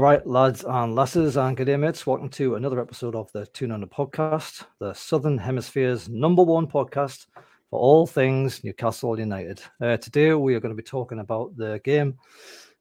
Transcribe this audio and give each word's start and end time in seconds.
All 0.00 0.06
right, 0.06 0.26
lads 0.26 0.64
and 0.64 0.94
lasses 0.94 1.36
and 1.36 1.54
good 1.54 1.66
day, 1.66 1.76
mates. 1.76 2.06
Welcome 2.06 2.30
to 2.30 2.54
another 2.54 2.80
episode 2.80 3.14
of 3.14 3.30
the 3.32 3.44
Toon 3.44 3.70
Under 3.70 3.86
podcast, 3.86 4.64
the 4.78 4.94
Southern 4.94 5.36
Hemisphere's 5.36 6.08
number 6.08 6.42
one 6.42 6.66
podcast 6.66 7.26
for 7.68 7.78
all 7.78 8.06
things 8.06 8.64
Newcastle 8.64 9.20
United. 9.20 9.60
Uh, 9.78 9.98
today, 9.98 10.32
we 10.32 10.54
are 10.54 10.60
going 10.60 10.74
to 10.74 10.82
be 10.82 10.82
talking 10.82 11.18
about 11.18 11.54
the 11.54 11.82
game 11.84 12.16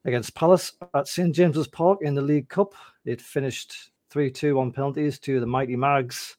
against 0.05 0.33
Palace 0.33 0.71
at 0.95 1.09
St 1.09 1.35
James's 1.35 1.67
Park 1.67 1.99
in 2.03 2.15
the 2.15 2.21
League 2.21 2.47
Cup. 2.47 2.73
It 3.03 3.21
finished 3.21 3.91
3 4.11 4.31
2 4.31 4.57
on 4.57 4.71
penalties 4.71 5.19
to 5.19 5.41
the 5.41 5.45
Mighty 5.45 5.75
Mags. 5.75 6.37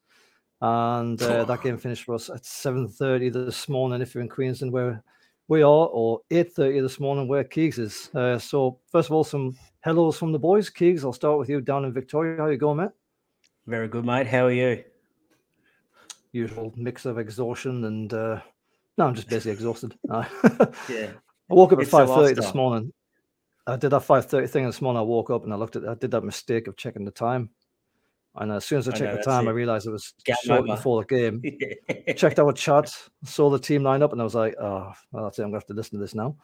And 0.62 1.20
uh, 1.20 1.44
that 1.44 1.60
game 1.62 1.76
finished 1.76 2.04
for 2.04 2.14
us 2.14 2.30
at 2.30 2.44
7.30 2.44 3.34
this 3.34 3.68
morning 3.68 4.00
if 4.00 4.14
you're 4.14 4.22
in 4.22 4.30
Queensland, 4.30 4.72
where 4.72 5.04
we 5.46 5.60
are, 5.60 5.88
or 5.88 6.22
8.30 6.30 6.80
this 6.80 6.98
morning 6.98 7.28
where 7.28 7.44
Keegs 7.44 7.78
is. 7.78 8.08
Uh, 8.14 8.38
so, 8.38 8.78
first 8.90 9.10
of 9.10 9.12
all, 9.14 9.24
some 9.24 9.54
hellos 9.80 10.18
from 10.18 10.32
the 10.32 10.38
boys. 10.38 10.70
Keegs, 10.70 11.04
I'll 11.04 11.12
start 11.12 11.38
with 11.38 11.48
you 11.48 11.60
down 11.60 11.84
in 11.84 11.92
Victoria. 11.92 12.36
How 12.38 12.48
you 12.48 12.56
going, 12.56 12.78
mate? 12.78 12.90
Very 13.66 13.88
good, 13.88 14.04
mate. 14.04 14.26
How 14.26 14.46
are 14.46 14.52
you? 14.52 14.84
Usual 16.32 16.72
mix 16.76 17.04
of 17.06 17.18
exhaustion 17.18 17.84
and... 17.84 18.12
Uh, 18.12 18.40
no, 18.98 19.06
I'm 19.06 19.14
just 19.14 19.28
basically 19.28 19.52
exhausted. 19.52 19.96
yeah. 20.08 21.12
I 21.50 21.54
woke 21.54 21.72
up 21.72 21.80
at 21.80 21.86
5.30 21.86 22.36
this 22.36 22.54
morning. 22.54 22.92
I 23.66 23.76
did 23.76 23.90
that 23.90 24.02
5.30 24.02 24.48
thing 24.50 24.66
this 24.66 24.82
morning. 24.82 25.00
I 25.00 25.04
woke 25.04 25.30
up 25.30 25.44
and 25.44 25.52
I 25.52 25.56
looked 25.56 25.76
at 25.76 25.88
I 25.88 25.94
did 25.94 26.10
that 26.12 26.24
mistake 26.24 26.66
of 26.66 26.76
checking 26.76 27.04
the 27.04 27.10
time. 27.10 27.50
And 28.36 28.52
as 28.52 28.64
soon 28.64 28.78
as 28.78 28.88
I 28.88 28.92
checked 28.92 29.02
I 29.02 29.06
know, 29.06 29.16
the 29.16 29.22
time, 29.22 29.46
it. 29.46 29.50
I 29.50 29.54
realized 29.54 29.86
it 29.86 29.90
was 29.90 30.14
short 30.44 30.64
before 30.64 31.02
the 31.02 31.06
game. 31.06 31.42
Checked 32.16 32.38
our 32.38 32.52
chat, 32.52 32.94
saw 33.24 33.50
the 33.50 33.58
team 33.58 33.82
line 33.82 34.04
up, 34.04 34.12
and 34.12 34.20
I 34.20 34.24
was 34.24 34.36
like, 34.36 34.54
oh, 34.60 34.92
well, 35.10 35.24
that's 35.24 35.40
it. 35.40 35.42
I'm 35.42 35.50
going 35.50 35.60
to 35.60 35.64
have 35.64 35.66
to 35.66 35.74
listen 35.74 35.98
to 35.98 36.04
this 36.04 36.14
now. 36.14 36.36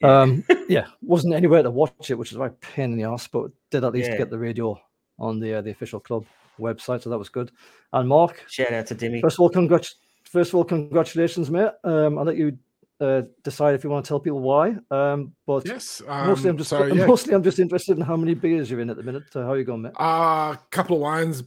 Yeah. 0.00 0.20
Um, 0.20 0.44
yeah, 0.68 0.86
wasn't 1.02 1.34
anywhere 1.34 1.62
to 1.62 1.70
watch 1.70 2.10
it, 2.10 2.14
which 2.14 2.30
is 2.30 2.36
a 2.36 2.38
very 2.38 2.52
pain 2.52 2.92
in 2.92 2.98
the 2.98 3.04
ass, 3.04 3.26
but 3.26 3.50
did 3.70 3.84
at 3.84 3.92
least 3.92 4.10
yeah. 4.10 4.18
get 4.18 4.30
the 4.30 4.38
radio 4.38 4.80
on 5.18 5.40
the 5.40 5.54
uh, 5.54 5.62
the 5.62 5.70
official 5.70 6.00
club 6.00 6.24
website, 6.58 7.02
so 7.02 7.10
that 7.10 7.18
was 7.18 7.28
good. 7.28 7.50
And 7.92 8.08
Mark, 8.08 8.44
shout 8.48 8.72
out 8.72 8.86
to 8.88 8.94
Dimmy. 8.94 9.20
First 9.20 9.36
of 9.36 9.40
all, 9.40 9.50
congrats. 9.50 9.96
First 10.24 10.50
of 10.50 10.56
all, 10.56 10.64
congratulations, 10.64 11.50
mate. 11.50 11.70
Um, 11.84 12.18
I'll 12.18 12.24
let 12.24 12.36
you 12.36 12.58
uh, 13.00 13.22
decide 13.42 13.74
if 13.74 13.84
you 13.84 13.90
want 13.90 14.04
to 14.04 14.08
tell 14.08 14.20
people 14.20 14.40
why. 14.40 14.76
Um, 14.90 15.32
but 15.46 15.66
yes, 15.66 16.02
um, 16.06 16.28
mostly 16.28 16.50
I'm 16.50 16.58
just 16.58 16.70
so, 16.70 16.84
yeah. 16.86 17.06
mostly 17.06 17.34
I'm 17.34 17.42
just 17.42 17.58
interested 17.58 17.96
in 17.96 18.04
how 18.04 18.16
many 18.16 18.34
beers 18.34 18.70
you're 18.70 18.80
in 18.80 18.90
at 18.90 18.96
the 18.96 19.02
minute. 19.02 19.24
So 19.30 19.42
how 19.42 19.52
are 19.52 19.58
you 19.58 19.64
going, 19.64 19.82
mate? 19.82 19.92
A 19.98 20.02
uh, 20.02 20.56
couple 20.70 20.96
of 20.96 21.02
wines, 21.02 21.42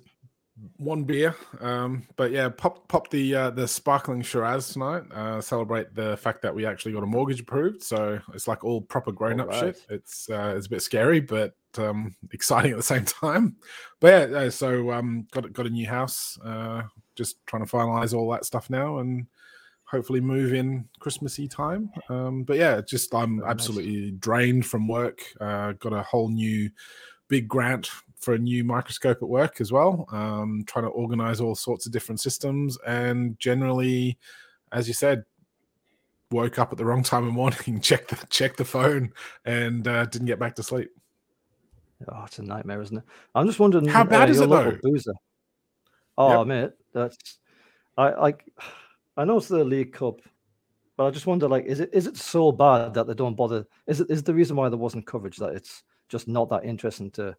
one 0.78 1.04
beer. 1.04 1.36
Um, 1.60 2.08
but 2.16 2.32
yeah, 2.32 2.50
pop 2.50 2.88
pop 2.88 3.10
the 3.10 3.36
uh, 3.36 3.50
the 3.52 3.68
sparkling 3.68 4.22
Shiraz 4.22 4.70
tonight. 4.70 5.04
Uh, 5.12 5.42
celebrate 5.42 5.94
the 5.96 6.18
fact 6.18 6.42
that 6.42 6.54
we 6.54 6.66
actually 6.66 6.94
got 6.94 7.04
a 7.04 7.08
mortgage 7.08 7.42
approved. 7.42 7.84
So 7.84 8.20
it's 8.34 8.48
like 8.48 8.64
all 8.64 8.82
proper 8.82 9.12
grown 9.12 9.40
up 9.40 9.50
right. 9.50 9.60
shit. 9.60 9.86
It's 9.90 10.30
uh, 10.30 10.54
it's 10.58 10.68
a 10.68 10.70
bit 10.70 10.82
scary, 10.82 11.20
but 11.20 11.54
um, 11.78 12.16
exciting 12.32 12.72
at 12.72 12.78
the 12.78 12.84
same 12.84 13.06
time. 13.06 13.56
But 14.00 14.30
yeah, 14.30 14.50
so 14.50 14.92
um, 14.92 15.28
got 15.32 15.52
got 15.54 15.66
a 15.66 15.70
new 15.70 15.88
house. 15.88 16.38
Uh, 16.44 16.84
just 17.16 17.46
trying 17.46 17.66
to 17.66 17.72
finalize 17.72 18.14
all 18.14 18.30
that 18.32 18.46
stuff 18.46 18.70
now 18.70 19.00
and 19.00 19.28
hopefully 19.86 20.22
move 20.22 20.54
in 20.54 20.88
Christmassy 21.00 21.48
time. 21.48 21.92
Um, 22.10 22.44
but 22.44 22.58
yeah, 22.58 22.80
just 22.82 23.14
I'm 23.14 23.44
absolutely 23.44 24.12
drained 24.12 24.66
from 24.66 24.88
work. 24.88 25.22
Uh, 25.40 25.74
got 25.74 25.92
a 25.94 26.02
whole 26.02 26.30
new 26.30 26.70
big 27.28 27.48
grant 27.48 27.90
for 28.22 28.34
a 28.36 28.40
new 28.40 28.64
microscope 28.64 29.18
at 29.22 29.28
work 29.28 29.60
as 29.60 29.72
well. 29.72 30.06
Um, 30.12 30.64
trying 30.68 30.86
to 30.86 30.92
organize 30.92 31.42
all 31.42 31.56
sorts 31.56 31.86
of 31.86 31.92
different 31.92 32.22
systems 32.22 32.78
and 32.88 33.38
generally, 33.40 34.18
as 34.72 34.88
you 34.88 34.94
said, 34.94 35.26
woke 36.32 36.60
up 36.60 36.72
at 36.72 36.78
the 36.78 36.86
wrong 36.86 37.04
time 37.04 37.24
in 37.24 37.30
the 37.30 37.34
morning, 37.34 37.80
checked 37.82 38.10
the 38.10 38.28
checked 38.28 38.58
the 38.58 38.66
phone, 38.66 39.12
and 39.46 39.88
uh, 39.88 40.06
didn't 40.06 40.28
get 40.28 40.40
back 40.40 40.56
to 40.56 40.64
sleep. 40.64 40.90
Oh, 42.08 42.24
it's 42.26 42.40
a 42.40 42.44
nightmare, 42.44 42.82
isn't 42.82 42.98
it? 42.98 43.04
I'm 43.36 43.46
just 43.46 43.60
wondering 43.60 43.86
how 43.86 44.04
bad 44.04 44.30
uh, 44.30 44.32
is 44.32 44.40
it 44.40 44.50
though? 44.50 44.78
Boozer. 44.82 45.14
Oh, 46.18 46.40
yep. 46.40 46.48
mate, 46.48 46.72
that's 46.94 47.40
I 47.98 48.12
like. 48.12 48.46
I 49.18 49.26
know 49.26 49.38
it's 49.38 49.48
the 49.48 49.64
League 49.64 49.94
Cup, 49.94 50.22
but 50.98 51.06
I 51.06 51.12
just 51.12 51.28
wonder, 51.28 51.48
like, 51.48 51.66
is 51.66 51.80
it 51.80 51.90
is 51.94 52.08
it 52.08 52.18
so 52.18 52.52
bad 52.52 52.94
that 52.94 53.08
they 53.08 53.14
don't 53.14 53.36
bother? 53.36 53.66
Is 53.88 54.02
it 54.02 54.10
is 54.10 54.24
the 54.24 54.34
reason 54.34 54.56
why 54.56 54.70
there 54.70 54.78
wasn't 54.78 55.06
coverage 55.06 55.38
that 55.38 55.56
it's 55.56 55.84
just 56.12 56.28
not 56.28 56.50
that 56.50 56.66
interesting 56.66 57.10
to 57.12 57.36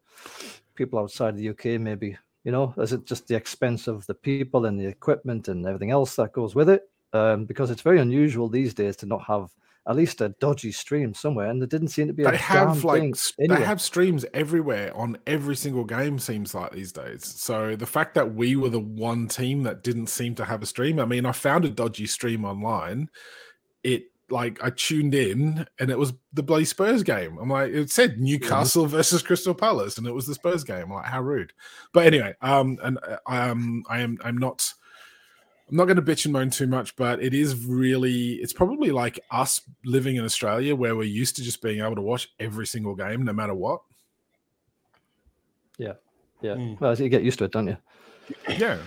people 0.74 0.98
outside 0.98 1.36
the 1.36 1.50
UK? 1.50 1.80
Maybe 1.80 2.16
you 2.44 2.50
know, 2.50 2.74
is 2.78 2.92
it 2.92 3.04
just 3.04 3.28
the 3.28 3.36
expense 3.36 3.86
of 3.86 4.04
the 4.06 4.14
people 4.14 4.66
and 4.66 4.78
the 4.78 4.86
equipment 4.86 5.48
and 5.48 5.64
everything 5.66 5.90
else 5.90 6.16
that 6.16 6.32
goes 6.32 6.54
with 6.54 6.68
it? 6.68 6.88
Um, 7.12 7.44
because 7.44 7.70
it's 7.70 7.82
very 7.82 8.00
unusual 8.00 8.48
these 8.48 8.74
days 8.74 8.96
to 8.96 9.06
not 9.06 9.22
have 9.24 9.50
at 9.86 9.96
least 9.96 10.20
a 10.20 10.30
dodgy 10.40 10.70
stream 10.70 11.12
somewhere, 11.12 11.50
and 11.50 11.60
there 11.60 11.66
didn't 11.66 11.88
seem 11.88 12.06
to 12.06 12.12
be. 12.12 12.22
They 12.22 12.36
have 12.36 12.84
like 12.84 13.14
they 13.38 13.62
have 13.62 13.80
streams 13.80 14.24
everywhere 14.32 14.96
on 14.96 15.18
every 15.26 15.56
single 15.56 15.84
game. 15.84 16.18
Seems 16.18 16.54
like 16.54 16.72
these 16.72 16.92
days. 16.92 17.24
So 17.24 17.76
the 17.76 17.86
fact 17.86 18.14
that 18.14 18.34
we 18.34 18.56
were 18.56 18.68
the 18.68 18.80
one 18.80 19.28
team 19.28 19.64
that 19.64 19.82
didn't 19.82 20.06
seem 20.06 20.34
to 20.36 20.44
have 20.44 20.62
a 20.62 20.66
stream. 20.66 21.00
I 21.00 21.04
mean, 21.04 21.26
I 21.26 21.32
found 21.32 21.64
a 21.64 21.70
dodgy 21.70 22.06
stream 22.06 22.44
online. 22.44 23.10
It 23.82 24.11
like 24.32 24.62
I 24.64 24.70
tuned 24.70 25.14
in 25.14 25.66
and 25.78 25.90
it 25.90 25.98
was 25.98 26.12
the 26.32 26.42
bloody 26.42 26.64
Spurs 26.64 27.02
game. 27.02 27.38
I'm 27.38 27.50
like, 27.50 27.72
it 27.72 27.90
said 27.90 28.18
Newcastle 28.18 28.86
versus 28.86 29.22
Crystal 29.22 29.54
Palace, 29.54 29.98
and 29.98 30.06
it 30.06 30.12
was 30.12 30.26
the 30.26 30.34
Spurs 30.34 30.64
game. 30.64 30.84
I'm 30.84 30.92
like, 30.92 31.06
how 31.06 31.22
rude. 31.22 31.52
But 31.92 32.06
anyway, 32.06 32.34
um, 32.40 32.78
and 32.82 32.98
um, 33.26 33.84
I 33.88 34.00
am 34.00 34.18
I'm 34.24 34.38
not 34.38 34.72
I'm 35.72 35.76
not 35.76 35.86
going 35.86 35.96
to 35.96 36.02
bitch 36.02 36.26
and 36.26 36.34
moan 36.34 36.50
too 36.50 36.66
much, 36.66 36.94
but 36.96 37.22
it 37.22 37.32
is 37.32 37.64
really, 37.64 38.32
it's 38.34 38.52
probably 38.52 38.90
like 38.90 39.18
us 39.30 39.58
living 39.86 40.16
in 40.16 40.24
Australia 40.24 40.76
where 40.76 40.94
we're 40.94 41.04
used 41.04 41.34
to 41.36 41.42
just 41.42 41.62
being 41.62 41.80
able 41.80 41.94
to 41.94 42.02
watch 42.02 42.28
every 42.38 42.66
single 42.66 42.94
game, 42.94 43.24
no 43.24 43.32
matter 43.32 43.54
what. 43.54 43.80
Yeah. 45.78 45.94
Yeah. 46.42 46.56
Mm. 46.56 46.78
Well, 46.78 46.94
you 46.94 47.08
get 47.08 47.22
used 47.22 47.38
to 47.38 47.44
it, 47.44 47.52
don't 47.52 47.68
you? 47.68 47.76
Yeah. 48.50 48.78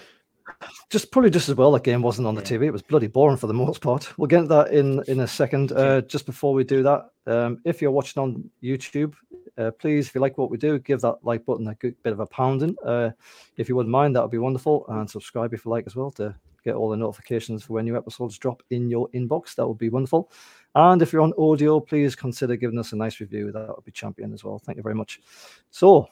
Just 0.89 1.11
probably 1.11 1.31
just 1.31 1.49
as 1.49 1.55
well 1.55 1.71
that 1.71 1.83
game 1.83 2.01
wasn't 2.01 2.27
on 2.27 2.35
the 2.35 2.41
TV. 2.41 2.65
It 2.65 2.71
was 2.71 2.81
bloody 2.81 3.07
boring 3.07 3.37
for 3.37 3.47
the 3.47 3.53
most 3.53 3.81
part. 3.81 4.17
We'll 4.17 4.27
get 4.27 4.39
into 4.39 4.49
that 4.49 4.71
in 4.71 5.03
in 5.07 5.21
a 5.21 5.27
second. 5.27 5.71
Uh, 5.71 6.01
just 6.01 6.25
before 6.25 6.53
we 6.53 6.63
do 6.63 6.83
that, 6.83 7.09
um, 7.27 7.59
if 7.65 7.81
you're 7.81 7.91
watching 7.91 8.21
on 8.21 8.49
YouTube, 8.63 9.13
uh, 9.57 9.71
please, 9.71 10.07
if 10.07 10.15
you 10.15 10.21
like 10.21 10.37
what 10.37 10.51
we 10.51 10.57
do, 10.57 10.79
give 10.79 11.01
that 11.01 11.17
like 11.23 11.45
button 11.45 11.67
a 11.67 11.75
good 11.75 11.95
bit 12.03 12.13
of 12.13 12.19
a 12.19 12.25
pounding. 12.27 12.75
Uh, 12.85 13.11
if 13.57 13.67
you 13.67 13.75
wouldn't 13.75 13.91
mind, 13.91 14.15
that 14.15 14.21
would 14.21 14.31
be 14.31 14.37
wonderful. 14.37 14.85
And 14.89 15.09
subscribe 15.09 15.53
if 15.53 15.65
you 15.65 15.71
like 15.71 15.87
as 15.87 15.95
well 15.95 16.11
to 16.11 16.35
get 16.63 16.75
all 16.75 16.89
the 16.89 16.97
notifications 16.97 17.63
for 17.63 17.73
when 17.73 17.85
new 17.85 17.95
episodes 17.95 18.37
drop 18.37 18.61
in 18.71 18.89
your 18.89 19.07
inbox. 19.09 19.55
That 19.55 19.67
would 19.67 19.77
be 19.77 19.89
wonderful. 19.89 20.31
And 20.73 21.01
if 21.01 21.13
you're 21.13 21.21
on 21.21 21.33
audio, 21.37 21.79
please 21.79 22.15
consider 22.15 22.57
giving 22.57 22.79
us 22.79 22.91
a 22.91 22.97
nice 22.97 23.19
review. 23.21 23.51
That 23.51 23.73
would 23.73 23.85
be 23.85 23.91
champion 23.91 24.33
as 24.33 24.43
well. 24.43 24.59
Thank 24.59 24.77
you 24.77 24.83
very 24.83 24.95
much. 24.95 25.21
So, 25.69 26.09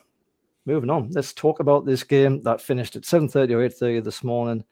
moving 0.65 0.89
on, 0.89 1.09
let's 1.11 1.33
talk 1.33 1.59
about 1.59 1.85
this 1.85 2.03
game 2.03 2.41
that 2.43 2.61
finished 2.61 2.95
at 2.95 3.03
7:30 3.03 3.53
or 3.53 3.61
8:30 3.61 4.03
this 4.03 4.23
morning. 4.23 4.63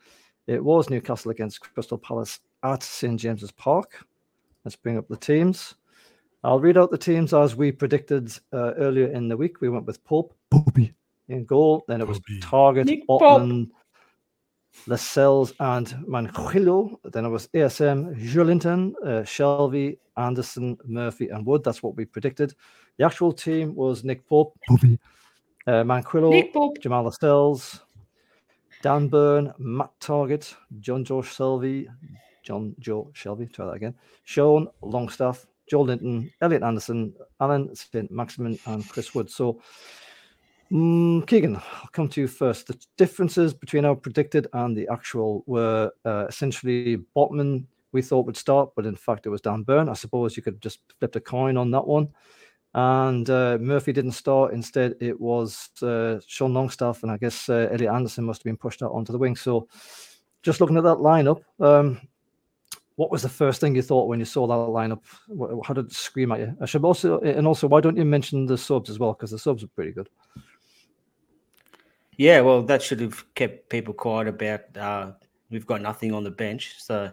It 0.48 0.64
was 0.64 0.90
Newcastle 0.90 1.32
against 1.32 1.62
Crystal 1.62 1.98
Palace 1.98 2.40
at 2.64 2.84
St 2.84 3.20
James's 3.20 3.52
Park. 3.52 4.06
Let's 4.66 4.76
bring 4.76 4.98
up 4.98 5.08
the 5.08 5.18
teams. 5.18 5.76
I'll 6.44 6.60
read 6.60 6.78
out 6.78 6.90
the 6.90 6.98
teams 6.98 7.34
as 7.34 7.56
we 7.56 7.72
predicted 7.72 8.32
uh, 8.52 8.74
earlier 8.74 9.08
in 9.08 9.28
the 9.28 9.38
week. 9.38 9.62
We 9.62 9.70
went 9.70 9.86
with 9.86 10.04
Pope, 10.04 10.34
Popey 10.52 10.94
in 11.30 11.46
goal. 11.46 11.84
Then 11.88 12.02
it 12.02 12.08
was 12.08 12.20
Targett, 12.42 12.86
Nick 12.86 13.08
Botman, 13.08 13.70
Lascelles 14.88 15.54
and 15.60 15.88
Manquillo. 16.08 16.98
Then 17.12 17.26
it 17.26 17.30
was 17.30 17.48
ASM, 17.50 18.16
Joelinton, 18.20 18.94
uh, 19.04 19.22
Shelvey, 19.22 19.98
Anderson, 20.18 20.78
Murphy, 20.86 21.30
and 21.30 21.46
Wood. 21.46 21.64
That's 21.64 21.84
what 21.84 21.96
we 21.96 22.06
predicted. 22.06 22.56
The 22.98 23.06
actual 23.06 23.34
team 23.34 23.76
was 23.76 24.04
Nick 24.04 24.28
Pope, 24.28 24.58
uh, 25.68 25.84
Manquillo. 25.84 26.80
Jamal 26.82 27.04
Lascelles, 27.04 27.82
Dan 28.82 29.08
Burn, 29.08 29.54
Matt 29.58 29.92
Targett, 30.00 30.56
John 30.80 31.04
Joe 31.04 31.22
Shelvey, 31.22 31.88
Jonjo 32.46 33.14
Shelvey, 33.14 33.52
try 33.52 33.66
that 33.66 33.74
again, 33.74 33.96
Sean 34.24 34.68
Longstaff, 34.82 35.46
Joelinton, 35.72 36.32
Elliot 36.42 36.64
Anderson, 36.64 37.14
Alan 37.40 37.74
St. 37.76 38.10
Maximin, 38.12 38.58
and 38.66 38.88
Chris 38.90 39.14
Wood. 39.14 39.30
So 39.30 39.62
Mm, 40.72 41.28
Keegan, 41.28 41.58
I'll 41.58 41.90
come 41.92 42.08
to 42.10 42.22
you 42.22 42.28
first. 42.28 42.68
The 42.68 42.80
differences 42.96 43.54
between 43.54 43.84
our 43.84 43.96
predicted 43.96 44.48
and 44.54 44.76
the 44.76 44.88
actual 44.88 45.44
were 45.46 45.92
uh, 46.06 46.28
essentially 46.30 46.98
Botman 47.14 47.66
we 47.92 48.02
thought 48.02 48.26
would 48.26 48.38
start, 48.38 48.70
but 48.74 48.86
in 48.86 48.96
fact 48.96 49.26
it 49.26 49.30
was 49.30 49.42
Dan 49.42 49.64
Burn. 49.64 49.90
I 49.90 49.94
suppose 49.94 50.38
you 50.38 50.44
could 50.44 50.62
just 50.62 50.80
flip 50.98 51.14
a 51.18 51.20
coin 51.20 51.58
on 51.58 51.72
that 51.72 51.86
one. 51.86 52.08
And 52.74 53.30
uh, 53.30 53.58
Murphy 53.60 53.92
didn't 53.92 54.14
start. 54.14 54.54
Instead, 54.54 54.96
it 55.02 55.20
was 55.20 55.70
uh, 55.82 56.20
Sean 56.26 56.54
Longstaff, 56.54 57.04
and 57.04 57.12
I 57.12 57.18
guess 57.18 57.50
uh, 57.50 57.68
Elliot 57.72 57.94
Anderson 57.94 58.24
must 58.24 58.42
have 58.42 58.46
been 58.46 58.58
pushed 58.58 58.82
out 58.82 58.92
onto 58.92 59.12
the 59.12 59.18
wing. 59.18 59.36
So, 59.36 59.68
just 60.42 60.62
looking 60.62 60.78
at 60.78 60.84
that 60.84 60.98
lineup, 60.98 61.42
um, 61.60 62.00
what 62.96 63.12
was 63.12 63.24
the 63.24 63.30
first 63.30 63.60
thing 63.60 63.76
you 63.76 63.82
thought 63.82 64.08
when 64.08 64.20
you 64.20 64.26
saw 64.26 64.48
that 64.48 64.54
lineup? 64.54 65.02
How 65.66 65.74
did 65.74 65.88
it 65.88 65.92
scream 65.92 66.32
at 66.32 66.40
you? 66.40 66.56
I 66.62 66.66
should 66.66 66.86
also, 66.86 67.20
and 67.20 67.46
also, 67.46 67.68
why 67.68 67.82
don't 67.82 67.98
you 67.98 68.06
mention 68.06 68.46
the 68.46 68.58
subs 68.58 68.90
as 68.90 69.00
well? 69.00 69.14
Because 69.14 69.32
the 69.32 69.40
subs 69.40 69.64
are 69.64 69.68
pretty 69.68 69.92
good. 69.92 70.10
Yeah, 72.18 72.42
well, 72.42 72.62
that 72.64 72.82
should 72.82 73.02
have 73.02 73.26
kept 73.36 73.70
people 73.70 73.94
quiet 73.94 74.28
about 74.28 74.78
uh, 74.78 75.12
we've 75.50 75.66
got 75.66 75.82
nothing 75.82 76.14
on 76.14 76.24
the 76.24 76.32
bench. 76.32 76.76
So 76.78 77.12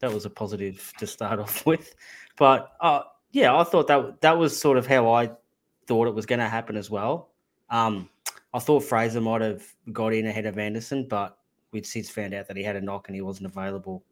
that 0.00 0.12
was 0.12 0.24
a 0.24 0.30
positive 0.30 0.92
to 0.98 1.06
start 1.06 1.40
off 1.40 1.66
with. 1.66 1.94
But 2.36 2.72
uh, 2.80 3.02
yeah, 3.32 3.56
I 3.56 3.64
thought 3.64 3.86
that 3.88 4.20
that 4.20 4.38
was 4.38 4.58
sort 4.58 4.78
of 4.78 4.86
how 4.86 5.12
I 5.12 5.30
thought 5.86 6.08
it 6.08 6.14
was 6.14 6.26
going 6.26 6.40
to 6.40 6.48
happen 6.48 6.76
as 6.76 6.90
well. 6.90 7.30
Um, 7.68 8.08
I 8.52 8.58
thought 8.58 8.82
Fraser 8.82 9.20
might 9.20 9.42
have 9.42 9.64
got 9.92 10.12
in 10.12 10.26
ahead 10.26 10.46
of 10.46 10.58
Anderson, 10.58 11.06
but 11.08 11.38
we'd 11.72 11.86
since 11.86 12.10
found 12.10 12.34
out 12.34 12.48
that 12.48 12.56
he 12.56 12.64
had 12.64 12.76
a 12.76 12.80
knock 12.80 13.08
and 13.08 13.14
he 13.14 13.22
wasn't 13.22 13.46
available 13.46 14.02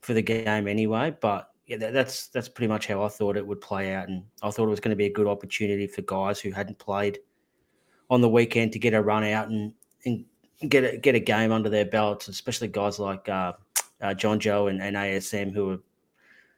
for 0.00 0.14
the 0.14 0.22
game 0.22 0.66
anyway. 0.66 1.14
But 1.20 1.50
yeah, 1.66 1.76
that, 1.76 1.92
that's 1.92 2.28
that's 2.28 2.48
pretty 2.48 2.68
much 2.68 2.86
how 2.86 3.02
I 3.02 3.08
thought 3.08 3.36
it 3.36 3.46
would 3.46 3.60
play 3.60 3.94
out, 3.94 4.08
and 4.08 4.24
I 4.42 4.50
thought 4.50 4.66
it 4.66 4.70
was 4.70 4.80
going 4.80 4.90
to 4.90 4.96
be 4.96 5.06
a 5.06 5.12
good 5.12 5.26
opportunity 5.26 5.86
for 5.86 6.02
guys 6.02 6.40
who 6.40 6.50
hadn't 6.50 6.78
played 6.78 7.18
on 8.08 8.20
the 8.20 8.28
weekend 8.28 8.72
to 8.72 8.78
get 8.78 8.94
a 8.94 9.00
run 9.00 9.22
out 9.22 9.48
and, 9.48 9.72
and 10.04 10.24
get 10.68 10.82
a, 10.82 10.96
get 10.96 11.14
a 11.14 11.20
game 11.20 11.52
under 11.52 11.68
their 11.68 11.84
belts, 11.84 12.26
especially 12.26 12.66
guys 12.66 12.98
like 12.98 13.28
uh, 13.28 13.52
uh, 14.02 14.08
Jonjo 14.08 14.68
and, 14.68 14.82
and 14.82 14.96
ASM 14.96 15.52
who 15.54 15.70
are 15.70 15.78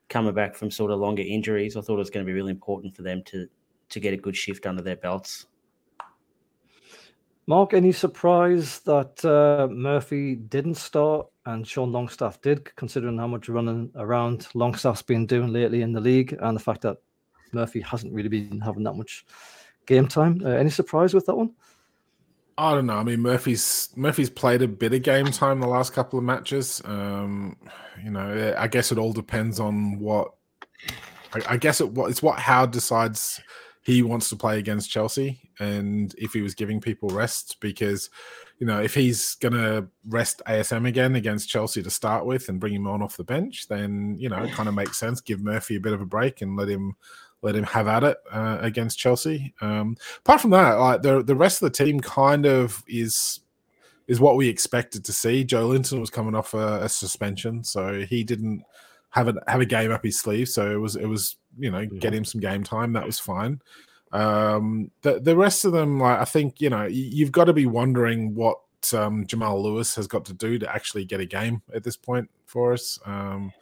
coming 0.08 0.34
back 0.34 0.54
from 0.54 0.70
sort 0.70 0.90
of 0.90 1.00
longer 1.00 1.22
injuries. 1.22 1.76
I 1.76 1.80
thought 1.80 1.94
it 1.94 1.98
was 1.98 2.10
going 2.10 2.24
to 2.24 2.30
be 2.30 2.34
really 2.34 2.50
important 2.50 2.94
for 2.94 3.02
them 3.02 3.22
to 3.24 3.48
to 3.90 4.00
get 4.00 4.14
a 4.14 4.16
good 4.16 4.36
shift 4.36 4.66
under 4.66 4.82
their 4.82 4.96
belts. 4.96 5.46
Mark, 7.46 7.74
any 7.74 7.92
surprise 7.92 8.78
that 8.80 9.22
uh, 9.24 9.66
Murphy 9.70 10.36
didn't 10.36 10.76
start 10.76 11.26
and 11.44 11.66
Sean 11.66 11.90
Longstaff 11.90 12.40
did, 12.40 12.74
considering 12.76 13.18
how 13.18 13.26
much 13.26 13.48
running 13.48 13.90
around 13.96 14.46
Longstaff's 14.54 15.02
been 15.02 15.26
doing 15.26 15.52
lately 15.52 15.82
in 15.82 15.92
the 15.92 16.00
league 16.00 16.36
and 16.40 16.56
the 16.56 16.62
fact 16.62 16.82
that 16.82 16.98
Murphy 17.52 17.80
hasn't 17.80 18.12
really 18.12 18.28
been 18.28 18.60
having 18.60 18.84
that 18.84 18.94
much 18.94 19.26
game 19.86 20.06
time? 20.06 20.40
Uh, 20.44 20.50
any 20.50 20.70
surprise 20.70 21.14
with 21.14 21.26
that 21.26 21.34
one? 21.34 21.50
I 22.58 22.74
don't 22.74 22.86
know. 22.86 22.96
I 22.96 23.02
mean, 23.02 23.20
Murphy's 23.20 23.88
Murphy's 23.96 24.30
played 24.30 24.62
a 24.62 24.68
bit 24.68 24.92
of 24.92 25.02
game 25.02 25.26
time 25.26 25.60
the 25.60 25.66
last 25.66 25.92
couple 25.92 26.18
of 26.18 26.24
matches. 26.24 26.82
Um, 26.84 27.56
you 28.02 28.10
know, 28.10 28.54
I 28.58 28.68
guess 28.68 28.92
it 28.92 28.98
all 28.98 29.12
depends 29.12 29.60
on 29.60 29.98
what. 29.98 30.32
I, 31.34 31.54
I 31.54 31.56
guess 31.56 31.80
it, 31.80 31.90
it's 31.96 32.22
what 32.22 32.38
Howard 32.38 32.72
decides 32.72 33.40
he 33.82 34.02
wants 34.02 34.28
to 34.28 34.36
play 34.36 34.58
against 34.58 34.90
Chelsea 34.90 35.50
and 35.58 36.14
if 36.16 36.32
he 36.32 36.40
was 36.40 36.54
giving 36.54 36.80
people 36.80 37.08
rest 37.08 37.56
because 37.60 38.10
you 38.58 38.66
know 38.66 38.80
if 38.80 38.94
he's 38.94 39.34
to 39.40 39.88
rest 40.06 40.40
ASM 40.46 40.86
again 40.86 41.16
against 41.16 41.48
Chelsea 41.48 41.82
to 41.82 41.90
start 41.90 42.24
with 42.24 42.48
and 42.48 42.60
bring 42.60 42.74
him 42.74 42.86
on 42.86 43.02
off 43.02 43.16
the 43.16 43.24
bench 43.24 43.66
then 43.68 44.16
you 44.18 44.28
know 44.28 44.42
it 44.42 44.52
kind 44.52 44.68
of 44.68 44.74
makes 44.74 44.98
sense 44.98 45.20
give 45.20 45.40
Murphy 45.40 45.76
a 45.76 45.80
bit 45.80 45.92
of 45.92 46.00
a 46.00 46.06
break 46.06 46.42
and 46.42 46.56
let 46.56 46.68
him 46.68 46.94
let 47.42 47.54
him 47.54 47.64
have 47.64 47.88
at 47.88 48.04
it 48.04 48.18
uh, 48.30 48.58
against 48.60 48.98
Chelsea 48.98 49.52
um, 49.60 49.96
apart 50.20 50.40
from 50.40 50.50
that 50.50 50.74
like 50.74 51.02
the 51.02 51.22
the 51.22 51.36
rest 51.36 51.62
of 51.62 51.70
the 51.70 51.84
team 51.84 52.00
kind 52.00 52.46
of 52.46 52.82
is 52.86 53.40
is 54.08 54.20
what 54.20 54.36
we 54.36 54.48
expected 54.48 55.04
to 55.04 55.12
see 55.12 55.44
Joelinton 55.44 56.00
was 56.00 56.10
coming 56.10 56.34
off 56.34 56.54
a, 56.54 56.82
a 56.82 56.88
suspension 56.88 57.62
so 57.62 58.00
he 58.00 58.24
didn't 58.24 58.64
have 59.10 59.28
a 59.28 59.34
have 59.46 59.60
a 59.60 59.66
game 59.66 59.92
up 59.92 60.04
his 60.04 60.18
sleeve 60.18 60.48
so 60.48 60.70
it 60.70 60.80
was 60.80 60.96
it 60.96 61.06
was 61.06 61.36
you 61.58 61.70
know, 61.70 61.80
yeah. 61.80 61.98
get 61.98 62.14
him 62.14 62.24
some 62.24 62.40
game 62.40 62.64
time. 62.64 62.92
That 62.92 63.06
was 63.06 63.18
fine. 63.18 63.60
Um, 64.12 64.90
the 65.02 65.20
the 65.20 65.36
rest 65.36 65.64
of 65.64 65.72
them, 65.72 66.00
like 66.00 66.18
I 66.18 66.24
think, 66.24 66.60
you 66.60 66.70
know, 66.70 66.84
you've 66.84 67.32
got 67.32 67.44
to 67.44 67.52
be 67.52 67.66
wondering 67.66 68.34
what 68.34 68.58
um, 68.92 69.26
Jamal 69.26 69.62
Lewis 69.62 69.94
has 69.94 70.06
got 70.06 70.24
to 70.26 70.34
do 70.34 70.58
to 70.58 70.74
actually 70.74 71.04
get 71.04 71.20
a 71.20 71.26
game 71.26 71.62
at 71.74 71.82
this 71.82 71.96
point 71.96 72.28
for 72.46 72.72
us. 72.72 72.98
Um, 73.06 73.52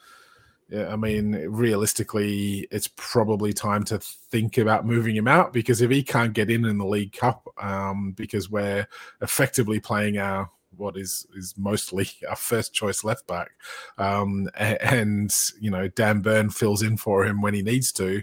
I 0.74 0.96
mean, 0.96 1.32
realistically, 1.48 2.68
it's 2.70 2.88
probably 2.96 3.52
time 3.52 3.84
to 3.84 3.98
think 3.98 4.58
about 4.58 4.86
moving 4.86 5.16
him 5.16 5.28
out 5.28 5.52
because 5.52 5.80
if 5.80 5.90
he 5.90 6.02
can't 6.02 6.32
get 6.32 6.50
in 6.50 6.64
in 6.64 6.78
the 6.78 6.86
League 6.86 7.12
Cup, 7.12 7.48
um, 7.58 8.12
because 8.12 8.50
we're 8.50 8.86
effectively 9.20 9.80
playing 9.80 10.18
our 10.18 10.50
what 10.76 10.96
is 10.96 11.26
is 11.36 11.54
mostly 11.58 12.08
our 12.28 12.36
first 12.36 12.72
choice 12.72 13.04
left 13.04 13.26
back, 13.26 13.50
um, 13.98 14.48
and, 14.54 15.32
you 15.60 15.70
know 15.70 15.88
Dan 15.88 16.20
Burn 16.20 16.50
fills 16.50 16.82
in 16.82 16.96
for 16.96 17.24
him 17.24 17.40
when 17.40 17.54
he 17.54 17.62
needs 17.62 17.92
to. 17.92 18.22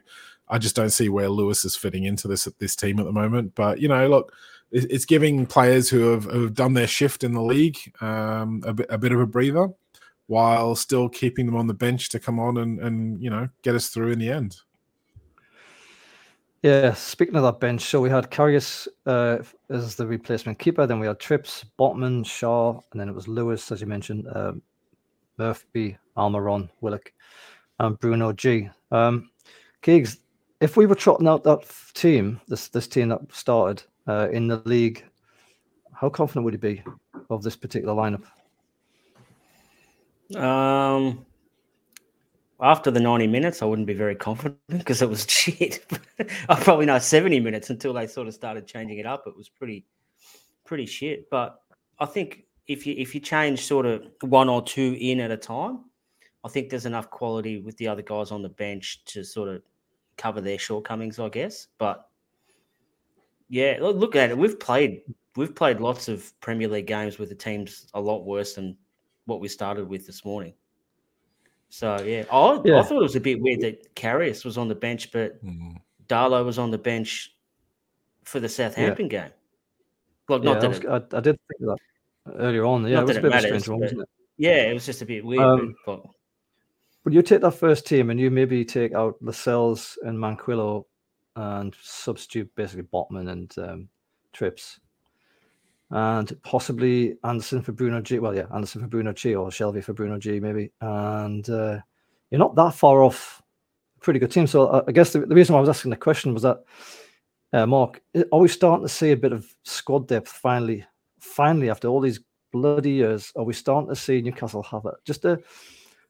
I 0.50 0.58
just 0.58 0.76
don't 0.76 0.92
see 0.92 1.10
where 1.10 1.30
Lewis 1.30 1.66
is 1.66 1.76
fitting 1.76 2.06
into 2.06 2.28
this 2.28 2.46
this 2.60 2.76
team 2.76 3.00
at 3.00 3.06
the 3.06 3.12
moment. 3.12 3.56
But 3.56 3.80
you 3.82 3.90
know, 3.90 4.08
look, 4.08 4.34
it's 4.72 5.06
giving 5.06 5.46
players 5.46 5.90
who 5.90 6.12
have, 6.12 6.26
who 6.26 6.44
have 6.44 6.54
done 6.54 6.74
their 6.74 6.88
shift 6.88 7.24
in 7.24 7.34
the 7.34 7.42
league 7.42 7.78
um, 8.02 8.62
a, 8.66 8.74
bit, 8.74 8.86
a 8.90 8.98
bit 8.98 9.14
of 9.14 9.20
a 9.20 9.26
breather, 9.26 9.70
while 10.28 10.76
still 10.76 11.10
keeping 11.10 11.46
them 11.46 11.56
on 11.56 11.68
the 11.68 11.74
bench 11.74 12.10
to 12.10 12.20
come 12.20 12.40
on 12.40 12.58
and 12.58 12.80
and 12.80 13.22
you 13.22 13.30
know 13.30 13.50
get 13.64 13.76
us 13.76 13.90
through 13.90 14.12
in 14.12 14.20
the 14.20 14.30
end. 14.30 14.58
Yeah, 16.64 16.94
speaking 16.94 17.36
of 17.36 17.44
that 17.44 17.60
bench, 17.60 17.82
so 17.82 18.02
we 18.02 18.10
had 18.10 18.32
Karius 18.32 18.88
uh, 19.06 19.38
as 19.70 19.96
the 19.96 20.08
replacement 20.08 20.58
keeper. 20.58 20.88
Then 20.88 21.00
we 21.00 21.06
had 21.08 21.20
Trips, 21.20 21.64
Botman, 21.78 22.26
Shaw, 22.26 22.80
and 22.92 23.00
then 23.00 23.08
it 23.08 23.16
was 23.16 23.28
Lewis, 23.28 23.72
as 23.72 23.80
you 23.80 23.86
mentioned, 23.86 24.28
uh, 24.28 24.54
Murphy, 25.38 25.98
Almiron, 26.18 26.68
Willock, 26.82 27.14
and 27.80 27.98
Bruno 28.00 28.34
G. 28.34 28.70
Um, 28.92 29.30
if 30.60 30.76
we 30.76 30.88
were 30.88 30.96
trotting 30.96 31.28
out 31.28 31.44
that 31.44 31.60
team, 31.94 32.42
this 32.48 32.68
this 32.70 32.88
team 32.88 33.10
that 33.10 33.22
started 33.32 33.84
uh, 34.08 34.28
in 34.32 34.48
the 34.48 34.62
league, 34.66 35.06
how 35.94 36.10
confident 36.10 36.44
would 36.44 36.54
you 36.54 36.60
be 36.60 36.84
of 37.30 37.44
this 37.44 37.56
particular 37.56 37.94
lineup? 37.94 38.24
Um, 40.36 41.26
after 42.60 42.90
the 42.92 43.00
90 43.00 43.28
minutes, 43.28 43.62
I 43.62 43.66
wouldn't 43.66 43.88
be 43.88 43.94
very 43.94 44.16
confident 44.16 44.60
because 44.68 45.02
it 45.02 45.10
was 45.10 45.26
shit. 45.30 45.86
I 46.50 46.56
probably 46.56 46.86
know 46.86 47.00
70 47.00 47.40
minutes 47.40 47.70
until 47.70 47.94
they 47.94 48.08
sort 48.08 48.28
of 48.28 48.34
started 48.34 48.68
changing 48.68 48.98
it 48.98 49.06
up. 49.06 49.24
It 49.28 49.38
was 49.38 49.50
pretty, 49.50 49.86
pretty 50.66 50.86
shit. 50.86 51.30
But 51.30 51.62
I 52.00 52.06
think 52.06 52.46
if 52.68 52.86
you 52.86 52.96
if 52.98 53.16
you 53.16 53.22
change 53.22 53.66
sort 53.66 53.86
of 53.86 54.06
one 54.22 54.50
or 54.50 54.62
two 54.62 54.98
in 55.00 55.20
at 55.20 55.32
a 55.32 55.38
time, 55.38 55.86
I 56.44 56.50
think 56.50 56.70
there's 56.70 56.86
enough 56.86 57.10
quality 57.10 57.60
with 57.62 57.78
the 57.78 57.88
other 57.88 58.02
guys 58.02 58.32
on 58.32 58.42
the 58.42 58.50
bench 58.50 59.04
to 59.06 59.24
sort 59.24 59.50
of 59.50 59.62
cover 60.18 60.42
their 60.42 60.60
shortcomings, 60.60 61.20
I 61.20 61.30
guess. 61.30 61.68
But 61.78 62.10
yeah, 63.50 63.78
look 63.80 64.16
at 64.16 64.32
it. 64.32 64.38
We've 64.38 64.60
played 64.60 65.02
we've 65.36 65.56
played 65.56 65.80
lots 65.80 66.08
of 66.08 66.38
Premier 66.42 66.68
League 66.68 66.88
games 66.88 67.18
with 67.18 67.30
the 67.30 67.36
teams 67.36 67.88
a 67.94 68.02
lot 68.02 68.26
worse 68.26 68.56
than 68.56 68.78
what 69.28 69.40
we 69.40 69.48
started 69.48 69.88
with 69.88 70.08
this 70.08 70.26
morning. 70.26 70.54
So 71.70 72.02
yeah, 72.02 72.24
I, 72.32 72.60
yeah. 72.64 72.80
I 72.80 72.84
thought 72.84 73.00
it 73.00 73.04
was 73.04 73.16
a 73.16 73.22
bit 73.22 73.40
weird 73.40 73.62
that 73.62 73.94
Karius 73.96 74.44
was 74.46 74.58
on 74.58 74.68
the 74.68 74.76
bench, 74.76 75.12
but 75.12 75.44
mm. 75.46 75.76
Darlow 76.08 76.44
was 76.44 76.58
on 76.58 76.72
the 76.72 76.78
bench 76.78 77.36
for 78.24 78.40
the 78.40 78.50
Southampton 78.50 79.06
yeah. 79.06 79.24
game. 79.24 79.32
Well, 80.30 80.40
not 80.40 80.62
yeah, 80.62 80.70
that 80.70 80.84
it, 80.84 81.14
I, 81.14 81.18
I, 81.18 81.20
did 81.20 81.38
think 81.48 81.70
of 81.70 81.78
that 81.78 82.34
earlier 82.40 82.66
on. 82.66 82.88
Yeah, 82.88 83.02
it 83.02 83.08
was 83.08 83.18
a 83.18 83.22
bit 83.22 83.32
matters, 83.32 83.46
strange 83.46 83.70
one, 83.70 83.80
wasn't 83.82 84.02
it? 84.02 84.10
Yeah, 84.38 84.64
it 84.64 84.74
was 84.74 84.86
just 84.86 85.02
a 85.02 85.06
bit 85.06 85.26
weird. 85.26 85.42
Um, 85.42 85.76
but, 85.86 86.02
but 87.04 87.14
you 87.14 87.22
take 87.22 87.42
that 87.42 87.52
first 87.52 87.86
team 87.86 88.10
and 88.10 88.20
you 88.20 88.32
maybe 88.32 88.64
take 88.64 88.94
out 88.94 89.16
Lascelles 89.22 89.98
and 90.04 90.18
Manquillo 90.18 90.86
and 91.36 91.76
substitute 91.82 92.50
basically 92.56 92.84
Botman 92.84 93.30
and 93.30 93.58
um, 93.58 93.90
Trips 94.34 94.80
and 95.90 96.36
possibly 96.44 97.16
Anderson 97.24 97.62
for 97.62 97.72
Bruno 97.72 98.02
G. 98.02 98.20
Well, 98.20 98.36
yeah, 98.36 98.46
Anderson 98.54 98.82
for 98.82 98.88
Bruno 98.88 99.14
G 99.14 99.36
or 99.36 99.50
Shelvey 99.50 99.84
for 99.84 99.94
Bruno 99.94 100.18
G, 100.18 100.40
maybe. 100.40 100.72
And 100.82 101.50
uh, 101.50 101.80
you're 102.30 102.40
not 102.40 102.56
that 102.56 102.74
far 102.74 103.04
off. 103.04 103.42
Pretty 104.02 104.20
good 104.20 104.32
team. 104.32 104.48
So 104.48 104.68
uh, 104.68 104.84
I 104.88 104.92
guess 104.92 105.14
the, 105.14 105.20
the, 105.20 105.36
reason 105.36 105.54
why 105.54 105.60
I 105.60 105.62
was 105.62 105.70
asking 105.70 105.92
the 105.92 105.98
question 105.98 106.34
was 106.34 106.44
that, 106.44 106.64
uh, 107.54 107.66
Mark, 107.66 108.02
are 108.32 108.40
we 108.40 108.48
starting 108.48 108.86
to 108.86 108.94
see 108.94 109.12
a 109.12 109.18
bit 109.18 109.32
of 109.32 109.48
squad 109.64 110.08
depth 110.08 110.30
finally? 110.30 110.86
Finally, 111.20 111.70
after 111.70 111.88
all 111.88 112.02
these 112.02 112.20
bloody 112.52 112.92
years, 112.92 113.32
are 113.36 113.44
we 113.44 113.54
starting 113.54 113.90
to 113.90 113.96
see 113.96 114.22
Newcastle 114.22 114.64
have 114.64 114.86
it? 114.86 114.96
Just 115.06 115.26
a 115.26 115.40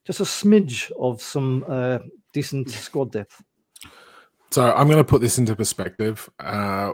just 0.06 0.20
a 0.22 0.24
smidge 0.24 0.90
of 1.00 1.22
some 1.22 1.66
uh, 1.68 2.00
decent 2.34 2.70
squad 2.70 3.12
depth. 3.12 3.44
So 4.52 4.74
I'm 4.74 4.88
going 4.88 4.98
to 4.98 5.04
put 5.04 5.22
this 5.22 5.38
into 5.38 5.56
perspective. 5.56 6.30
Uh, 6.40 6.94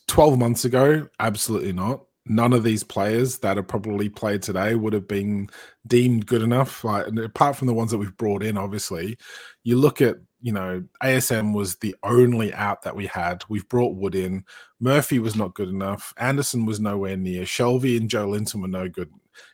12 0.00 0.38
months 0.38 0.64
ago, 0.64 1.08
absolutely 1.20 1.72
not. 1.72 2.04
None 2.24 2.52
of 2.52 2.62
these 2.62 2.84
players 2.84 3.38
that 3.38 3.58
are 3.58 3.64
probably 3.64 4.08
played 4.08 4.42
today 4.42 4.74
would 4.76 4.92
have 4.92 5.08
been 5.08 5.48
deemed 5.86 6.26
good 6.26 6.42
enough. 6.42 6.84
Like 6.84 7.06
apart 7.08 7.56
from 7.56 7.66
the 7.66 7.74
ones 7.74 7.90
that 7.90 7.98
we've 7.98 8.16
brought 8.16 8.44
in, 8.44 8.56
obviously, 8.56 9.18
you 9.64 9.76
look 9.76 10.00
at 10.00 10.16
you 10.40 10.52
know 10.52 10.84
ASM 11.02 11.52
was 11.52 11.76
the 11.76 11.96
only 12.04 12.52
out 12.54 12.82
that 12.82 12.94
we 12.94 13.06
had. 13.06 13.42
We've 13.48 13.68
brought 13.68 13.96
Wood 13.96 14.14
in. 14.14 14.44
Murphy 14.78 15.18
was 15.18 15.34
not 15.34 15.54
good 15.54 15.68
enough. 15.68 16.14
Anderson 16.16 16.64
was 16.64 16.78
nowhere 16.78 17.16
near. 17.16 17.42
Shelvey 17.42 17.96
and 17.96 18.08
Joelinton 18.08 18.62
were 18.62 18.68
no 18.68 18.88
good. 18.88 19.10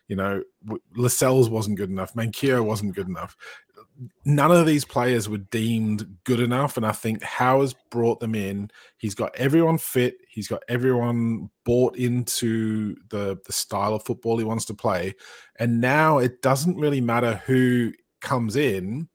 You 0.07 0.17
know, 0.17 0.43
Lascelles 0.95 1.49
wasn't 1.49 1.77
good 1.77 1.89
enough. 1.89 2.13
Manquillo 2.13 2.63
wasn't 2.63 2.95
good 2.95 3.07
enough 3.07 3.35
none 4.25 4.51
of 4.51 4.65
these 4.65 4.85
players 4.85 5.27
were 5.27 5.37
deemed 5.37 6.17
good 6.23 6.39
enough. 6.39 6.77
And 6.77 6.85
I 6.85 6.91
think 6.91 7.23
Howard's 7.23 7.75
brought 7.91 8.19
them 8.19 8.35
in. 8.35 8.69
He's 8.97 9.15
got 9.15 9.35
everyone 9.35 9.77
fit. 9.77 10.15
He's 10.29 10.47
got 10.47 10.63
everyone 10.67 11.49
bought 11.65 11.97
into 11.97 12.95
the, 13.09 13.39
the 13.45 13.53
style 13.53 13.95
of 13.95 14.03
football 14.03 14.37
he 14.37 14.43
wants 14.43 14.65
to 14.65 14.73
play. 14.73 15.15
And 15.57 15.81
now 15.81 16.19
it 16.19 16.41
doesn't 16.41 16.77
really 16.77 17.01
matter 17.01 17.41
who 17.45 17.91
comes 18.21 18.55
in, 18.55 19.09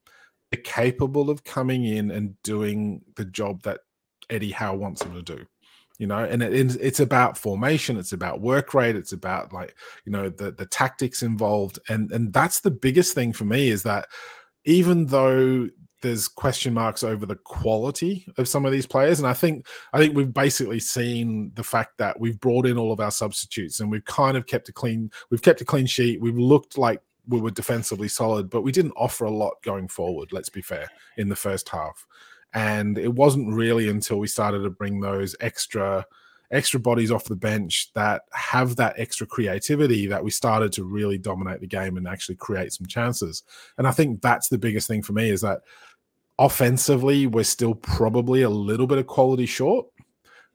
they're 0.50 0.60
capable 0.62 1.30
of 1.30 1.44
coming 1.44 1.84
in 1.84 2.10
and 2.10 2.40
doing 2.42 3.02
the 3.16 3.24
job 3.24 3.62
that 3.62 3.80
Eddie 4.30 4.52
Howe 4.52 4.76
wants 4.76 5.02
them 5.02 5.14
to 5.14 5.22
do 5.22 5.46
you 5.98 6.06
know 6.06 6.18
and 6.18 6.42
it, 6.42 6.76
it's 6.80 6.98
about 7.00 7.38
formation 7.38 7.96
it's 7.96 8.12
about 8.12 8.40
work 8.40 8.74
rate 8.74 8.96
it's 8.96 9.12
about 9.12 9.52
like 9.52 9.76
you 10.04 10.10
know 10.10 10.28
the 10.28 10.50
the 10.50 10.66
tactics 10.66 11.22
involved 11.22 11.78
and 11.88 12.10
and 12.10 12.32
that's 12.32 12.60
the 12.60 12.70
biggest 12.70 13.14
thing 13.14 13.32
for 13.32 13.44
me 13.44 13.68
is 13.68 13.82
that 13.84 14.06
even 14.64 15.06
though 15.06 15.68
there's 16.04 16.28
question 16.28 16.74
marks 16.74 17.02
over 17.02 17.24
the 17.24 17.34
quality 17.34 18.26
of 18.36 18.46
some 18.46 18.66
of 18.66 18.72
these 18.72 18.86
players, 18.86 19.18
and 19.18 19.26
I 19.26 19.32
think 19.32 19.66
I 19.92 19.98
think 19.98 20.14
we've 20.14 20.32
basically 20.32 20.80
seen 20.80 21.50
the 21.54 21.64
fact 21.64 21.96
that 21.98 22.20
we've 22.20 22.38
brought 22.38 22.66
in 22.66 22.76
all 22.76 22.92
of 22.92 23.00
our 23.00 23.10
substitutes 23.10 23.80
and 23.80 23.90
we've 23.90 24.04
kind 24.04 24.36
of 24.36 24.46
kept 24.46 24.68
a 24.68 24.72
clean 24.72 25.10
we've 25.30 25.42
kept 25.42 25.62
a 25.62 25.64
clean 25.64 25.86
sheet. 25.86 26.20
We've 26.20 26.38
looked 26.38 26.76
like 26.76 27.00
we 27.26 27.40
were 27.40 27.50
defensively 27.50 28.08
solid, 28.08 28.50
but 28.50 28.60
we 28.60 28.70
didn't 28.70 28.92
offer 28.96 29.24
a 29.24 29.30
lot 29.30 29.54
going 29.62 29.88
forward. 29.88 30.30
Let's 30.30 30.50
be 30.50 30.60
fair 30.60 30.90
in 31.16 31.30
the 31.30 31.36
first 31.36 31.70
half, 31.70 32.06
and 32.52 32.98
it 32.98 33.14
wasn't 33.14 33.54
really 33.54 33.88
until 33.88 34.18
we 34.18 34.26
started 34.26 34.62
to 34.62 34.70
bring 34.70 35.00
those 35.00 35.34
extra 35.40 36.04
extra 36.54 36.78
bodies 36.80 37.10
off 37.10 37.24
the 37.24 37.36
bench 37.36 37.92
that 37.94 38.22
have 38.32 38.76
that 38.76 38.94
extra 38.96 39.26
creativity 39.26 40.06
that 40.06 40.22
we 40.22 40.30
started 40.30 40.72
to 40.72 40.84
really 40.84 41.18
dominate 41.18 41.60
the 41.60 41.66
game 41.66 41.96
and 41.96 42.06
actually 42.06 42.36
create 42.36 42.72
some 42.72 42.86
chances. 42.86 43.42
And 43.76 43.86
I 43.86 43.90
think 43.90 44.22
that's 44.22 44.48
the 44.48 44.58
biggest 44.58 44.86
thing 44.86 45.02
for 45.02 45.12
me 45.12 45.30
is 45.30 45.40
that 45.40 45.62
offensively, 46.38 47.26
we're 47.26 47.44
still 47.44 47.74
probably 47.74 48.42
a 48.42 48.50
little 48.50 48.86
bit 48.86 48.98
of 48.98 49.06
quality 49.06 49.46
short. 49.46 49.86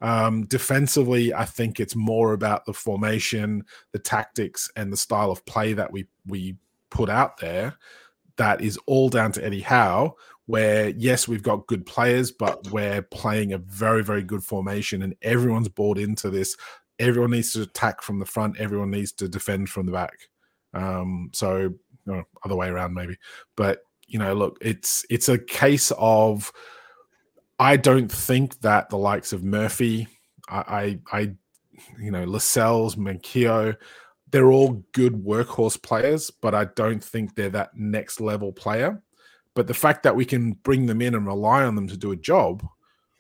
Um, 0.01 0.46
defensively, 0.46 1.34
I 1.34 1.46
think 1.46 1.79
it's 1.79 1.96
more 1.96 2.34
about 2.34 2.65
the 2.65 2.74
formation, 2.74 3.65
the 3.91 4.00
tactics, 4.00 4.70
and 4.75 4.94
the 4.94 4.98
style 4.98 5.32
of 5.32 5.46
play 5.46 5.74
that 5.74 5.91
we 5.91 6.08
we 6.25 6.56
put 6.89 7.10
out 7.10 7.39
there. 7.39 7.77
That 8.38 8.62
is 8.62 8.79
all 8.86 9.10
down 9.10 9.34
to 9.34 9.46
Eddie 9.46 9.60
Howe. 9.60 10.15
Where 10.50 10.89
yes, 10.89 11.27
we've 11.27 11.44
got 11.44 11.68
good 11.68 11.86
players, 11.86 12.32
but 12.32 12.72
we're 12.72 13.03
playing 13.03 13.53
a 13.53 13.60
very 13.60 14.03
very 14.03 14.24
good 14.24 14.44
formation, 14.44 15.03
and 15.03 15.15
everyone's 15.22 15.70
bought 15.70 16.00
into 16.00 16.32
this. 16.32 16.58
Everyone 16.98 17.29
needs 17.29 17.53
to 17.53 17.62
attack 17.62 18.01
from 18.01 18.18
the 18.18 18.25
front. 18.25 18.58
Everyone 18.58 18.89
needs 18.89 19.12
to 19.12 19.29
defend 19.29 19.70
from 19.70 19.86
the 19.86 19.91
back. 19.91 20.18
Um, 20.74 21.29
so, 21.34 21.75
other 22.44 22.56
way 22.56 22.68
around 22.68 22.96
maybe, 22.96 23.18
but 23.56 23.82
you 24.08 24.18
know, 24.18 24.34
look, 24.34 24.58
it's 24.60 25.06
it's 25.12 25.29
a 25.29 25.38
case 25.38 25.91
of 26.00 26.51
I 27.60 27.77
don't 27.77 28.12
think 28.12 28.60
that 28.62 28.89
the 28.89 28.98
likes 28.98 29.34
of 29.34 29.44
Murphy, 29.44 30.08
I, 30.50 31.00
I, 31.12 31.18
I 31.20 31.20
you 32.00 32.10
know, 32.10 32.24
Lascelles, 32.24 32.96
Manquillo, 32.96 33.75
they're 34.32 34.51
all 34.51 34.84
good 34.94 35.13
workhorse 35.13 35.79
players, 35.79 36.32
but 36.32 36.56
I 36.56 36.65
don't 36.75 37.03
think 37.03 37.36
they're 37.36 37.51
that 37.51 37.75
next 37.75 38.20
level 38.20 38.51
player. 38.51 39.03
But 39.59 39.67
the 39.67 39.73
fact 39.73 40.03
that 40.03 40.15
we 40.15 40.23
can 40.23 40.53
bring 40.53 40.85
them 40.85 41.01
in 41.01 41.13
and 41.13 41.27
rely 41.27 41.65
on 41.65 41.75
them 41.75 41.89
to 41.89 41.97
do 41.97 42.13
a 42.13 42.15
job 42.15 42.65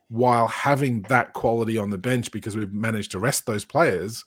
while 0.07 0.47
having 0.47 1.01
that 1.09 1.33
quality 1.33 1.77
on 1.77 1.89
the 1.89 1.97
bench 1.97 2.31
because 2.31 2.55
we've 2.55 2.71
managed 2.71 3.11
to 3.11 3.19
rest 3.19 3.45
those 3.45 3.65
players, 3.65 4.23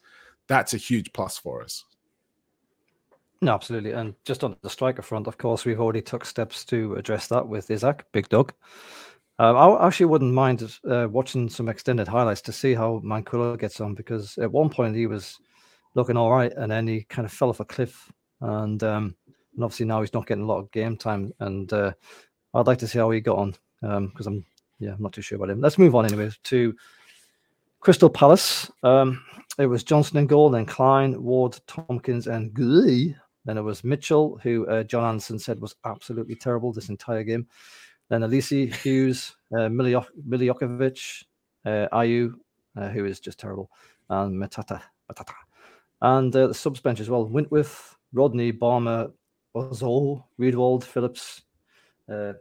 that's 0.46 0.74
a 0.74 0.76
huge 0.76 1.10
plus 1.14 1.38
for 1.38 1.62
us. 1.62 1.86
No, 3.40 3.54
absolutely. 3.54 3.92
And 3.92 4.14
just 4.26 4.44
on 4.44 4.56
the 4.60 4.68
striker 4.68 5.00
front, 5.00 5.26
of 5.26 5.38
course, 5.38 5.64
we've 5.64 5.80
already 5.80 6.02
took 6.02 6.26
steps 6.26 6.66
to 6.66 6.96
address 6.96 7.28
that 7.28 7.48
with 7.48 7.70
Isak, 7.70 8.04
Big 8.12 8.28
Dog. 8.28 8.52
Um, 9.38 9.56
I 9.56 9.86
actually 9.86 10.04
wouldn't 10.04 10.34
mind 10.34 10.70
uh, 10.86 11.08
watching 11.10 11.48
some 11.48 11.70
extended 11.70 12.08
highlights 12.08 12.42
to 12.42 12.52
see 12.52 12.74
how 12.74 13.00
Manquillo 13.02 13.58
gets 13.58 13.80
on 13.80 13.94
because 13.94 14.36
at 14.36 14.52
one 14.52 14.68
point 14.68 14.96
he 14.96 15.06
was 15.06 15.38
looking 15.94 16.18
all 16.18 16.30
right 16.30 16.52
and 16.58 16.70
then 16.70 16.86
he 16.86 17.04
kind 17.04 17.24
of 17.24 17.32
fell 17.32 17.48
off 17.48 17.60
a 17.60 17.64
cliff. 17.64 18.12
And, 18.42 18.82
um, 18.82 19.16
and 19.54 19.64
obviously 19.64 19.86
now 19.86 20.00
he's 20.00 20.14
not 20.14 20.26
getting 20.26 20.44
a 20.44 20.46
lot 20.46 20.58
of 20.58 20.70
game 20.70 20.96
time. 20.96 21.32
And 21.40 21.72
uh, 21.72 21.92
I'd 22.54 22.66
like 22.66 22.78
to 22.78 22.88
see 22.88 22.98
how 22.98 23.10
he 23.10 23.20
got 23.20 23.38
on 23.38 23.54
because 23.80 24.26
um, 24.26 24.34
I'm, 24.34 24.46
yeah, 24.78 24.92
I'm 24.92 25.02
not 25.02 25.12
too 25.12 25.22
sure 25.22 25.36
about 25.36 25.50
him. 25.50 25.60
Let's 25.60 25.78
move 25.78 25.94
on 25.94 26.06
anyway 26.06 26.30
to 26.44 26.74
Crystal 27.80 28.10
Palace. 28.10 28.70
Um, 28.82 29.24
it 29.58 29.66
was 29.66 29.84
Johnstone 29.84 30.20
and 30.20 30.28
goal, 30.28 30.50
then 30.50 30.66
Klein, 30.66 31.22
Ward, 31.22 31.58
Tomkins, 31.66 32.26
and 32.26 32.52
Guehi 32.54 33.16
then 33.44 33.58
it 33.58 33.62
was 33.62 33.84
Mitchell, 33.84 34.38
who 34.42 34.66
uh, 34.66 34.84
John 34.84 35.04
Anderson 35.04 35.38
said 35.38 35.60
was 35.60 35.74
absolutely 35.84 36.36
terrible 36.36 36.72
this 36.72 36.88
entire 36.88 37.24
game. 37.24 37.46
Then 38.08 38.22
Olise, 38.22 38.74
Hughes, 38.74 39.34
uh, 39.52 39.68
Milivojevic, 39.68 41.24
uh, 41.64 41.88
Ayew, 41.92 42.34
uh, 42.76 42.88
who 42.88 43.04
is 43.04 43.20
just 43.20 43.40
terrible, 43.40 43.70
and 44.10 44.40
Mateta. 44.40 44.80
Mateta. 45.10 45.34
And 46.00 46.34
uh, 46.34 46.48
the 46.48 46.54
subs 46.54 46.80
bench 46.80 47.00
as 47.00 47.10
well 47.10 47.26
Whitworth, 47.26 47.96
Rodney, 48.12 48.50
Balmer, 48.50 49.10
Ozoh, 49.54 50.24
Riedewald, 50.38 50.84
Phillips, 50.84 51.42
uh, 52.08 52.32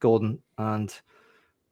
Gordon, 0.00 0.38
and 0.58 0.94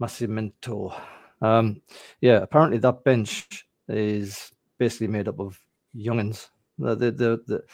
Massimento. 0.01 0.99
Um, 1.43 1.83
yeah, 2.21 2.39
apparently 2.39 2.79
that 2.79 3.05
bench 3.05 3.67
is 3.89 4.53
basically 4.79 5.09
made 5.09 5.29
up 5.29 5.41
of 5.41 5.61
youngins. 5.97 6.49
The, 6.79 6.95
the, 6.95 7.11
the, 7.11 7.43
the 7.47 7.65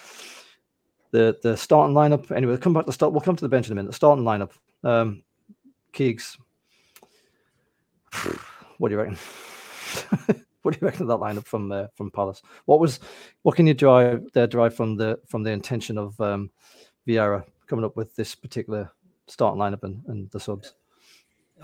the 1.13 1.39
the 1.43 1.57
starting 1.57 1.95
lineup. 1.95 2.31
Anyway, 2.31 2.53
we'll 2.53 2.59
come 2.59 2.75
back 2.75 2.87
to 2.87 2.93
start. 2.93 3.13
We'll 3.13 3.21
come 3.21 3.37
to 3.37 3.45
the 3.45 3.49
bench 3.49 3.67
in 3.67 3.73
a 3.73 3.75
minute. 3.75 3.91
The 3.91 3.97
starting 3.97 4.25
lineup. 4.25 4.51
Um, 4.85 5.23
Keegs. 5.93 6.37
What 8.79 8.91
do 8.91 8.95
you 8.95 9.01
reckon? 9.01 9.17
what 10.67 10.75
do 10.75 10.81
you 10.83 10.87
reckon 10.87 11.03
of 11.03 11.09
that 11.09 11.25
lineup 11.25 11.47
from 11.47 11.71
uh, 11.71 11.87
from 11.95 12.11
Palace? 12.11 12.43
What 12.65 12.81
was 12.81 12.99
what 13.43 13.55
can 13.55 13.69
you 13.69 13.73
drive 13.73 14.27
there 14.35 14.49
derive 14.49 14.75
from 14.75 14.97
the 14.97 15.17
from 15.25 15.45
the 15.45 15.53
intention 15.53 15.97
of 15.97 16.21
um, 16.21 16.51
Vieira 17.07 17.45
coming 17.69 17.85
up 17.85 17.97
with 17.97 18.17
this 18.17 18.35
particular 18.35 18.91
starting 19.29 19.61
lineup 19.61 19.85
and, 19.85 20.03
and 20.09 20.29
the 20.33 20.41
subs? 20.41 20.75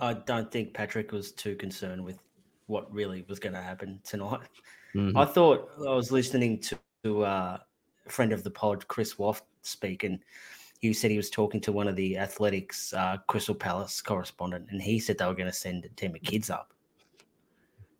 I 0.00 0.14
don't 0.14 0.52
think 0.52 0.72
Patrick 0.72 1.10
was 1.10 1.32
too 1.32 1.56
concerned 1.56 2.04
with 2.04 2.20
what 2.66 2.94
really 2.94 3.24
was 3.28 3.40
going 3.40 3.54
to 3.54 3.60
happen 3.60 3.98
tonight. 4.04 4.48
Mm-hmm. 4.94 5.18
I 5.18 5.24
thought 5.24 5.72
I 5.80 5.94
was 5.94 6.12
listening 6.12 6.62
to 7.02 7.24
uh, 7.24 7.58
friend 8.06 8.32
of 8.32 8.44
the 8.44 8.52
pod, 8.52 8.86
Chris 8.86 9.18
Waft, 9.18 9.44
speak, 9.62 10.04
and 10.04 10.20
he 10.78 10.92
said 10.92 11.10
he 11.10 11.16
was 11.16 11.28
talking 11.28 11.60
to 11.62 11.72
one 11.72 11.88
of 11.88 11.96
the 11.96 12.16
athletics 12.18 12.92
uh, 12.92 13.16
Crystal 13.26 13.54
Palace 13.54 14.00
correspondent, 14.00 14.68
and 14.70 14.80
he 14.80 15.00
said 15.00 15.18
they 15.18 15.26
were 15.26 15.34
going 15.34 15.50
to 15.50 15.52
send 15.52 15.84
a 15.84 15.88
team 15.88 16.14
of 16.14 16.22
kids 16.22 16.50
up. 16.50 16.72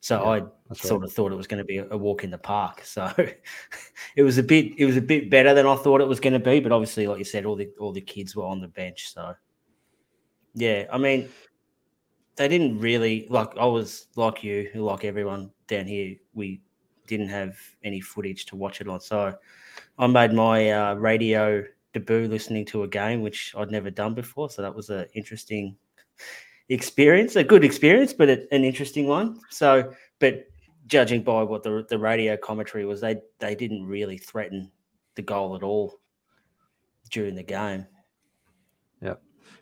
So 0.02 0.20
yeah, 0.20 0.46
I 0.68 0.74
sort 0.74 1.02
right. 1.02 1.08
of 1.08 1.14
thought 1.14 1.30
it 1.30 1.36
was 1.36 1.46
going 1.46 1.58
to 1.58 1.64
be 1.64 1.78
a 1.78 1.96
walk 1.96 2.24
in 2.24 2.30
the 2.30 2.36
park. 2.36 2.84
So 2.84 3.08
it 4.16 4.24
was 4.24 4.36
a 4.36 4.42
bit 4.42 4.72
it 4.76 4.84
was 4.84 4.96
a 4.96 5.00
bit 5.00 5.30
better 5.30 5.54
than 5.54 5.64
I 5.64 5.76
thought 5.76 6.00
it 6.00 6.08
was 6.08 6.18
going 6.18 6.32
to 6.32 6.40
be. 6.40 6.58
But 6.58 6.72
obviously, 6.72 7.06
like 7.06 7.18
you 7.18 7.24
said, 7.24 7.46
all 7.46 7.54
the 7.54 7.70
all 7.78 7.92
the 7.92 8.00
kids 8.00 8.34
were 8.34 8.44
on 8.44 8.60
the 8.60 8.66
bench. 8.66 9.14
So 9.14 9.32
yeah, 10.54 10.86
I 10.92 10.98
mean, 10.98 11.28
they 12.34 12.48
didn't 12.48 12.80
really 12.80 13.28
like. 13.30 13.56
I 13.56 13.64
was 13.64 14.08
like 14.16 14.42
you, 14.42 14.70
like 14.74 15.04
everyone 15.04 15.52
down 15.68 15.86
here. 15.86 16.16
We 16.34 16.62
didn't 17.06 17.28
have 17.28 17.56
any 17.84 18.00
footage 18.00 18.46
to 18.46 18.56
watch 18.56 18.80
it 18.80 18.88
on. 18.88 19.00
So 19.00 19.32
I 19.98 20.06
made 20.08 20.32
my 20.32 20.70
uh, 20.72 20.94
radio 20.94 21.64
debut 21.92 22.26
listening 22.26 22.64
to 22.66 22.82
a 22.82 22.88
game, 22.88 23.22
which 23.22 23.54
I'd 23.56 23.70
never 23.70 23.88
done 23.88 24.14
before. 24.14 24.50
So 24.50 24.62
that 24.62 24.74
was 24.74 24.90
an 24.90 25.06
interesting 25.14 25.76
experience, 26.72 27.36
a 27.36 27.44
good 27.44 27.64
experience, 27.64 28.12
but 28.12 28.28
an 28.28 28.64
interesting 28.64 29.06
one. 29.06 29.40
So, 29.50 29.92
but 30.18 30.46
judging 30.86 31.22
by 31.22 31.42
what 31.42 31.62
the 31.62 31.86
the 31.88 31.98
radio 31.98 32.36
commentary 32.36 32.84
was, 32.84 33.00
they 33.00 33.16
they 33.38 33.54
didn't 33.54 33.86
really 33.86 34.18
threaten 34.18 34.70
the 35.14 35.22
goal 35.22 35.54
at 35.56 35.62
all 35.62 36.00
during 37.10 37.34
the 37.34 37.42
game. 37.42 37.86
Yeah, 39.00 39.14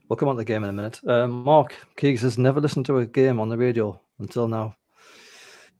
we'll 0.08 0.16
come 0.16 0.28
on 0.28 0.36
to 0.36 0.40
the 0.40 0.44
game 0.44 0.64
in 0.64 0.70
a 0.70 0.72
minute. 0.72 1.00
Uh, 1.06 1.26
Mark 1.26 1.74
Keegs 1.96 2.20
has 2.20 2.38
never 2.38 2.60
listened 2.60 2.86
to 2.86 2.98
a 2.98 3.06
game 3.06 3.40
on 3.40 3.48
the 3.48 3.58
radio 3.58 4.00
until 4.18 4.48
now. 4.48 4.76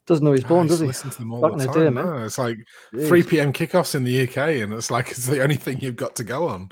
Doesn't 0.06 0.24
know 0.24 0.32
he's 0.32 0.42
born, 0.42 0.66
does 0.66 0.80
he? 0.80 0.86
Listen 0.86 1.10
to 1.10 1.18
them 1.18 1.32
all 1.32 1.40
Back 1.40 1.58
the 1.58 1.66
time. 1.66 1.94
Day. 1.94 2.02
No, 2.02 2.24
it's 2.24 2.38
like 2.38 2.58
Jeez. 2.92 3.06
3 3.06 3.22
p.m. 3.22 3.52
kickoffs 3.52 3.94
in 3.94 4.02
the 4.02 4.22
UK, 4.26 4.62
and 4.62 4.72
it's 4.72 4.90
like 4.90 5.10
it's 5.10 5.26
the 5.26 5.42
only 5.42 5.56
thing 5.56 5.78
you've 5.80 5.94
got 5.94 6.16
to 6.16 6.24
go 6.24 6.48
on. 6.48 6.70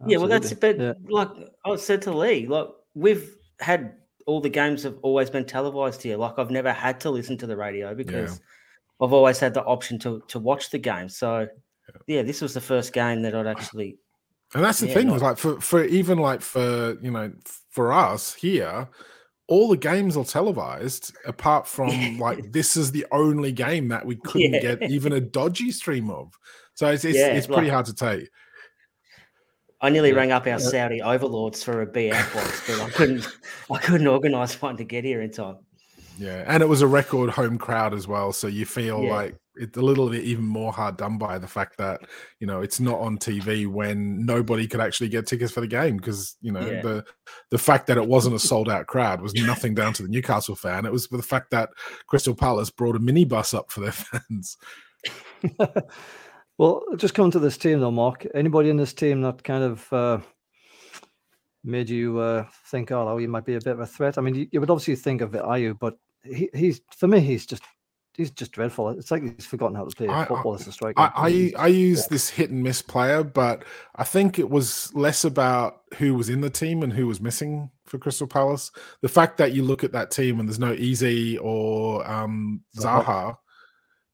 Absolutely. 0.00 0.12
Yeah, 0.12 0.18
well, 0.18 0.28
that's 0.28 0.52
but 0.54 0.78
yeah. 0.78 0.92
like 1.08 1.28
I 1.64 1.76
said 1.76 2.02
to 2.02 2.12
Lee, 2.12 2.46
like 2.48 2.68
we've 2.94 3.37
had 3.60 3.94
all 4.26 4.40
the 4.40 4.48
games 4.48 4.82
have 4.82 4.98
always 5.02 5.30
been 5.30 5.44
televised 5.44 6.02
here. 6.02 6.16
Like 6.16 6.38
I've 6.38 6.50
never 6.50 6.72
had 6.72 7.00
to 7.00 7.10
listen 7.10 7.38
to 7.38 7.46
the 7.46 7.56
radio 7.56 7.94
because 7.94 8.38
yeah. 8.38 9.06
I've 9.06 9.12
always 9.12 9.38
had 9.38 9.54
the 9.54 9.64
option 9.64 9.98
to 10.00 10.22
to 10.28 10.38
watch 10.38 10.70
the 10.70 10.78
game. 10.78 11.08
So 11.08 11.48
yeah, 12.06 12.22
this 12.22 12.40
was 12.40 12.54
the 12.54 12.60
first 12.60 12.92
game 12.92 13.22
that 13.22 13.34
I'd 13.34 13.46
actually. 13.46 13.98
And 14.54 14.64
that's 14.64 14.80
the 14.80 14.88
yeah, 14.88 14.94
thing, 14.94 15.06
not... 15.08 15.14
was 15.14 15.22
like 15.22 15.38
for 15.38 15.60
for 15.60 15.84
even 15.84 16.18
like 16.18 16.40
for 16.40 16.98
you 17.00 17.10
know 17.10 17.32
for 17.70 17.92
us 17.92 18.34
here, 18.34 18.88
all 19.46 19.68
the 19.68 19.76
games 19.76 20.16
are 20.16 20.24
televised 20.24 21.14
apart 21.26 21.66
from 21.66 22.18
like 22.18 22.52
this 22.52 22.76
is 22.76 22.92
the 22.92 23.06
only 23.12 23.52
game 23.52 23.88
that 23.88 24.04
we 24.04 24.16
couldn't 24.16 24.54
yeah. 24.54 24.74
get 24.74 24.90
even 24.90 25.12
a 25.12 25.20
dodgy 25.20 25.70
stream 25.70 26.10
of 26.10 26.32
so 26.74 26.88
it's 26.88 27.04
it's, 27.04 27.18
yeah, 27.18 27.28
it's 27.28 27.46
pretty 27.46 27.62
like, 27.62 27.72
hard 27.72 27.86
to 27.86 27.94
take 27.94 28.28
I 29.80 29.90
nearly 29.90 30.10
yeah. 30.10 30.16
rang 30.16 30.32
up 30.32 30.46
our 30.46 30.58
Saudi 30.58 31.00
overlords 31.00 31.62
for 31.62 31.82
a 31.82 31.86
BF 31.86 32.34
box, 32.34 32.66
but 32.66 32.80
I 32.80 32.90
couldn't. 32.90 33.28
I 33.70 33.78
couldn't 33.78 34.06
organise 34.06 34.60
one 34.60 34.76
to 34.76 34.84
get 34.84 35.04
here 35.04 35.22
in 35.22 35.30
time. 35.30 35.58
Yeah, 36.18 36.44
and 36.48 36.62
it 36.62 36.66
was 36.66 36.82
a 36.82 36.86
record 36.86 37.30
home 37.30 37.58
crowd 37.58 37.94
as 37.94 38.08
well, 38.08 38.32
so 38.32 38.48
you 38.48 38.66
feel 38.66 39.04
yeah. 39.04 39.14
like 39.14 39.36
it's 39.54 39.76
a 39.76 39.82
little 39.82 40.08
bit 40.08 40.24
even 40.24 40.44
more 40.44 40.72
hard 40.72 40.96
done 40.96 41.18
by 41.18 41.38
the 41.38 41.46
fact 41.46 41.76
that 41.78 42.00
you 42.40 42.46
know 42.46 42.60
it's 42.60 42.80
not 42.80 42.98
on 42.98 43.18
TV 43.18 43.66
when 43.66 44.24
nobody 44.24 44.66
could 44.66 44.80
actually 44.80 45.08
get 45.08 45.26
tickets 45.26 45.52
for 45.52 45.60
the 45.60 45.66
game 45.66 45.96
because 45.96 46.36
you 46.40 46.50
know 46.50 46.66
yeah. 46.66 46.82
the 46.82 47.04
the 47.50 47.58
fact 47.58 47.86
that 47.86 47.98
it 47.98 48.06
wasn't 48.06 48.34
a 48.34 48.38
sold 48.38 48.68
out 48.68 48.86
crowd 48.88 49.20
was 49.20 49.34
nothing 49.34 49.74
down 49.74 49.92
to 49.92 50.02
the 50.02 50.08
Newcastle 50.08 50.56
fan. 50.56 50.86
It 50.86 50.92
was 50.92 51.06
the 51.06 51.22
fact 51.22 51.50
that 51.52 51.70
Crystal 52.08 52.34
Palace 52.34 52.70
brought 52.70 52.96
a 52.96 53.00
minibus 53.00 53.54
up 53.54 53.70
for 53.70 53.80
their 53.80 53.92
fans. 53.92 54.56
well, 56.58 56.82
just 56.96 57.14
coming 57.14 57.30
to 57.30 57.38
this 57.38 57.56
team 57.56 57.80
though, 57.80 57.90
Mark. 57.92 58.26
Anybody 58.34 58.68
in 58.68 58.76
this 58.76 58.92
team 58.92 59.22
that 59.22 59.44
kind 59.44 59.62
of 59.62 59.92
uh, 59.92 60.18
made 61.62 61.88
you 61.88 62.18
uh, 62.18 62.46
think, 62.66 62.90
oh, 62.90 63.16
he 63.16 63.28
might 63.28 63.44
be 63.44 63.54
a 63.54 63.60
bit 63.60 63.74
of 63.74 63.80
a 63.80 63.86
threat? 63.86 64.18
I 64.18 64.20
mean, 64.20 64.34
you, 64.34 64.48
you 64.50 64.60
would 64.60 64.70
obviously 64.70 64.96
think 64.96 65.20
of 65.20 65.30
Ayew, 65.30 65.78
but 65.78 65.96
he, 66.24 66.50
he's 66.52 66.80
for 66.96 67.06
me, 67.06 67.20
he's 67.20 67.46
just 67.46 67.62
he's 68.14 68.32
just 68.32 68.50
dreadful. 68.50 68.88
It's 68.90 69.12
like 69.12 69.22
he's 69.22 69.46
forgotten 69.46 69.76
how 69.76 69.84
to 69.84 69.94
play 69.94 70.08
I- 70.08 70.24
football 70.24 70.54
as 70.54 70.66
a 70.66 70.72
striker. 70.72 71.00
I, 71.00 71.12
I 71.14 71.52
I 71.56 71.66
use 71.68 72.08
this 72.08 72.28
hit 72.28 72.50
and 72.50 72.64
miss 72.64 72.82
player, 72.82 73.22
but 73.22 73.64
I 73.94 74.02
think 74.02 74.40
it 74.40 74.50
was 74.50 74.92
less 74.94 75.24
about 75.24 75.82
who 75.96 76.14
was 76.14 76.28
in 76.28 76.40
the 76.40 76.50
team 76.50 76.82
and 76.82 76.92
who 76.92 77.06
was 77.06 77.20
missing 77.20 77.70
for 77.86 77.98
Crystal 77.98 78.26
Palace. 78.26 78.72
The 79.00 79.08
fact 79.08 79.38
that 79.38 79.52
you 79.52 79.62
look 79.62 79.84
at 79.84 79.92
that 79.92 80.10
team 80.10 80.40
and 80.40 80.48
there's 80.48 80.58
no 80.58 80.72
Eze 80.72 81.38
or 81.40 82.04
um. 82.10 82.64
Zaha, 82.76 83.36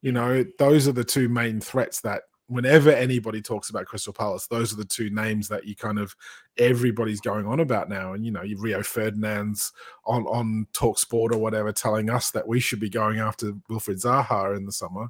you 0.03 0.13
know, 0.13 0.45
those 0.59 0.87
are 0.87 0.93
the 0.93 1.03
two 1.03 1.31
main 1.31 1.63
threats 1.63 2.03
that 2.03 2.25
whenever 2.49 2.91
anybody 2.91 3.41
talks 3.41 3.71
about 3.71 3.87
Crystal 3.87 4.13
Palace, 4.13 4.47
those 4.47 4.73
are 4.73 4.77
the 4.77 4.85
two 4.85 5.11
names 5.11 5.49
that 5.49 5.65
you 5.67 5.75
kind 5.75 5.99
of 5.99 6.15
everybody's 6.59 7.21
going 7.21 7.47
on 7.47 7.61
about 7.61 7.89
now. 7.89 8.13
And 8.13 8.25
you 8.25 8.31
know, 8.33 8.43
Rio 8.59 8.83
Ferdinand's 8.83 9.73
on 10.05 10.25
on 10.27 10.67
Talk 10.73 10.99
Sport 10.99 11.33
or 11.33 11.39
whatever 11.39 11.73
telling 11.73 12.11
us 12.11 12.31
that 12.33 12.47
we 12.47 12.61
should 12.61 12.81
be 12.81 12.91
going 12.91 13.19
after 13.19 13.53
Wilfried 13.71 14.03
Zaha 14.03 14.57
in 14.57 14.67
the 14.67 14.73
summer. 14.73 15.09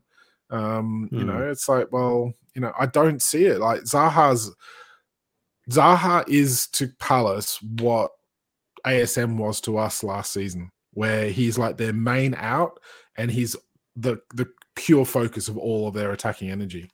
Um, 0.51 1.11
you 1.13 1.25
Hmm. 1.25 1.27
know, 1.27 1.39
it's 1.51 1.69
like, 1.69 1.91
well, 1.93 2.33
you 2.55 2.61
know, 2.61 2.73
I 2.79 2.87
don't 2.87 3.21
see 3.21 3.47
it. 3.47 3.59
Like 3.61 3.81
Zaha's 3.83 4.55
Zaha 5.71 6.29
is 6.29 6.67
to 6.69 6.89
Palace 6.99 7.61
what 7.63 8.13
ASM 8.87 9.37
was 9.39 9.61
to 9.63 9.79
us 9.79 10.05
last 10.05 10.33
season, 10.33 10.71
where 10.93 11.31
he's 11.31 11.59
like 11.59 11.77
their 11.77 11.93
main 11.93 12.35
out 12.35 12.79
and 13.17 13.31
he's 13.31 13.57
the 13.97 14.19
the 14.35 14.47
pure 14.77 15.05
focus 15.05 15.49
of 15.49 15.57
all 15.57 15.89
of 15.89 15.95
their 15.95 16.13
attacking 16.13 16.51
energy. 16.51 16.91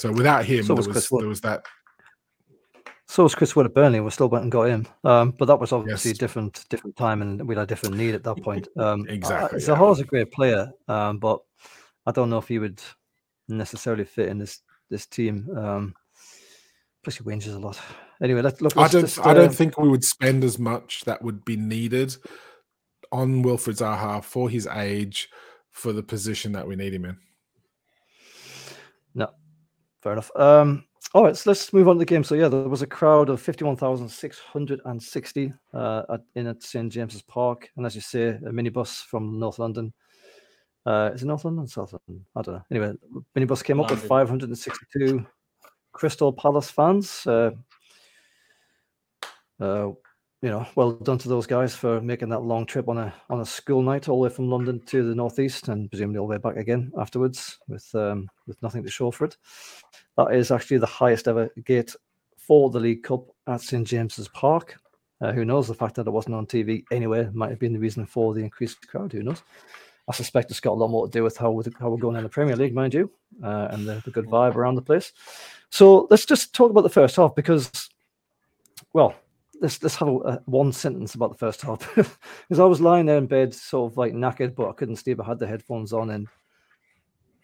So 0.00 0.10
without 0.10 0.46
him, 0.46 0.64
So 0.64 0.74
there 0.74 0.88
was 0.94 1.08
there 1.10 1.28
was 1.28 1.42
that 1.42 1.66
So 3.06 3.24
was 3.24 3.34
Chris 3.34 3.54
Wood 3.54 3.66
at 3.66 3.74
Burnley. 3.74 4.00
We 4.00 4.10
still 4.10 4.30
went 4.30 4.44
and 4.44 4.50
got 4.50 4.62
him, 4.62 4.86
um, 5.04 5.32
but 5.32 5.44
that 5.44 5.60
was 5.60 5.72
obviously 5.72 6.12
Yes. 6.12 6.16
a 6.16 6.20
different 6.20 6.64
different 6.70 6.96
time, 6.96 7.20
and 7.20 7.46
we 7.46 7.54
had 7.54 7.64
a 7.64 7.66
different 7.66 7.96
need 7.96 8.14
at 8.14 8.24
that 8.24 8.42
point. 8.42 8.66
Um, 8.78 9.06
Exactly, 9.08 9.58
Uh, 9.58 9.60
yeah. 9.60 9.78
Zaha's 9.78 10.00
a 10.00 10.04
great 10.04 10.32
player, 10.32 10.72
um, 10.88 11.18
but 11.18 11.40
I 12.06 12.12
don't 12.12 12.30
know 12.30 12.38
if 12.38 12.48
he 12.48 12.58
would 12.58 12.80
necessarily 13.48 14.04
fit 14.06 14.30
in 14.30 14.38
this 14.38 14.62
this 14.88 15.04
team. 15.04 15.50
Um, 15.54 15.94
plus, 17.02 17.16
he 17.16 17.24
whinges 17.24 17.54
a 17.54 17.58
lot. 17.58 17.78
Anyway, 18.22 18.40
let's 18.40 18.62
look. 18.62 18.74
I 18.78 18.88
don't 18.88 19.02
just, 19.02 19.18
I 19.18 19.32
uh, 19.32 19.34
don't 19.34 19.54
think 19.54 19.76
we 19.76 19.90
would 19.90 20.04
spend 20.04 20.44
as 20.44 20.58
much 20.58 21.04
that 21.04 21.20
would 21.20 21.44
be 21.44 21.56
needed 21.56 22.16
on 23.12 23.42
Wilfried 23.44 23.76
Zaha 23.76 24.24
for 24.24 24.48
his 24.48 24.66
age 24.66 25.28
for 25.70 25.92
the 25.92 26.02
position 26.02 26.52
that 26.52 26.66
we 26.66 26.74
need 26.74 26.94
him 26.94 27.04
in. 27.04 27.18
Fair 30.02 30.12
enough. 30.12 30.30
Um, 30.34 30.84
all 31.12 31.24
right, 31.24 31.36
so 31.36 31.50
let's 31.50 31.72
move 31.72 31.88
on 31.88 31.96
to 31.96 31.98
the 31.98 32.06
game. 32.06 32.24
So 32.24 32.34
yeah, 32.34 32.48
there 32.48 32.68
was 32.68 32.82
a 32.82 32.86
crowd 32.86 33.28
of 33.28 33.40
fifty-one 33.40 33.76
thousand 33.76 34.08
six 34.08 34.38
hundred 34.38 34.80
and 34.84 35.02
sixty 35.02 35.52
uh, 35.74 36.02
at, 36.08 36.20
in 36.36 36.46
at 36.46 36.62
St 36.62 36.90
James's 36.90 37.22
Park, 37.22 37.68
and 37.76 37.84
as 37.84 37.94
you 37.94 38.00
say, 38.00 38.28
a 38.28 38.50
minibus 38.50 39.04
from 39.04 39.38
North 39.38 39.58
London. 39.58 39.92
Uh, 40.86 41.10
is 41.12 41.22
it 41.22 41.26
North 41.26 41.44
London, 41.44 41.66
South 41.66 41.92
London? 41.92 42.24
I 42.34 42.42
don't 42.42 42.54
know. 42.54 42.64
Anyway, 42.70 42.94
minibus 43.36 43.62
came 43.62 43.80
up 43.80 43.90
with 43.90 44.02
five 44.02 44.28
hundred 44.28 44.48
and 44.48 44.58
sixty-two 44.58 45.26
Crystal 45.92 46.32
Palace 46.32 46.70
fans. 46.70 47.26
Uh, 47.26 47.50
uh, 49.60 49.90
you 50.42 50.48
know, 50.48 50.66
well 50.74 50.92
done 50.92 51.18
to 51.18 51.28
those 51.28 51.46
guys 51.46 51.74
for 51.74 52.00
making 52.00 52.30
that 52.30 52.40
long 52.40 52.64
trip 52.64 52.88
on 52.88 52.96
a 52.96 53.12
on 53.28 53.40
a 53.40 53.46
school 53.46 53.82
night 53.82 54.08
all 54.08 54.18
the 54.18 54.28
way 54.28 54.34
from 54.34 54.48
London 54.48 54.80
to 54.86 55.06
the 55.06 55.14
northeast 55.14 55.68
and 55.68 55.90
presumably 55.90 56.18
all 56.18 56.26
the 56.26 56.32
way 56.32 56.38
back 56.38 56.56
again 56.56 56.90
afterwards 56.98 57.58
with 57.68 57.94
um, 57.94 58.28
with 58.46 58.60
nothing 58.62 58.82
to 58.82 58.90
show 58.90 59.10
for 59.10 59.26
it. 59.26 59.36
That 60.16 60.34
is 60.34 60.50
actually 60.50 60.78
the 60.78 60.86
highest 60.86 61.28
ever 61.28 61.50
gate 61.64 61.94
for 62.38 62.70
the 62.70 62.80
League 62.80 63.02
Cup 63.02 63.26
at 63.46 63.60
St 63.60 63.86
James's 63.86 64.28
Park. 64.28 64.76
Uh, 65.20 65.32
who 65.32 65.44
knows? 65.44 65.68
The 65.68 65.74
fact 65.74 65.96
that 65.96 66.06
it 66.06 66.10
wasn't 66.10 66.34
on 66.34 66.46
TV 66.46 66.84
anyway 66.90 67.28
might 67.34 67.50
have 67.50 67.58
been 67.58 67.74
the 67.74 67.78
reason 67.78 68.06
for 68.06 68.32
the 68.32 68.40
increased 68.40 68.88
crowd. 68.88 69.12
Who 69.12 69.22
knows? 69.22 69.42
I 70.08 70.12
suspect 70.12 70.50
it's 70.50 70.60
got 70.60 70.72
a 70.72 70.80
lot 70.80 70.88
more 70.88 71.06
to 71.06 71.12
do 71.12 71.22
with 71.22 71.36
how 71.36 71.50
we're, 71.50 71.62
how 71.78 71.90
we're 71.90 71.98
going 71.98 72.16
in 72.16 72.22
the 72.22 72.28
Premier 72.28 72.56
League, 72.56 72.74
mind 72.74 72.94
you, 72.94 73.10
uh, 73.44 73.68
and 73.70 73.86
the, 73.86 74.02
the 74.04 74.10
good 74.10 74.26
vibe 74.26 74.56
around 74.56 74.74
the 74.74 74.82
place. 74.82 75.12
So 75.68 76.08
let's 76.10 76.24
just 76.24 76.54
talk 76.54 76.70
about 76.70 76.80
the 76.80 76.88
first 76.88 77.14
half 77.14 77.34
because, 77.34 77.90
well, 78.92 79.14
let's 79.60 79.82
let's 79.82 79.96
have 79.96 80.08
a, 80.08 80.16
a 80.16 80.42
one 80.46 80.72
sentence 80.72 81.14
about 81.14 81.32
the 81.32 81.38
first 81.38 81.62
half 81.62 81.78
because 81.94 82.58
I 82.58 82.64
was 82.64 82.80
lying 82.80 83.06
there 83.06 83.18
in 83.18 83.26
bed, 83.26 83.54
sort 83.54 83.92
of 83.92 83.96
like 83.96 84.12
knackered, 84.12 84.54
but 84.54 84.68
I 84.68 84.72
couldn't 84.72 84.96
sleep. 84.96 85.20
I 85.20 85.26
had 85.26 85.38
the 85.38 85.46
headphones 85.46 85.92
on, 85.92 86.10
and 86.10 86.26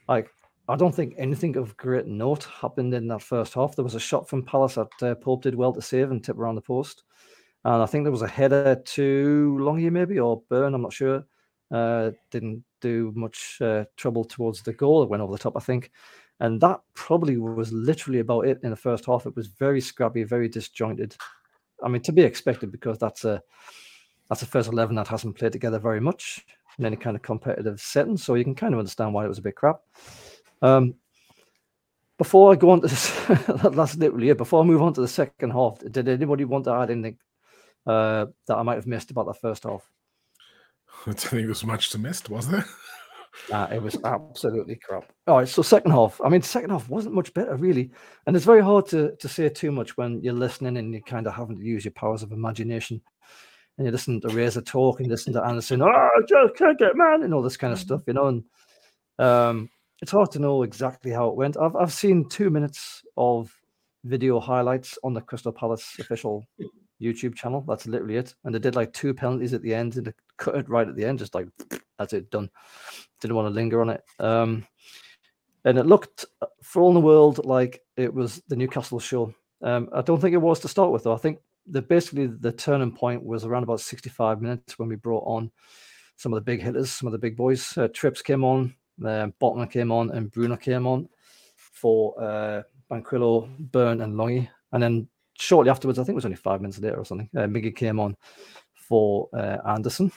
like 0.09 0.31
I 0.68 0.76
don't 0.76 0.94
think 0.94 1.14
anything 1.18 1.57
of 1.57 1.76
great 1.76 2.07
note 2.07 2.44
happened 2.44 2.94
in 2.94 3.07
that 3.09 3.22
first 3.22 3.55
half. 3.55 3.76
There 3.76 3.85
was 3.85 3.94
a 3.94 4.00
shot 4.00 4.29
from 4.29 4.42
Palace 4.42 4.74
that 4.74 5.02
uh, 5.02 5.14
Pope 5.16 5.42
did 5.42 5.55
well 5.55 5.72
to 5.72 5.83
save 5.83 6.11
and 6.11 6.22
tip 6.22 6.38
around 6.38 6.57
the 6.57 6.62
post, 6.62 7.05
and 7.64 7.83
I 7.83 7.87
think 7.87 8.05
there 8.05 8.12
was 8.12 8.22
a 8.22 8.29
header 8.29 8.76
to 8.76 9.59
Longy 9.61 9.90
maybe 9.90 10.18
or 10.18 10.42
Burn. 10.48 10.74
I'm 10.74 10.83
not 10.83 10.92
sure. 10.92 11.24
Uh, 11.70 12.12
didn't 12.31 12.64
do 12.81 13.12
much 13.16 13.59
uh, 13.61 13.85
trouble 13.96 14.24
towards 14.24 14.62
the 14.62 14.72
goal. 14.72 15.02
It 15.02 15.09
went 15.09 15.22
over 15.22 15.33
the 15.33 15.38
top, 15.38 15.57
I 15.57 15.61
think. 15.61 15.90
And 16.38 16.61
that 16.61 16.81
probably 16.94 17.38
was 17.38 17.72
literally 17.72 18.20
about 18.20 18.46
it 18.46 18.61
in 18.62 18.70
the 18.70 18.76
first 18.76 19.07
half. 19.07 19.26
It 19.26 19.35
was 19.35 19.46
very 19.46 19.81
scrappy, 19.81 20.22
very 20.22 20.48
disjointed. 20.48 21.16
I 21.82 21.88
mean, 21.88 22.02
to 22.02 22.12
be 22.12 22.22
expected 22.22 22.72
because 22.72 22.98
that's 22.98 23.24
a 23.24 23.42
that's 24.28 24.42
a 24.42 24.46
first 24.46 24.68
eleven 24.68 24.96
that 24.96 25.08
hasn't 25.08 25.36
played 25.36 25.52
together 25.52 25.78
very 25.78 26.00
much 26.00 26.44
in 26.78 26.84
any 26.84 26.96
kind 26.96 27.16
of 27.16 27.22
competitive 27.22 27.80
setting. 27.80 28.16
So 28.16 28.34
you 28.34 28.44
can 28.44 28.54
kind 28.54 28.74
of 28.74 28.78
understand 28.78 29.14
why 29.14 29.24
it 29.24 29.28
was 29.28 29.38
a 29.38 29.42
bit 29.42 29.56
crap. 29.56 29.80
Um, 30.62 30.94
before 32.18 32.52
I 32.52 32.56
go 32.56 32.70
on 32.70 32.80
to 32.80 32.88
this, 32.88 33.10
that's 33.74 33.96
literally 33.96 34.30
it. 34.30 34.38
Before 34.38 34.62
I 34.62 34.66
move 34.66 34.82
on 34.82 34.94
to 34.94 35.00
the 35.00 35.08
second 35.08 35.50
half, 35.50 35.78
did 35.90 36.08
anybody 36.08 36.44
want 36.44 36.64
to 36.64 36.72
add 36.72 36.90
anything 36.90 37.18
uh, 37.86 38.26
that 38.46 38.56
I 38.56 38.62
might 38.62 38.76
have 38.76 38.86
missed 38.86 39.10
about 39.10 39.26
the 39.26 39.34
first 39.34 39.64
half? 39.64 39.88
I 41.06 41.10
don't 41.10 41.20
think 41.20 41.42
there 41.42 41.48
was 41.48 41.64
much 41.64 41.90
to 41.90 41.98
miss, 41.98 42.26
was 42.28 42.48
there? 42.48 42.64
Uh, 43.53 43.68
it 43.72 43.83
was 43.83 43.96
absolutely 44.05 44.77
crap. 44.77 45.12
All 45.27 45.38
right, 45.38 45.49
so 45.49 45.62
second 45.62 45.92
half. 45.92 46.20
I 46.25 46.29
mean, 46.29 46.42
second 46.42 46.70
half 46.70 46.88
wasn't 46.88 47.14
much 47.14 47.33
better, 47.35 47.57
really. 47.57 47.90
And 48.27 48.35
it's 48.35 48.44
very 48.44 48.62
hard 48.62 48.87
to, 48.88 49.14
to 49.16 49.29
say 49.29 49.49
too 49.49 49.70
much 49.70 49.96
when 49.96 50.20
you're 50.22 50.35
listening 50.35 50.77
and 50.77 50.92
you're 50.92 51.03
kind 51.03 51.27
of 51.27 51.35
having 51.35 51.57
to 51.57 51.64
use 51.64 51.85
your 51.85 51.92
powers 51.92 52.22
of 52.22 52.33
imagination. 52.33 53.01
And 53.79 53.87
you 53.87 53.92
listen 53.92 54.20
to 54.22 54.29
Razor 54.29 54.62
talk 54.62 55.01
and 55.01 55.09
listen 55.09 55.33
to 55.35 55.44
Anderson, 55.44 55.83
oh, 55.83 56.09
just 56.29 56.57
can't 56.57 56.79
get 56.79 56.96
man, 56.96 57.22
and 57.22 57.35
all 57.35 57.42
this 57.42 57.59
kind 57.59 57.72
of 57.72 57.79
stuff, 57.79 58.03
you 58.07 58.14
know. 58.14 58.27
And 58.29 58.44
um, 59.18 59.70
it's 60.01 60.12
hard 60.12 60.31
to 60.33 60.38
know 60.38 60.62
exactly 60.62 61.11
how 61.11 61.29
it 61.29 61.37
went. 61.37 61.57
I've, 61.57 61.77
I've 61.77 61.92
seen 61.92 62.29
two 62.29 62.51
minutes 62.51 63.03
of 63.16 63.53
video 64.05 64.40
highlights 64.40 64.99
on 65.05 65.14
the 65.14 65.20
Crystal 65.20 65.53
Palace 65.53 65.96
official 65.99 66.44
YouTube 67.01 67.35
channel. 67.35 67.64
That's 67.66 67.87
literally 67.87 68.16
it. 68.16 68.35
And 68.44 68.55
they 68.55 68.59
did 68.59 68.77
like 68.77 68.92
two 68.92 69.12
penalties 69.12 69.53
at 69.53 69.62
the 69.62 69.75
end 69.75 69.96
and 69.96 70.07
they 70.07 70.12
cut 70.37 70.57
it 70.57 70.68
right 70.68 70.88
at 70.88 70.96
the 70.96 71.05
end, 71.05 71.18
just 71.18 71.35
like 71.35 71.49
that's 71.99 72.12
it, 72.12 72.31
done. 72.31 72.51
Didn't 73.20 73.37
want 73.37 73.49
to 73.49 73.55
linger 73.55 73.81
on 73.81 73.90
it. 73.90 74.03
Um, 74.18 74.66
and 75.64 75.79
it 75.79 75.87
looked, 75.87 76.25
uh, 76.42 76.46
for 76.62 76.83
all 76.83 76.94
the 76.94 77.01
world, 77.01 77.44
like 77.44 77.83
it 77.96 78.12
was 78.12 78.42
the 78.49 78.57
Newcastle 78.57 79.01
show. 79.01 79.35
Um, 79.62 79.88
I 79.92 80.03
don't 80.03 80.20
think 80.20 80.35
it 80.35 80.38
was 80.38 80.61
to 80.61 80.68
start 80.68 80.92
with, 80.92 81.05
though. 81.05 81.14
I 81.14 81.18
think 81.18 81.38
the 81.66 81.83
basically 81.83 82.27
the 82.27 82.53
turning 82.53 82.92
point 82.92 83.25
was 83.25 83.44
around 83.44 83.64
about 83.64 83.81
65 83.81 84.40
minutes 84.40 84.79
when 84.79 84.88
we 84.88 84.96
brought 84.96 85.25
on 85.27 85.51
some 86.16 86.33
of 86.33 86.37
the 86.37 86.44
big 86.44 86.62
hitters, 86.62 86.92
some 86.92 87.07
of 87.07 87.12
the 87.12 87.18
big 87.18 87.37
boys. 87.37 87.77
Uh, 87.77 87.88
Trips 87.88 88.22
came 88.22 88.44
on, 88.44 88.75
um, 89.05 89.35
Botman 89.40 89.70
came 89.70 89.90
on, 89.90 90.11
and 90.11 90.31
Bruno 90.31 90.57
came 90.57 90.87
on 90.87 91.09
for 91.57 92.14
uh, 92.22 92.62
Manquillo, 92.90 93.49
Burn, 93.72 94.01
and 94.01 94.14
Longy. 94.14 94.49
And 94.72 94.83
then 94.83 95.09
shortly 95.38 95.70
afterwards, 95.70 95.99
I 95.99 96.03
think 96.03 96.14
it 96.14 96.16
was 96.16 96.25
only 96.25 96.37
five 96.37 96.61
minutes 96.61 96.79
later 96.79 96.99
or 96.99 97.05
something, 97.05 97.29
uh, 97.37 97.40
Miggy 97.40 97.75
came 97.75 98.01
on 98.01 98.16
for 98.75 99.29
uh, 99.35 99.59
Anderson. 99.66 100.12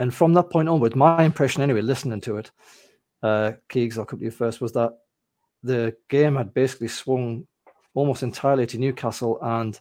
And 0.00 0.12
from 0.12 0.34
that 0.34 0.50
point 0.50 0.68
onward, 0.68 0.96
my 0.96 1.22
impression 1.22 1.62
anyway, 1.62 1.82
listening 1.82 2.20
to 2.22 2.38
it, 2.38 2.50
uh, 3.22 3.52
Keegs, 3.68 3.96
I'll 3.96 4.04
come 4.04 4.18
to 4.18 4.24
you 4.24 4.30
first, 4.30 4.60
was 4.60 4.72
that 4.72 4.92
the 5.62 5.96
game 6.10 6.36
had 6.36 6.52
basically 6.52 6.88
swung 6.88 7.46
almost 7.94 8.22
entirely 8.22 8.66
to 8.66 8.78
Newcastle. 8.78 9.38
And 9.40 9.78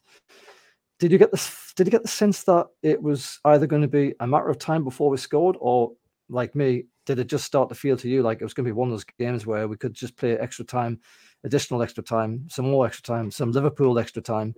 did 0.99 1.12
you 1.12 1.17
get 1.17 1.32
this? 1.32 1.73
Did 1.76 1.88
you 1.88 1.91
get 1.91 2.04
the 2.04 2.08
sense 2.08 2.43
that 2.43 2.67
it 2.84 3.02
was 3.02 3.39
either 3.45 3.67
going 3.67 3.82
to 3.82 3.88
be 3.88 4.13
a 4.19 4.28
matter 4.28 4.49
of 4.49 4.60
time 4.60 4.84
before 4.84 5.10
we 5.10 5.17
scored, 5.17 5.58
or 5.60 5.91
like 6.30 6.56
me, 6.56 6.86
did 7.06 7.19
it 7.19 7.28
just 7.28 7.45
start 7.45 7.69
to 7.69 7.76
feel 7.76 7.97
to 7.97 8.08
you 8.08 8.21
like 8.21 8.39
it 8.39 8.45
was 8.45 8.54
going 8.54 8.65
to 8.65 8.69
be 8.69 8.78
one 8.78 8.89
of 8.89 8.93
those 8.93 9.06
games 9.19 9.45
where 9.45 9.67
we 9.67 9.76
could 9.76 9.93
just 9.93 10.15
play 10.15 10.38
extra 10.38 10.63
time, 10.63 10.99
additional 11.43 11.82
extra 11.82 12.04
time, 12.04 12.47
some 12.49 12.69
more 12.69 12.86
extra 12.86 13.04
time, 13.04 13.32
some 13.32 13.52
Liverpool 13.52 13.99
extra 13.99 14.21
time, 14.21 14.56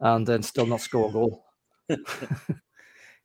and 0.00 0.26
then 0.26 0.42
still 0.42 0.66
not 0.66 0.80
score 0.80 1.08
a 1.08 1.12
goal? 1.12 1.44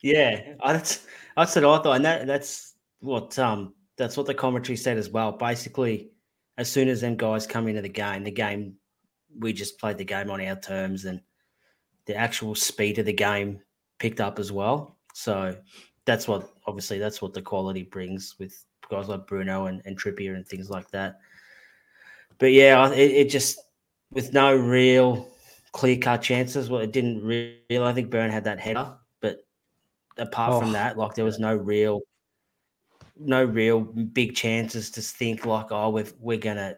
Yeah, 0.05 0.53
that's 0.63 1.07
that's 1.35 1.55
what 1.55 1.65
I 1.65 1.81
thought, 1.81 1.95
and 1.95 2.05
that 2.05 2.27
that's 2.27 2.75
what 2.99 3.39
um 3.39 3.73
that's 3.97 4.15
what 4.15 4.27
the 4.27 4.35
commentary 4.35 4.77
said 4.77 4.99
as 4.99 5.09
well. 5.09 5.31
Basically, 5.31 6.11
as 6.59 6.71
soon 6.71 6.89
as 6.89 7.01
them 7.01 7.17
guys 7.17 7.47
come 7.47 7.67
into 7.67 7.81
the 7.81 7.89
game, 7.89 8.23
the 8.23 8.29
game 8.29 8.75
we 9.39 9.51
just 9.51 9.79
played 9.79 9.97
the 9.97 10.05
game 10.05 10.29
on 10.29 10.41
our 10.41 10.57
terms, 10.57 11.05
and 11.05 11.21
the 12.05 12.15
actual 12.15 12.53
speed 12.53 12.99
of 12.99 13.07
the 13.07 13.13
game 13.13 13.59
picked 13.97 14.21
up 14.21 14.37
as 14.37 14.51
well. 14.51 14.95
So 15.15 15.57
that's 16.05 16.27
what 16.27 16.51
obviously 16.67 16.99
that's 16.99 17.19
what 17.19 17.33
the 17.33 17.41
quality 17.41 17.81
brings 17.81 18.35
with 18.37 18.63
guys 18.91 19.07
like 19.07 19.25
Bruno 19.25 19.65
and, 19.65 19.81
and 19.85 19.99
Trippier 19.99 20.35
and 20.35 20.47
things 20.47 20.69
like 20.69 20.87
that. 20.91 21.17
But 22.37 22.51
yeah, 22.51 22.91
it, 22.91 23.11
it 23.11 23.29
just 23.31 23.59
with 24.11 24.33
no 24.33 24.55
real 24.55 25.27
clear 25.71 25.97
cut 25.97 26.21
chances. 26.21 26.69
Well, 26.69 26.81
it 26.81 26.91
didn't 26.91 27.23
really. 27.23 27.57
I 27.71 27.91
think 27.91 28.11
Burn 28.11 28.29
had 28.29 28.43
that 28.43 28.59
header, 28.59 28.93
apart 30.17 30.53
oh. 30.53 30.59
from 30.59 30.71
that, 30.73 30.97
like 30.97 31.15
there 31.15 31.25
was 31.25 31.39
no 31.39 31.55
real, 31.55 32.01
no 33.17 33.43
real 33.43 33.81
big 33.81 34.35
chances 34.35 34.89
to 34.91 35.01
think 35.01 35.45
like, 35.45 35.71
oh, 35.71 35.89
we're 35.89 36.07
we're 36.19 36.37
gonna, 36.37 36.75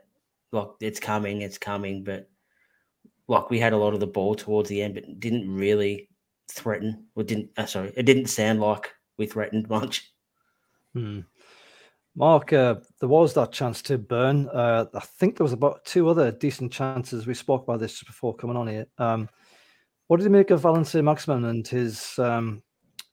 like 0.52 0.68
it's 0.80 1.00
coming, 1.00 1.42
it's 1.42 1.58
coming. 1.58 2.04
But 2.04 2.30
like 3.28 3.50
we 3.50 3.60
had 3.60 3.74
a 3.74 3.78
lot 3.78 3.94
of 3.94 4.00
the 4.00 4.08
ball 4.08 4.36
towards 4.36 4.70
the 4.70 4.82
end, 4.82 4.96
but 4.96 5.20
didn't 5.20 5.54
really 5.54 6.10
threaten. 6.50 7.08
Or 7.16 7.24
didn't 7.24 7.50
uh, 7.58 7.66
sorry, 7.66 7.94
it 7.96 8.04
didn't 8.04 8.28
sound 8.28 8.60
like 8.60 8.92
we 9.18 9.26
threatened 9.26 9.70
much. 9.70 10.12
Hmm. 10.94 11.22
Mark, 12.18 12.52
uh, 12.52 12.76
there 13.00 13.10
was 13.10 13.36
that 13.36 13.52
chance 13.52 13.84
to 13.84 14.00
burn. 14.00 14.50
Uh, 14.50 14.86
I 14.92 15.00
think 15.02 15.38
there 15.38 15.44
was 15.44 15.54
about 15.54 15.86
two 15.86 16.10
other 16.10 16.32
decent 16.32 16.74
chances. 16.74 17.28
We 17.28 17.36
spoke 17.36 17.64
about 17.64 17.80
this 17.80 18.02
before 18.02 18.36
coming 18.36 18.58
on 18.58 18.68
here. 18.68 18.88
Um, 18.98 19.30
what 20.08 20.18
did 20.18 20.24
you 20.24 20.32
make 20.32 20.50
of 20.50 20.62
Valentine 20.62 20.86
Saint-Maximin 20.86 21.46
and 21.46 21.68
his, 21.68 22.18
um, 22.18 22.64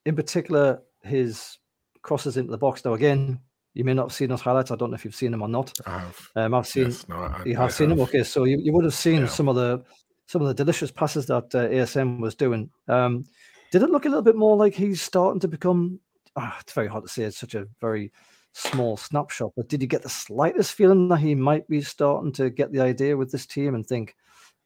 in 0.05 0.15
particular, 0.15 0.81
his 1.03 1.57
crosses 2.01 2.37
into 2.37 2.51
the 2.51 2.57
box? 2.57 2.83
Now, 2.85 2.93
again, 2.93 3.39
you 3.73 3.83
may 3.83 3.93
not 3.93 4.03
have 4.05 4.13
seen 4.13 4.29
those 4.29 4.41
highlights. 4.41 4.71
I 4.71 4.75
don't 4.75 4.89
know 4.91 4.95
if 4.95 5.03
you've 5.05 5.15
seen 5.15 5.31
them 5.31 5.41
or 5.41 5.49
not. 5.49 5.73
I 5.85 5.99
have. 5.99 6.29
Um, 6.35 6.53
I've 6.53 6.67
seen. 6.67 6.85
Yes, 6.85 7.07
no, 7.09 7.15
I, 7.17 7.41
you 7.45 7.55
have 7.55 7.65
I 7.65 7.71
seen 7.71 7.89
have. 7.89 7.97
them. 7.97 8.07
Okay, 8.07 8.23
so 8.23 8.45
you, 8.45 8.57
you 8.57 8.71
would 8.73 8.85
have 8.85 8.93
seen 8.93 9.21
Yeah. 9.21 9.27
some 9.27 9.47
of 9.49 9.55
the 9.55 9.83
some 10.27 10.41
of 10.41 10.47
the 10.47 10.53
delicious 10.53 10.91
passes 10.91 11.25
that 11.27 11.53
uh, 11.53 11.67
ASM 11.67 12.19
was 12.19 12.33
doing. 12.35 12.69
Um, 12.87 13.25
did 13.71 13.83
it 13.83 13.89
look 13.89 14.05
a 14.05 14.09
little 14.09 14.23
bit 14.23 14.35
more 14.35 14.55
like 14.55 14.73
he's 14.73 15.01
starting 15.01 15.39
to 15.41 15.47
become? 15.47 15.99
Ah, 16.35 16.57
it's 16.61 16.73
very 16.73 16.87
hard 16.87 17.03
to 17.03 17.09
say. 17.09 17.23
It's 17.23 17.37
such 17.37 17.53
a 17.55 17.67
very 17.81 18.11
small 18.53 18.95
snapshot. 18.97 19.51
But 19.57 19.67
did 19.67 19.81
you 19.81 19.87
get 19.87 20.01
the 20.03 20.09
slightest 20.09 20.73
feeling 20.73 21.09
that 21.09 21.17
he 21.19 21.35
might 21.35 21.67
be 21.67 21.81
starting 21.81 22.31
to 22.33 22.49
get 22.49 22.71
the 22.71 22.79
idea 22.81 23.15
with 23.17 23.31
this 23.31 23.45
team 23.45 23.75
and 23.75 23.85
think, 23.85 24.15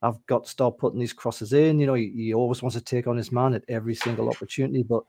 I've 0.01 0.25
got 0.27 0.45
to 0.45 0.49
start 0.49 0.77
putting 0.77 0.99
these 0.99 1.13
crosses 1.13 1.53
in? 1.53 1.79
You 1.79 1.87
know, 1.87 1.93
he, 1.93 2.11
he 2.15 2.33
always 2.33 2.61
wants 2.61 2.75
to 2.75 2.81
take 2.81 3.07
on 3.07 3.17
his 3.17 3.31
man 3.31 3.53
at 3.53 3.63
every 3.67 3.95
single 3.95 4.29
opportunity. 4.29 4.83
But 4.83 5.03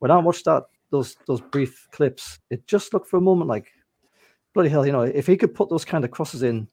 when 0.00 0.10
I 0.10 0.18
watched 0.18 0.44
that 0.46 0.64
those 0.90 1.16
those 1.26 1.40
brief 1.40 1.88
clips, 1.92 2.38
it 2.50 2.66
just 2.66 2.92
looked 2.92 3.08
for 3.08 3.16
a 3.18 3.20
moment 3.20 3.48
like 3.48 3.72
bloody 4.54 4.68
hell. 4.68 4.84
You 4.84 4.92
know, 4.92 5.02
if 5.02 5.26
he 5.26 5.36
could 5.36 5.54
put 5.54 5.70
those 5.70 5.84
kind 5.84 6.04
of 6.04 6.10
crosses 6.10 6.42
in 6.42 6.68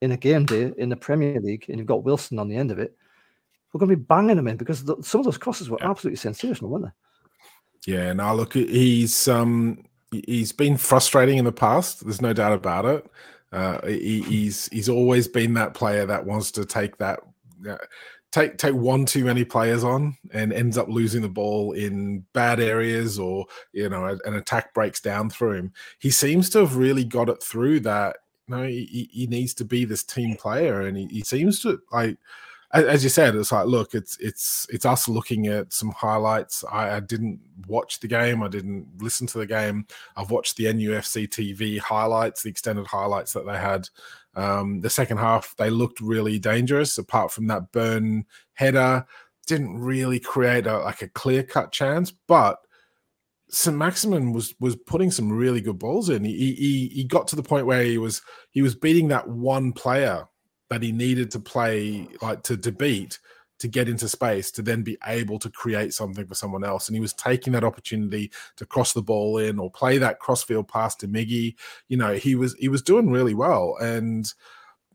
in 0.00 0.12
a 0.12 0.16
game 0.16 0.44
day 0.46 0.72
in 0.76 0.88
the 0.88 0.96
Premier 0.96 1.40
League, 1.40 1.64
and 1.68 1.78
you've 1.78 1.86
got 1.88 2.04
Wilson 2.04 2.38
on 2.38 2.48
the 2.48 2.56
end 2.56 2.70
of 2.70 2.78
it, 2.78 2.96
we're 3.72 3.80
going 3.80 3.90
to 3.90 3.96
be 3.96 4.02
banging 4.04 4.36
them 4.36 4.48
in 4.48 4.56
because 4.56 4.84
the, 4.84 4.96
some 5.02 5.20
of 5.20 5.24
those 5.24 5.38
crosses 5.38 5.68
were 5.70 5.78
Yeah. 5.80 5.90
absolutely 5.90 6.16
sensational, 6.16 6.70
weren't 6.70 6.84
they? 6.84 7.92
Yeah, 7.92 8.12
now 8.12 8.34
look, 8.34 8.52
he's 8.54 9.28
um 9.28 9.84
he's 10.10 10.52
been 10.52 10.76
frustrating 10.76 11.38
in 11.38 11.44
the 11.44 11.52
past. 11.52 12.04
There's 12.04 12.20
no 12.22 12.32
doubt 12.32 12.52
about 12.52 12.84
it. 12.84 13.06
Uh, 13.52 13.86
he, 13.86 14.20
he's 14.22 14.68
he's 14.68 14.88
always 14.88 15.26
been 15.26 15.54
that 15.54 15.74
player 15.74 16.04
that 16.06 16.24
wants 16.24 16.50
to 16.52 16.64
take 16.64 16.96
that 16.98 17.20
uh, 17.68 17.76
take 18.30 18.58
take 18.58 18.74
one 18.74 19.06
too 19.06 19.24
many 19.24 19.44
players 19.44 19.84
on 19.84 20.16
and 20.32 20.52
ends 20.52 20.76
up 20.76 20.88
losing 20.88 21.22
the 21.22 21.28
ball 21.28 21.72
in 21.72 22.24
bad 22.34 22.60
areas 22.60 23.18
or 23.18 23.46
you 23.72 23.88
know 23.88 24.04
an 24.24 24.34
attack 24.34 24.74
breaks 24.74 25.00
down 25.00 25.30
through 25.30 25.52
him. 25.52 25.72
He 25.98 26.10
seems 26.10 26.50
to 26.50 26.58
have 26.60 26.76
really 26.76 27.04
got 27.04 27.28
it 27.28 27.42
through 27.42 27.80
that. 27.80 28.18
You 28.48 28.56
know, 28.56 28.62
he, 28.64 29.08
he- 29.12 29.26
needs 29.26 29.52
to 29.54 29.64
be 29.64 29.84
this 29.84 30.02
team 30.02 30.36
player, 30.36 30.80
and 30.82 30.96
he, 30.96 31.06
he 31.06 31.20
seems 31.22 31.60
to 31.62 31.80
like 31.92 32.16
as 32.72 33.02
you 33.02 33.08
said, 33.08 33.34
it's 33.34 33.50
like, 33.52 33.66
look, 33.66 33.94
it's 33.94 34.18
it's 34.18 34.66
it's 34.70 34.84
us 34.84 35.08
looking 35.08 35.46
at 35.46 35.72
some 35.72 35.90
highlights. 35.90 36.64
I, 36.70 36.96
I 36.96 37.00
didn't 37.00 37.40
watch 37.66 38.00
the 38.00 38.08
game. 38.08 38.42
I 38.42 38.48
didn't 38.48 38.86
listen 38.98 39.26
to 39.28 39.38
the 39.38 39.46
game. 39.46 39.86
I've 40.16 40.30
watched 40.30 40.56
the 40.56 40.66
NUFC 40.66 41.28
TV 41.28 41.78
highlights, 41.78 42.42
the 42.42 42.50
extended 42.50 42.86
highlights 42.86 43.32
that 43.32 43.46
they 43.46 43.56
had. 43.56 43.88
Um, 44.34 44.82
the 44.82 44.90
second 44.90 45.16
half, 45.16 45.54
they 45.56 45.70
looked 45.70 46.00
really 46.00 46.38
dangerous. 46.38 46.98
Apart 46.98 47.32
from 47.32 47.46
that 47.46 47.72
burn 47.72 48.26
header, 48.52 49.06
didn't 49.46 49.78
really 49.78 50.20
create 50.20 50.66
a, 50.66 50.78
like 50.80 51.02
a 51.02 51.08
clear 51.08 51.42
cut 51.42 51.72
chance, 51.72 52.10
but. 52.10 52.58
St. 53.50 53.74
Maximin 53.74 54.34
was 54.34 54.54
was 54.60 54.76
putting 54.76 55.10
some 55.10 55.32
really 55.32 55.62
good 55.62 55.78
balls 55.78 56.10
in. 56.10 56.22
He, 56.22 56.52
he 56.52 56.88
he 56.88 57.04
got 57.04 57.26
to 57.28 57.34
the 57.34 57.42
point 57.42 57.64
where 57.64 57.82
he 57.82 57.96
was 57.96 58.20
he 58.50 58.60
was 58.60 58.74
beating 58.74 59.08
that 59.08 59.26
one 59.26 59.72
player 59.72 60.28
that 60.70 60.82
he 60.82 60.92
needed 60.92 61.30
to 61.32 61.40
play 61.40 62.08
like 62.20 62.42
to, 62.44 62.56
to 62.56 62.72
beat 62.72 63.18
to 63.58 63.68
get 63.68 63.88
into 63.88 64.08
space 64.08 64.50
to 64.52 64.62
then 64.62 64.82
be 64.82 64.96
able 65.06 65.38
to 65.38 65.50
create 65.50 65.92
something 65.92 66.26
for 66.26 66.34
someone 66.34 66.62
else. 66.62 66.88
And 66.88 66.94
he 66.94 67.00
was 67.00 67.12
taking 67.12 67.52
that 67.54 67.64
opportunity 67.64 68.30
to 68.56 68.64
cross 68.64 68.92
the 68.92 69.02
ball 69.02 69.38
in 69.38 69.58
or 69.58 69.70
play 69.70 69.98
that 69.98 70.20
crossfield 70.20 70.68
pass 70.68 70.94
to 70.96 71.08
Miggy. 71.08 71.56
You 71.88 71.96
know 71.96 72.14
he 72.14 72.34
was 72.34 72.54
he 72.54 72.68
was 72.68 72.82
doing 72.82 73.10
really 73.10 73.34
well. 73.34 73.76
And 73.80 74.32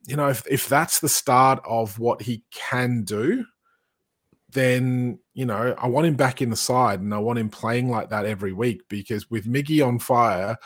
you 0.06 0.16
know 0.16 0.30
if, 0.30 0.44
if 0.50 0.68
that's 0.70 1.00
the 1.00 1.10
start 1.10 1.62
of 1.66 2.00
what 2.00 2.22
he 2.22 2.44
can 2.52 3.04
do 3.04 3.46
then 4.52 5.20
you 5.34 5.46
know 5.46 5.76
I 5.78 5.88
want 5.88 6.06
him 6.06 6.16
back 6.16 6.42
in 6.42 6.50
the 6.50 6.56
side 6.56 7.02
and 7.02 7.14
I 7.14 7.18
want 7.18 7.40
him 7.40 7.50
playing 7.50 7.90
like 7.90 8.10
that 8.12 8.26
every 8.26 8.54
week 8.54 8.84
because 8.88 9.30
with 9.30 9.46
Miggy 9.46 9.86
on 9.86 10.00
fire 10.00 10.58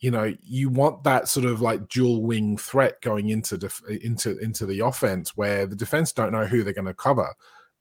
you 0.00 0.10
know 0.10 0.34
you 0.42 0.68
want 0.68 1.04
that 1.04 1.28
sort 1.28 1.46
of 1.46 1.60
like 1.60 1.88
dual 1.88 2.22
wing 2.22 2.56
threat 2.56 3.00
going 3.00 3.30
into 3.30 3.56
def- 3.56 3.82
into 3.88 4.38
into 4.38 4.66
the 4.66 4.80
offense 4.80 5.36
where 5.36 5.66
the 5.66 5.76
defense 5.76 6.12
don't 6.12 6.32
know 6.32 6.46
who 6.46 6.62
they're 6.62 6.72
going 6.72 6.84
to 6.84 6.94
cover 6.94 7.34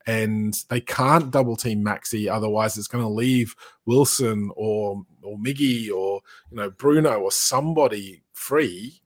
and 0.08 0.64
they 0.70 0.80
can't 0.80 1.32
double 1.32 1.56
team 1.56 1.84
Maxi 1.84 2.32
otherwise 2.32 2.78
it's 2.78 2.88
going 2.88 3.04
to 3.04 3.10
leave 3.10 3.56
Wilson 3.86 4.52
or 4.56 5.04
or 5.24 5.38
Miggy 5.38 5.92
or 5.92 6.22
you 6.52 6.58
know 6.58 6.70
Bruno 6.70 7.20
or 7.20 7.32
somebody 7.32 8.24
free 8.34 9.02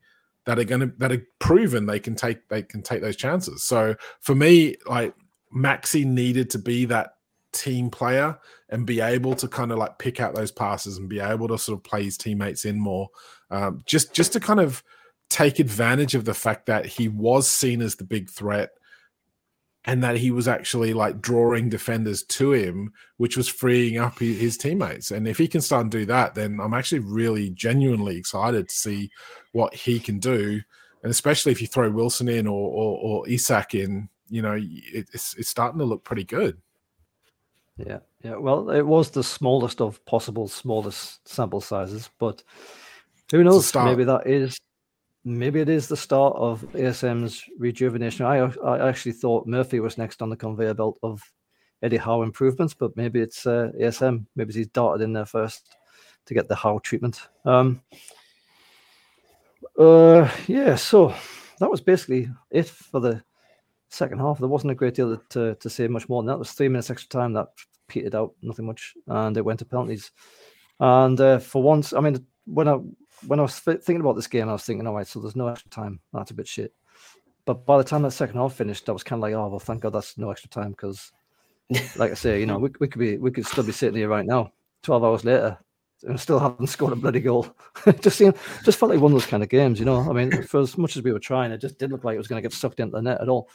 that 0.46 0.60
are 0.60 0.64
going 0.64 0.82
to 0.82 0.92
that 0.98 1.12
are 1.12 1.26
proven 1.40 1.86
they 1.86 2.00
can 2.00 2.16
take 2.16 2.48
they 2.50 2.62
can 2.62 2.82
take 2.82 3.02
those 3.02 3.16
chances. 3.16 3.64
So 3.64 3.96
for 4.20 4.36
me 4.36 4.76
like 4.86 5.14
Maxi 5.56 6.06
needed 6.06 6.50
to 6.52 6.60
be 6.60 6.86
that 6.86 7.16
team 7.52 7.90
player 7.90 8.38
and 8.70 8.86
be 8.86 9.02
able 9.02 9.36
to 9.36 9.48
kind 9.48 9.72
of 9.72 9.78
like 9.78 9.98
pick 9.98 10.20
out 10.20 10.36
those 10.36 10.52
passes 10.52 10.98
and 10.98 11.10
be 11.10 11.20
able 11.20 11.48
to 11.48 11.58
sort 11.58 11.78
of 11.78 11.84
play 11.84 12.04
his 12.04 12.18
teammates 12.18 12.66
in 12.66 12.80
more 12.80 13.10
um, 13.52 13.82
just 13.86 14.14
just 14.14 14.34
to 14.34 14.40
kind 14.40 14.60
of 14.60 14.84
take 15.30 15.60
advantage 15.60 16.16
of 16.16 16.26
the 16.26 16.34
fact 16.34 16.66
that 16.66 16.86
he 16.86 17.08
was 17.08 17.50
seen 17.50 17.82
as 17.82 17.96
the 17.96 18.04
big 18.04 18.30
threat 18.30 18.70
and 19.86 20.04
that 20.04 20.18
he 20.18 20.32
was 20.32 20.48
actually 20.48 20.94
like 20.94 21.22
drawing 21.22 21.70
defenders 21.70 22.24
to 22.24 22.52
him 22.52 22.92
which 23.18 23.38
was 23.38 23.48
freeing 23.48 23.98
up 23.98 24.20
his, 24.20 24.58
teammates. 24.58 25.12
And 25.12 25.28
if 25.28 25.38
he 25.38 25.48
can 25.48 25.62
start 25.62 25.84
and 25.84 25.92
do 25.92 26.06
that 26.06 26.36
then 26.36 26.60
i'm 26.60 26.74
actually 26.74 27.00
really 27.00 27.50
genuinely 27.52 28.18
excited 28.18 28.70
to 28.70 28.76
see 28.76 29.10
what 29.52 29.74
he 29.74 30.00
can 30.00 30.20
do. 30.20 30.62
And 31.02 31.12
especially 31.12 31.52
if 31.52 31.62
you 31.62 31.68
throw 31.68 31.90
wilson 31.90 32.28
in 32.28 32.48
or 32.48 32.70
or, 32.70 33.00
or 33.00 33.30
isak 33.30 33.76
in 33.76 34.10
you 34.30 34.42
know 34.42 34.58
it, 34.60 35.10
it's, 35.14 35.36
it's 35.36 35.50
starting 35.50 35.80
to 35.80 35.86
look 35.86 36.04
pretty 36.04 36.24
good 36.24 36.58
Yeah, 37.86 38.00
yeah. 38.24 38.36
Well, 38.36 38.70
it 38.72 38.82
was 38.82 39.10
the 39.10 39.24
smallest 39.24 39.82
of 39.82 40.04
possible 40.06 40.48
smallest 40.48 41.28
sample 41.28 41.62
sizes, 41.62 42.10
but 42.20 42.44
who 43.32 43.44
knows? 43.44 43.74
Maybe 43.86 44.04
that 44.04 44.28
is, 44.28 44.60
maybe 45.24 45.60
it 45.62 45.70
is 45.70 45.88
the 45.88 45.98
start 45.98 46.36
of 46.36 46.62
ASM's 46.74 47.44
rejuvenation. 47.58 48.26
I 48.26 48.40
I 48.64 48.88
actually 48.88 49.14
thought 49.14 49.48
Murphy 49.48 49.80
was 49.80 49.98
next 49.98 50.22
on 50.22 50.30
the 50.30 50.36
conveyor 50.36 50.74
belt 50.74 51.00
of 51.04 51.22
Eddie 51.82 51.98
Howe 51.98 52.24
improvements, 52.24 52.74
but 52.74 52.96
maybe 52.98 53.22
it's 53.22 53.46
uh, 53.46 53.72
ASM. 53.80 54.26
Maybe 54.36 54.54
he's 54.54 54.68
darted 54.68 55.04
in 55.04 55.14
there 55.14 55.26
first 55.26 55.78
to 56.26 56.34
get 56.34 56.48
the 56.48 56.56
Howe 56.56 56.80
treatment. 56.80 57.22
Um. 57.46 57.82
Uh. 59.78 60.30
Yeah. 60.48 60.76
So 60.76 61.14
that 61.60 61.72
was 61.72 61.82
basically 61.82 62.30
it 62.52 62.68
for 62.68 63.00
the 63.00 63.24
second 63.90 64.20
half. 64.20 64.40
There 64.40 64.48
wasn't 64.48 64.72
a 64.72 64.76
great 64.76 64.96
deal 64.96 65.18
to, 65.18 65.56
to 65.56 65.70
say 65.70 65.88
much 65.88 66.08
more 66.10 66.22
than 66.22 66.28
that. 66.28 66.40
Was 66.40 66.52
three 66.52 66.70
minutes 66.70 66.90
extra 66.90 67.10
time 67.10 67.34
that 67.34 67.50
petered 67.90 68.16
out, 68.16 68.34
nothing 68.42 68.66
much, 68.66 68.94
and 69.08 69.36
it 69.36 69.44
went 69.44 69.60
to 69.60 69.66
penalties. 69.66 70.12
And 70.80 71.20
uh, 71.20 71.40
for 71.40 71.62
once, 71.62 71.92
I 71.92 72.00
mean, 72.00 72.26
when 72.46 72.68
I 72.68 72.78
when 73.28 73.40
I 73.40 73.44
was 73.44 73.60
thinking 73.60 74.00
about 74.00 74.16
this 74.16 74.28
game, 74.28 74.48
I 74.48 74.54
was 74.54 74.64
thinking, 74.64 74.88
all 74.88 74.96
right, 74.96 75.08
so 75.08 75.20
there's 75.20 75.36
no 75.36 75.48
extra 75.48 75.70
time. 75.70 76.00
That's 76.14 76.32
a 76.32 76.36
bit 76.36 76.48
shit. 76.48 76.74
But 77.46 77.66
by 77.66 77.78
the 77.78 77.84
time 77.84 78.04
that 78.04 78.12
second 78.12 78.38
half 78.38 78.54
finished, 78.54 78.88
I 78.88 78.92
was 78.92 79.04
kind 79.04 79.20
of 79.20 79.24
like, 79.24 79.34
oh 79.34 79.48
well, 79.48 79.60
thank 79.60 79.82
God 79.82 79.94
that's 79.94 80.18
no 80.18 80.30
extra 80.30 80.50
time 80.50 80.72
because, 80.72 81.12
like 81.96 82.12
I 82.12 82.16
say, 82.16 82.40
you 82.40 82.46
know, 82.46 82.60
we, 82.60 82.70
we 82.80 82.88
could 82.88 83.00
be 83.00 83.18
we 83.18 83.32
could 83.32 83.46
still 83.46 83.64
be 83.64 83.72
sitting 83.72 83.98
here 83.98 84.10
right 84.10 84.26
now, 84.26 84.54
twelve 84.84 85.04
hours 85.04 85.26
later, 85.26 85.58
and 86.04 86.20
still 86.20 86.40
haven't 86.40 86.68
scored 86.68 86.94
a 86.94 86.96
bloody 86.96 87.20
goal. 87.20 87.48
Just 88.02 88.18
seemed 88.18 88.38
just 88.64 88.78
felt 88.78 88.92
like 88.92 89.02
one 89.02 89.12
of 89.12 89.20
those 89.20 89.30
kind 89.30 89.44
of 89.44 89.50
games, 89.50 89.80
you 89.80 89.86
know. 89.86 90.10
I 90.10 90.14
mean, 90.14 90.44
for 90.44 90.62
as 90.62 90.78
much 90.78 90.96
as 90.96 91.04
we 91.04 91.12
were 91.12 91.20
trying, 91.20 91.52
it 91.52 91.60
just 91.60 91.78
didn't 91.78 91.94
look 91.94 92.04
like 92.04 92.16
it 92.16 92.20
was 92.20 92.28
going 92.28 92.42
to 92.42 92.48
get 92.48 92.54
sucked 92.56 92.80
into 92.80 92.96
the 92.96 93.02
net 93.02 93.22
at 93.22 93.30
all. 93.30 93.50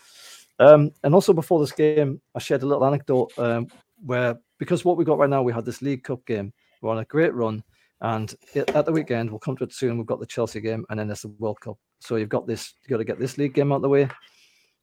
Um, 0.59 0.93
and 1.03 1.15
also 1.15 1.33
before 1.33 1.61
this 1.61 1.73
game, 1.73 2.21
I 2.35 2.39
shared 2.39 2.63
a 2.63 2.67
little 2.67 2.85
anecdote 2.85 3.33
um, 3.39 3.69
where 4.05 4.39
because 4.59 4.85
what 4.85 4.97
we 4.97 5.05
got 5.05 5.19
right 5.19 5.31
now, 5.31 5.43
we 5.43 5.53
had 5.53 5.65
this 5.65 5.83
League 5.83 6.05
Cup 6.05 6.25
game. 6.27 6.53
We're 6.81 6.91
on 6.91 6.99
a 6.99 7.05
great 7.05 7.35
run, 7.35 7.63
and 8.01 8.35
at 8.55 8.87
the 8.87 8.93
weekend 8.93 9.31
we'll 9.31 9.39
come 9.39 9.57
to 9.57 9.65
it 9.65 9.73
soon. 9.73 9.97
We've 9.97 10.07
got 10.07 10.21
the 10.21 10.27
Chelsea 10.27 10.61
game, 10.61 10.85
and 10.91 10.99
then 10.99 11.09
there's 11.09 11.23
the 11.23 11.29
World 11.39 11.61
Cup. 11.61 11.79
So 12.01 12.17
you've 12.17 12.29
got 12.29 12.47
this. 12.47 12.75
you've 12.83 12.91
got 12.91 12.99
to 12.99 13.05
get 13.05 13.19
this 13.19 13.39
league 13.39 13.55
game 13.55 13.73
out 13.73 13.77
of 13.77 13.83
the 13.83 13.89
way, 13.89 14.09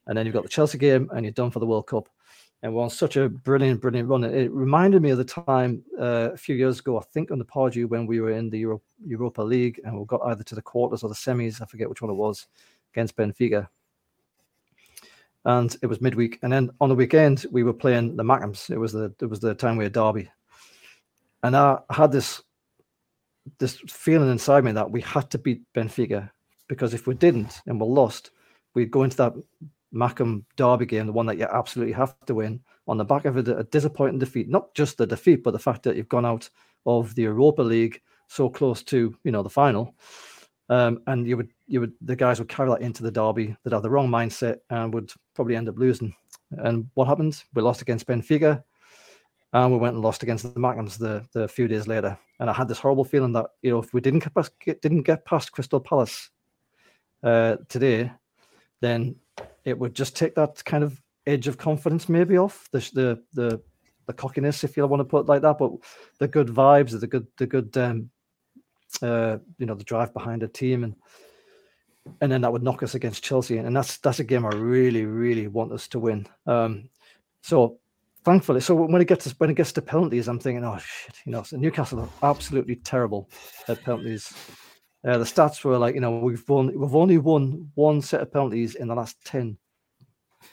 and 0.08 0.18
then 0.18 0.26
you've 0.26 0.36
got 0.36 0.44
the 0.44 0.50
Chelsea 0.50 0.78
game, 0.78 1.10
and 1.14 1.26
you're 1.26 1.32
done 1.32 1.52
for 1.52 1.60
the 1.60 1.68
World 1.68 1.88
Cup. 1.88 2.10
And 2.64 2.76
we're 2.76 2.84
on 2.84 2.92
such 2.92 3.18
a 3.18 3.28
brilliant, 3.28 3.82
brilliant 3.82 4.08
run. 4.08 4.24
It, 4.24 4.36
it 4.36 4.52
reminded 4.52 5.02
me 5.02 5.10
of 5.10 5.18
the 5.18 5.24
time 5.26 5.84
uh, 6.00 6.30
a 6.34 6.38
few 6.38 6.56
years 6.56 6.80
ago, 6.80 7.00
I 7.00 7.04
think, 7.12 7.32
on 7.32 7.40
the 7.40 7.46
Pardew 7.46 7.90
when 7.90 8.06
we 8.06 8.20
were 8.20 8.32
in 8.32 8.52
the 8.52 8.60
Euro- 8.60 8.84
Europa 9.04 9.42
League, 9.42 9.82
and 9.84 9.98
we 9.98 10.06
got 10.06 10.22
either 10.26 10.44
to 10.44 10.56
the 10.56 10.62
quarters 10.62 11.02
or 11.02 11.10
the 11.10 11.16
semis. 11.16 11.60
I 11.62 11.66
forget 11.66 11.90
which 11.90 12.04
one 12.04 12.12
it 12.12 12.16
was 12.16 12.48
against 12.94 13.16
Benfica 13.16 13.68
and 15.46 15.76
it 15.82 15.88
was 15.88 16.02
midweek. 16.02 16.40
And 16.42 16.52
then 16.52 16.70
on 16.80 16.90
the 16.90 16.96
weekend 16.96 17.46
we 17.52 17.64
were 17.64 17.74
playing 17.74 18.16
the 18.16 18.24
Mackems. 18.24 18.70
It 18.70 18.78
was 18.78 18.94
the 18.94 19.14
it 19.22 19.26
was 19.26 19.40
the 19.40 19.54
Tyne-Wear 19.54 19.90
derby, 19.90 20.30
and 21.44 21.56
I 21.56 21.80
had 21.90 22.12
this 22.12 22.42
this 23.58 23.78
feeling 23.88 24.30
inside 24.30 24.64
me 24.64 24.72
that 24.74 24.92
we 24.92 25.02
had 25.02 25.30
to 25.32 25.38
beat 25.38 25.62
Benfica 25.74 26.30
because 26.68 26.94
if 26.94 27.08
we 27.08 27.16
didn't 27.16 27.62
and 27.66 27.80
we 27.80 27.88
lost, 27.88 28.32
we'd 28.76 28.92
go 28.92 29.04
into 29.04 29.18
that 29.18 29.34
Mackem 29.94 30.44
derby 30.56 30.86
game, 30.86 31.08
the 31.08 31.12
one 31.12 31.26
that 31.26 31.38
you 31.38 31.46
absolutely 31.52 31.94
have 31.94 32.16
to 32.26 32.36
win, 32.36 32.62
on 32.88 32.98
the 32.98 33.04
back 33.04 33.26
of 33.26 33.36
a, 33.36 33.58
a 33.58 33.64
disappointing 33.66 34.20
defeat. 34.20 34.48
Not 34.48 34.74
just 34.74 34.98
the 34.98 35.06
defeat, 35.08 35.44
but 35.44 35.52
the 35.52 35.60
fact 35.60 35.84
that 35.84 35.96
you've 35.96 36.08
gone 36.08 36.26
out 36.26 36.50
of 36.86 37.14
the 37.16 37.24
Europa 37.24 37.62
League 37.62 38.02
so 38.28 38.50
close 38.50 38.82
to 38.84 39.16
you 39.24 39.32
know 39.32 39.44
the 39.44 39.50
final. 39.50 39.96
Um, 40.72 41.02
and 41.08 41.28
you 41.28 41.36
would 41.36 41.50
you 41.68 41.82
would 41.82 41.92
the 42.00 42.16
guys 42.16 42.40
would 42.40 42.48
carry 42.48 42.70
that 42.70 42.80
into 42.80 43.04
the 43.04 43.12
derby 43.12 43.58
that 43.64 43.74
have 43.74 43.84
the 43.84 43.90
wrong 43.90 44.08
mindset 44.08 44.60
and 44.70 44.94
would 44.94 45.12
probably 45.36 45.58
end 45.58 45.68
up 45.68 45.78
losing. 45.78 46.16
And 46.52 46.90
what 46.94 47.10
happened? 47.10 47.44
We 47.54 47.62
lost 47.62 47.82
against 47.82 48.08
Benfica, 48.08 48.64
and 49.52 49.72
we 49.74 49.78
went 49.78 49.96
and 49.96 50.04
lost 50.04 50.24
against 50.24 50.44
the 50.44 50.60
Mackems 50.60 50.98
the 50.98 51.26
the 51.34 51.50
few 51.50 51.68
days 51.68 51.90
later. 51.90 52.18
And 52.40 52.50
I 52.50 52.54
had 52.54 52.70
this 52.70 52.80
horrible 52.80 53.04
feeling 53.04 53.34
that 53.34 53.48
you 53.62 53.72
know 53.72 53.80
if 53.80 53.94
we 53.94 54.00
didn't 54.00 54.20
get 54.20 54.34
past, 54.34 54.54
didn't 54.66 55.02
get 55.04 55.26
past 55.26 55.52
Crystal 55.52 55.82
Palace 55.82 56.30
uh, 57.22 57.58
today, 57.68 58.10
then 58.80 59.18
it 59.66 59.78
would 59.78 59.94
just 59.94 60.16
take 60.16 60.36
that 60.36 60.64
kind 60.64 60.86
of 60.86 61.02
edge 61.28 61.50
of 61.50 61.58
confidence 61.58 62.08
maybe 62.08 62.38
off 62.38 62.70
the 62.72 62.80
the 62.94 63.24
the, 63.34 63.62
the 64.06 64.14
cockiness, 64.14 64.64
if 64.64 64.78
you 64.78 64.88
want 64.88 65.02
to 65.02 65.06
put 65.06 65.26
it 65.26 65.30
like 65.30 65.42
that. 65.42 65.58
But 65.58 65.74
the 66.18 66.30
good 66.30 66.48
vibes, 66.48 66.98
the 66.98 67.08
good 67.08 67.28
the 67.38 67.46
good 67.46 67.76
um, 67.76 68.10
uh, 69.02 69.38
you 69.58 69.66
know 69.66 69.76
the 69.76 69.84
drive 69.84 70.14
behind 70.14 70.44
a 70.44 70.48
team 70.48 70.84
and 70.84 70.96
and 72.22 72.32
then 72.32 72.42
that 72.42 72.52
would 72.52 72.64
knock 72.64 72.84
us 72.84 72.96
against 72.96 73.24
Chelsea, 73.24 73.58
and 73.58 73.76
that's 73.76 73.98
that's 73.98 74.20
a 74.20 74.24
game 74.24 74.46
I 74.46 74.50
really 74.50 75.06
really 75.06 75.48
want 75.48 75.72
us 75.72 75.88
to 75.90 76.00
win. 76.00 76.28
Um, 76.48 76.90
so 77.42 77.80
thankfully, 78.24 78.62
so 78.62 78.76
when 78.76 79.02
it 79.02 79.08
gets 79.08 79.26
to, 79.26 79.36
when 79.38 79.50
it 79.50 79.56
gets 79.56 79.72
to 79.74 79.82
penalties, 79.82 80.28
I'm 80.28 80.40
thinking, 80.40 80.64
oh 80.64 80.78
shit, 80.78 81.16
you 81.26 81.32
know, 81.32 81.44
so 81.44 81.58
Newcastle 81.58 82.00
are 82.02 82.30
absolutely 82.30 82.76
terrible 82.76 83.30
at 83.68 83.84
penalties. 83.84 84.34
Uh, 85.08 85.18
the 85.18 85.24
stats 85.26 85.64
were 85.64 85.78
like, 85.78 85.96
you 85.96 86.02
know, 86.02 86.20
we've 86.20 86.48
won, 86.48 86.68
we've 86.80 86.96
only 86.96 87.18
won 87.18 87.72
one 87.74 88.02
set 88.02 88.22
of 88.22 88.32
penalties 88.32 88.76
in 88.76 88.88
the 88.88 88.96
last 88.96 89.24
ten 89.26 89.58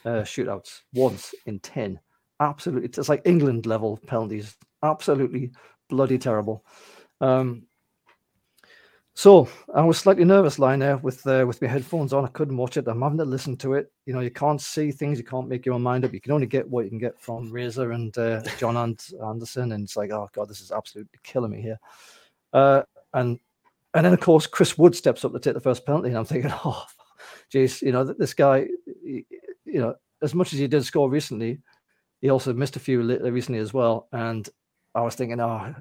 uh, 0.05 0.21
shootouts, 0.21 0.81
once 0.93 1.33
in 1.45 1.59
ten. 1.59 1.99
Absolutely, 2.39 2.87
it's 2.87 3.09
like 3.09 3.21
England 3.25 3.65
level 3.65 3.99
penalties. 4.07 4.55
Absolutely 4.83 5.51
bloody 5.89 6.17
terrible. 6.17 6.63
Um, 7.21 7.63
so 9.19 9.49
I 9.75 9.81
was 9.81 9.97
slightly 9.97 10.23
nervous 10.23 10.59
lying 10.59 10.79
there 10.79 10.95
with 10.95 11.27
uh, 11.27 11.43
with 11.45 11.61
my 11.61 11.67
headphones 11.67 12.13
on. 12.13 12.23
I 12.23 12.29
couldn't 12.29 12.55
watch 12.55 12.77
it. 12.77 12.87
I'm 12.87 13.01
having 13.01 13.17
to 13.17 13.25
listen 13.25 13.57
to 13.57 13.73
it. 13.73 13.91
You 14.05 14.13
know, 14.13 14.21
you 14.21 14.31
can't 14.31 14.61
see 14.61 14.93
things. 14.93 15.17
You 15.17 15.25
can't 15.25 15.49
make 15.49 15.65
your 15.65 15.75
own 15.75 15.81
mind 15.81 16.05
up. 16.05 16.13
You 16.13 16.21
can 16.21 16.31
only 16.31 16.47
get 16.47 16.65
what 16.69 16.85
you 16.85 16.89
can 16.89 16.99
get 16.99 17.19
from 17.19 17.51
Razor 17.51 17.91
and 17.91 18.17
uh, 18.17 18.41
John 18.57 18.77
Anderson. 18.77 19.73
And 19.73 19.83
it's 19.83 19.97
like, 19.97 20.11
oh 20.11 20.29
god, 20.31 20.47
this 20.47 20.61
is 20.61 20.71
absolutely 20.71 21.19
killing 21.21 21.51
me 21.51 21.61
here. 21.61 21.77
Uh, 22.53 22.83
and 23.13 23.37
and 23.93 24.05
then 24.05 24.13
of 24.13 24.21
course 24.21 24.47
Chris 24.47 24.77
Wood 24.77 24.95
steps 24.95 25.25
up 25.25 25.33
to 25.33 25.39
take 25.39 25.53
the 25.53 25.59
first 25.59 25.85
penalty, 25.85 26.07
and 26.07 26.17
I'm 26.17 26.23
thinking, 26.23 26.53
oh, 26.63 26.85
jeez, 27.53 27.81
you 27.81 27.91
know, 27.91 28.05
this 28.05 28.33
guy, 28.33 28.69
you 29.03 29.25
know, 29.65 29.95
as 30.23 30.33
much 30.33 30.53
as 30.53 30.59
he 30.59 30.67
did 30.67 30.85
score 30.85 31.09
recently, 31.09 31.59
he 32.21 32.29
also 32.29 32.53
missed 32.53 32.77
a 32.77 32.79
few 32.79 33.01
recently 33.01 33.59
as 33.59 33.73
well. 33.73 34.07
And 34.13 34.47
I 34.95 35.01
was 35.01 35.15
thinking, 35.15 35.41
oh, 35.41 35.75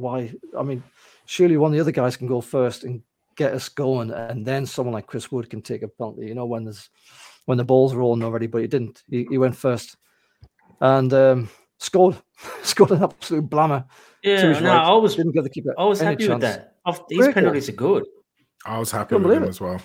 why? 0.00 0.32
I 0.58 0.62
mean 0.62 0.82
surely 1.30 1.56
one 1.56 1.70
of 1.70 1.74
the 1.74 1.80
other 1.80 1.92
guys 1.92 2.16
can 2.16 2.26
go 2.26 2.40
first 2.40 2.82
and 2.82 3.02
get 3.36 3.54
us 3.54 3.68
going, 3.68 4.10
and 4.10 4.44
then 4.44 4.66
someone 4.66 4.92
like 4.92 5.06
Chris 5.06 5.30
Wood 5.30 5.48
can 5.48 5.62
take 5.62 5.82
a 5.82 5.88
penalty. 5.88 6.26
You 6.26 6.34
know, 6.34 6.44
when 6.46 6.64
there's 6.64 6.90
when 7.46 7.56
the 7.56 7.64
ball's 7.64 7.94
rolling 7.94 8.24
already, 8.24 8.48
but 8.48 8.62
he 8.62 8.66
didn't. 8.66 9.02
He, 9.08 9.26
he 9.30 9.38
went 9.38 9.56
first 9.56 9.96
and 10.80 11.12
um, 11.12 11.48
scored, 11.78 12.16
scored 12.62 12.90
an 12.90 13.04
absolute 13.04 13.48
blammer. 13.48 13.84
Yeah, 14.22 14.42
no, 14.42 14.52
right. 14.52 14.66
I 14.66 14.92
was 14.92 15.16
didn't 15.16 15.32
get 15.32 15.44
the 15.44 15.50
keeper. 15.50 15.74
I 15.78 15.84
was 15.84 16.00
happy 16.00 16.26
chance. 16.26 16.42
with 16.42 16.42
that. 16.42 16.74
These 17.08 17.18
Great 17.18 17.34
penalties 17.34 17.70
goal. 17.70 17.96
are 17.96 18.00
good. 18.00 18.08
I 18.66 18.78
was 18.78 18.90
happy 18.90 19.14
with 19.14 19.32
him 19.32 19.44
it. 19.44 19.48
as 19.48 19.60
well. 19.60 19.80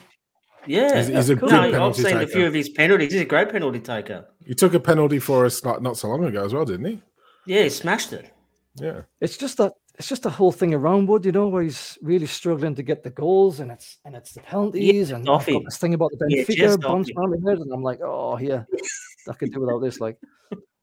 Yeah, 0.68 0.98
he's, 0.98 1.08
he's 1.08 1.30
a 1.30 1.36
cool. 1.36 1.48
good 1.48 1.72
no, 1.74 1.88
I've 1.88 1.96
seen 1.96 2.18
a 2.18 2.28
few 2.28 2.48
of 2.48 2.54
his 2.54 2.70
penalties. 2.70 3.14
He's 3.14 3.22
a 3.22 3.26
great 3.26 3.50
penalty 3.50 3.80
taker. 3.80 4.26
He 4.44 4.56
took 4.56 4.74
a 4.74 4.80
penalty 4.80 5.20
for 5.20 5.46
us 5.46 5.64
not, 5.64 5.84
not 5.84 5.96
so 5.96 6.08
long 6.08 6.26
ago 6.26 6.44
as 6.44 6.56
well, 6.56 6.66
didn't 6.66 6.86
he? 6.88 7.02
Yeah, 7.46 7.64
he 7.64 7.70
smashed 7.70 8.14
it. 8.14 8.34
Yeah, 8.76 9.02
it's 9.22 9.38
just 9.38 9.58
that 9.58 9.74
it's 9.98 10.08
just 10.08 10.26
a 10.26 10.30
whole 10.30 10.52
thing 10.52 10.74
around 10.74 11.08
Wood, 11.08 11.26
you 11.26 11.32
know, 11.32 11.48
where 11.48 11.64
he's 11.64 11.98
really 12.02 12.26
struggling 12.26 12.76
to 12.76 12.84
get 12.84 13.04
the 13.04 13.10
goals 13.10 13.60
and 13.60 13.72
it's 13.72 13.98
and 14.06 14.16
it's 14.16 14.34
the 14.34 14.42
penalties 14.42 15.10
yeah, 15.10 15.16
and 15.16 15.30
I've 15.30 15.46
got 15.46 15.64
this 15.64 15.78
thing 15.78 15.94
about 15.94 16.12
the 16.12 16.26
Benfica 16.26 16.58
yeah, 16.58 16.76
bounce 16.76 17.10
around 17.16 17.32
my 17.32 17.50
head 17.50 17.60
and 17.60 17.72
I'm 17.72 17.82
like, 17.84 18.02
oh 18.04 18.38
yeah, 18.38 18.64
I 19.30 19.34
can 19.34 19.50
do 19.52 19.62
without 19.62 19.80
this. 19.80 20.00
Like 20.00 20.18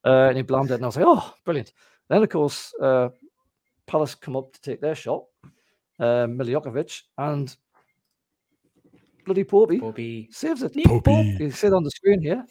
uh, 0.05 0.29
and 0.29 0.37
he 0.37 0.43
blamed 0.43 0.71
it 0.71 0.75
and 0.75 0.85
I 0.85 0.87
was 0.87 0.97
like, 0.97 1.05
oh 1.07 1.35
brilliant. 1.45 1.73
Then 2.09 2.23
of 2.23 2.29
course 2.31 2.73
uh, 2.81 3.11
Palace 3.87 4.15
come 4.15 4.37
up 4.37 4.53
to 4.53 4.61
take 4.61 4.81
their 4.81 4.95
shot, 4.95 5.25
uh, 6.01 6.27
Milivojevic, 6.27 7.03
and 7.19 7.55
bloody 9.27 9.45
Popey, 9.45 9.81
Popey. 9.81 10.33
saves 10.35 10.63
it. 10.63 10.73
Popey. 10.73 11.39
You 11.39 11.51
see 11.51 11.67
it 11.67 11.73
on 11.75 11.85
the 11.85 11.91
screen 11.91 12.23
here. 12.23 12.45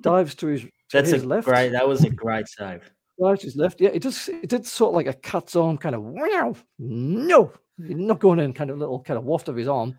Dives 0.00 0.34
to 0.36 0.46
his, 0.46 0.62
to 0.62 0.70
That's 0.92 1.10
his 1.10 1.24
a 1.24 1.26
left. 1.26 1.46
great 1.46 1.72
that 1.72 1.86
was 1.86 2.04
a 2.04 2.10
great 2.10 2.48
save. 2.48 2.90
Right, 3.22 3.40
his 3.40 3.56
left. 3.56 3.80
Yeah, 3.80 3.90
it 3.90 4.02
just 4.02 4.28
it 4.28 4.48
did 4.48 4.66
sort 4.66 4.90
of 4.90 4.96
like 4.96 5.06
a 5.06 5.18
cat's 5.18 5.54
arm 5.54 5.78
kind 5.78 5.94
of 5.94 6.02
wow. 6.02 6.56
No, 6.78 7.52
not 7.78 8.18
going 8.18 8.40
in, 8.40 8.52
kind 8.52 8.70
of 8.70 8.78
little 8.78 9.00
kind 9.00 9.16
of 9.16 9.24
waft 9.24 9.48
of 9.48 9.56
his 9.56 9.68
arm. 9.68 9.96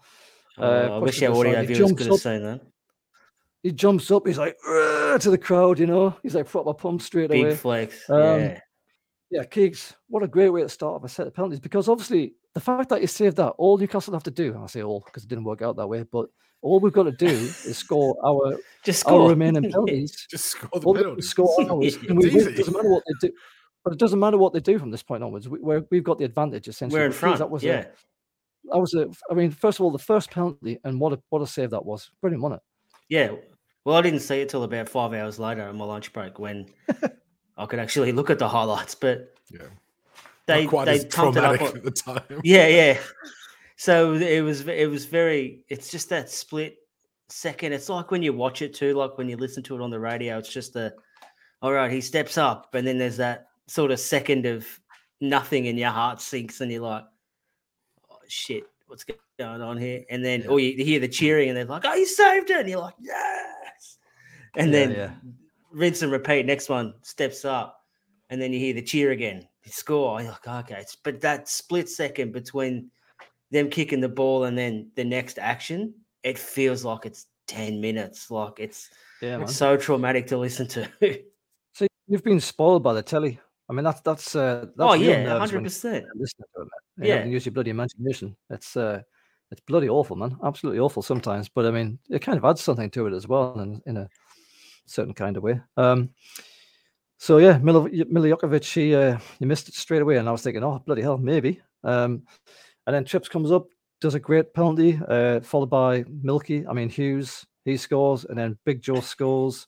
Uh, 0.57 0.61
oh, 0.61 0.95
I 0.95 0.99
wish 0.99 1.23
our 1.23 1.35
audio 1.35 1.65
viewers 1.65 1.93
could 1.93 2.07
have 2.07 2.19
seen 2.19 2.43
that. 2.43 2.61
He 3.63 3.71
jumps 3.71 4.11
up, 4.11 4.27
he's 4.27 4.37
like 4.37 4.57
to 4.65 5.29
the 5.29 5.37
crowd, 5.37 5.79
you 5.79 5.87
know. 5.87 6.15
He's 6.21 6.35
like 6.35 6.49
proper 6.49 6.73
pumped 6.73 7.05
straight 7.05 7.29
Big 7.29 7.39
away. 7.39 7.49
Big 7.51 7.59
flex. 7.59 8.09
Um, 8.09 8.19
yeah. 8.19 8.59
Yeah, 9.31 9.45
Keegs, 9.45 9.93
what 10.09 10.21
a 10.21 10.27
great 10.27 10.49
way 10.49 10.61
to 10.61 10.69
start 10.69 10.95
off 10.95 11.03
a 11.05 11.09
set 11.09 11.25
of 11.25 11.33
penalties 11.33 11.59
because 11.61 11.87
obviously 11.87 12.35
the 12.53 12.59
fact 12.59 12.89
that 12.89 13.01
you 13.01 13.07
saved 13.07 13.37
that, 13.37 13.49
all 13.57 13.77
Newcastle 13.77 14.13
have 14.13 14.23
to 14.23 14.31
do, 14.31 14.59
I 14.61 14.67
say 14.67 14.83
all 14.83 15.01
because 15.05 15.23
it 15.23 15.29
didn't 15.29 15.43
work 15.43 15.61
out 15.61 15.75
that 15.77 15.87
way, 15.87 16.03
but 16.03 16.27
all 16.61 16.79
we've 16.79 16.93
got 16.93 17.03
to 17.03 17.11
do 17.11 17.27
is 17.27 17.77
score 17.77 18.15
our 18.25 18.57
just 18.83 19.01
score. 19.01 19.23
our 19.23 19.29
remaining 19.29 19.63
penalties. 19.71 20.27
just 20.31 20.45
score 20.45 20.69
the 20.79 20.93
penalties. 20.93 21.29
Score 21.29 21.61
ours, 21.71 21.95
and 21.95 22.17
we 22.17 22.29
win. 22.29 22.47
It 22.47 22.57
doesn't 22.57 22.73
matter 22.73 22.89
what 22.89 23.03
they 23.07 23.27
do. 23.27 23.33
But 23.83 23.93
it 23.93 23.99
doesn't 23.99 24.19
matter 24.19 24.37
what 24.37 24.53
they 24.53 24.61
do 24.61 24.79
from 24.79 24.91
this 24.91 25.03
point 25.03 25.23
onwards. 25.23 25.49
We, 25.49 25.59
we 25.59 25.97
have 25.97 26.03
got 26.03 26.17
the 26.17 26.23
advantage 26.23 26.69
essentially. 26.69 26.99
We're 26.99 27.07
in 27.07 27.11
front. 27.11 27.39
That 27.39 27.49
was 27.49 27.63
yeah. 27.63 27.79
A, 27.79 27.85
that 28.71 28.79
was 28.79 28.93
a. 28.93 29.09
I 29.29 29.33
mean, 29.33 29.51
first 29.51 29.79
of 29.79 29.83
all, 29.83 29.91
the 29.91 29.99
first 29.99 30.31
penalty 30.31 30.79
and 30.83 30.99
what 30.99 31.11
a 31.13 31.21
what 31.29 31.41
a 31.41 31.47
save 31.47 31.71
that 31.71 31.85
was. 31.85 32.09
Brilliant, 32.21 32.43
wasn't 32.43 32.61
it? 32.61 32.63
Yeah. 33.09 33.31
Well, 33.83 33.97
I 33.97 34.01
didn't 34.01 34.21
see 34.21 34.39
it 34.39 34.47
till 34.47 34.63
about 34.63 34.87
five 34.87 35.13
hours 35.13 35.37
later 35.39 35.67
on 35.67 35.75
my 35.75 35.83
lunch 35.83 36.13
break 36.13 36.39
when 36.39 36.67
I 37.57 37.65
could 37.65 37.79
actually 37.79 38.13
look 38.13 38.29
at 38.29 38.39
the 38.39 38.47
highlights. 38.47 38.95
But 38.95 39.35
yeah, 39.51 39.67
they 40.47 40.65
they 40.65 41.05
pumped 41.05 41.37
it 41.37 41.43
up 41.43 41.61
on, 41.61 41.67
at 41.77 41.83
the 41.83 41.91
time. 41.91 42.41
Yeah, 42.43 42.67
yeah. 42.67 42.99
So 43.77 44.13
it 44.13 44.41
was 44.41 44.67
it 44.67 44.89
was 44.89 45.05
very. 45.05 45.63
It's 45.69 45.89
just 45.91 46.09
that 46.09 46.29
split 46.29 46.77
second. 47.29 47.73
It's 47.73 47.89
like 47.89 48.11
when 48.11 48.23
you 48.23 48.33
watch 48.33 48.61
it 48.61 48.73
too, 48.73 48.93
like 48.93 49.17
when 49.17 49.29
you 49.29 49.37
listen 49.37 49.63
to 49.63 49.75
it 49.75 49.81
on 49.81 49.89
the 49.89 49.99
radio. 49.99 50.37
It's 50.37 50.51
just 50.51 50.73
the 50.73 50.93
all 51.61 51.71
right, 51.71 51.91
he 51.91 52.01
steps 52.01 52.37
up, 52.37 52.75
and 52.75 52.85
then 52.85 52.97
there's 52.97 53.17
that 53.17 53.47
sort 53.67 53.91
of 53.91 53.99
second 53.99 54.45
of 54.45 54.67
nothing 55.21 55.67
and 55.67 55.79
your 55.79 55.89
heart 55.89 56.21
sinks 56.21 56.61
and 56.61 56.71
you're 56.71 56.81
like, 56.81 57.05
oh 58.11 58.17
shit, 58.27 58.63
what's 58.87 59.05
going 59.39 59.61
on 59.61 59.77
here? 59.77 60.03
And 60.09 60.23
then, 60.23 60.41
yeah. 60.41 60.47
or 60.47 60.59
you 60.59 60.83
hear 60.83 60.99
the 60.99 61.07
cheering 61.07 61.49
and 61.49 61.57
they're 61.57 61.65
like, 61.65 61.85
oh, 61.85 61.93
you 61.93 62.05
saved 62.05 62.49
it. 62.49 62.59
And 62.59 62.69
you're 62.69 62.79
like, 62.79 62.95
yes. 62.99 63.97
And 64.55 64.71
yeah, 64.71 64.79
then 64.79 64.91
yeah. 64.91 65.11
rinse 65.71 66.01
and 66.01 66.11
repeat. 66.11 66.45
Next 66.45 66.69
one 66.69 66.93
steps 67.01 67.45
up. 67.45 67.79
And 68.29 68.41
then 68.41 68.51
you 68.51 68.59
hear 68.59 68.73
the 68.73 68.81
cheer 68.81 69.11
again. 69.11 69.47
You 69.63 69.71
score. 69.71 70.21
You're 70.21 70.31
like, 70.31 70.71
okay. 70.71 70.83
But 71.03 71.21
that 71.21 71.47
split 71.47 71.89
second 71.89 72.33
between 72.33 72.91
them 73.51 73.69
kicking 73.69 74.01
the 74.01 74.09
ball 74.09 74.45
and 74.45 74.57
then 74.57 74.91
the 74.95 75.03
next 75.03 75.39
action, 75.39 75.93
it 76.23 76.37
feels 76.37 76.83
like 76.83 77.05
it's 77.05 77.27
10 77.47 77.79
minutes. 77.79 78.29
Like 78.29 78.59
it's, 78.59 78.89
yeah, 79.21 79.41
it's 79.41 79.55
so 79.55 79.77
traumatic 79.77 80.27
to 80.27 80.37
listen 80.37 80.67
to. 80.67 80.89
so 81.73 81.87
you've 82.07 82.23
been 82.23 82.39
spoiled 82.39 82.83
by 82.83 82.93
the 82.93 83.03
telly. 83.03 83.39
I 83.69 83.73
mean, 83.73 83.85
that's 83.85 84.01
that's 84.01 84.35
uh, 84.35 84.65
that's 84.75 84.91
oh 84.91 84.93
yeah, 84.93 85.37
hundred 85.39 85.63
percent. 85.63 86.05
Listening 86.15 86.47
to 86.55 86.61
it, 86.63 86.67
man. 86.97 87.07
yeah, 87.07 87.23
use 87.23 87.45
your 87.45 87.53
bloody 87.53 87.69
imagination. 87.69 88.35
It's 88.49 88.75
uh, 88.75 89.01
it's 89.51 89.61
bloody 89.61 89.87
awful, 89.87 90.17
man. 90.17 90.37
Absolutely 90.43 90.79
awful 90.79 91.01
sometimes. 91.01 91.47
But 91.47 91.65
I 91.65 91.71
mean, 91.71 91.97
it 92.09 92.19
kind 92.19 92.37
of 92.37 92.43
adds 92.43 92.61
something 92.61 92.91
to 92.91 93.07
it 93.07 93.13
as 93.13 93.27
well, 93.27 93.59
in 93.61 93.81
in 93.85 93.97
a 93.97 94.09
certain 94.85 95.13
kind 95.13 95.37
of 95.37 95.43
way. 95.43 95.61
Um, 95.77 96.09
so 97.23 97.37
yeah, 97.37 97.57
Mil- 97.59 97.87
Milivojevic, 97.87 98.65
he 98.73 98.93
uh, 98.93 99.17
he 99.39 99.45
missed 99.45 99.69
it 99.69 99.75
straight 99.75 100.01
away, 100.01 100.17
and 100.17 100.27
I 100.27 100.33
was 100.33 100.41
thinking, 100.41 100.61
oh 100.61 100.83
bloody 100.85 101.01
hell, 101.01 101.17
maybe. 101.17 101.61
Um, 101.81 102.23
and 102.85 102.93
then 102.93 103.05
Trips 103.05 103.29
comes 103.29 103.49
up, 103.49 103.67
does 104.01 104.13
a 104.13 104.19
great 104.19 104.53
penalty, 104.53 104.99
uh, 105.07 105.39
followed 105.39 105.69
by 105.69 106.03
Milky. 106.21 106.67
I 106.67 106.73
mean 106.73 106.89
Hughes, 106.89 107.45
he 107.63 107.77
scores, 107.77 108.25
and 108.25 108.37
then 108.37 108.57
Big 108.65 108.81
Joe 108.81 108.99
scores. 108.99 109.67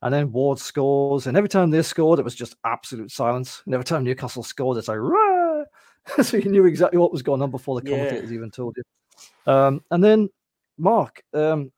And 0.00 0.14
then 0.14 0.32
Ward 0.32 0.58
scores, 0.58 1.26
and 1.26 1.36
every 1.36 1.50
time 1.50 1.70
they 1.70 1.82
scored, 1.82 2.18
it 2.18 2.24
was 2.24 2.34
just 2.34 2.56
absolute 2.64 3.10
silence. 3.10 3.62
And 3.66 3.74
every 3.74 3.84
time 3.84 4.02
Newcastle 4.02 4.42
scored, 4.42 4.78
it's 4.78 4.88
like, 4.88 4.98
Rah! 4.98 5.64
so 6.22 6.38
you 6.38 6.50
knew 6.50 6.64
exactly 6.64 6.98
what 6.98 7.12
was 7.12 7.22
going 7.22 7.42
on 7.42 7.50
before 7.50 7.78
the 7.78 7.90
commentators 7.90 8.30
yeah. 8.30 8.36
even 8.36 8.50
told 8.50 8.74
you. 8.74 9.52
Um, 9.52 9.82
and 9.90 10.02
then 10.02 10.30
Mark 10.78 11.22
um, 11.34 11.70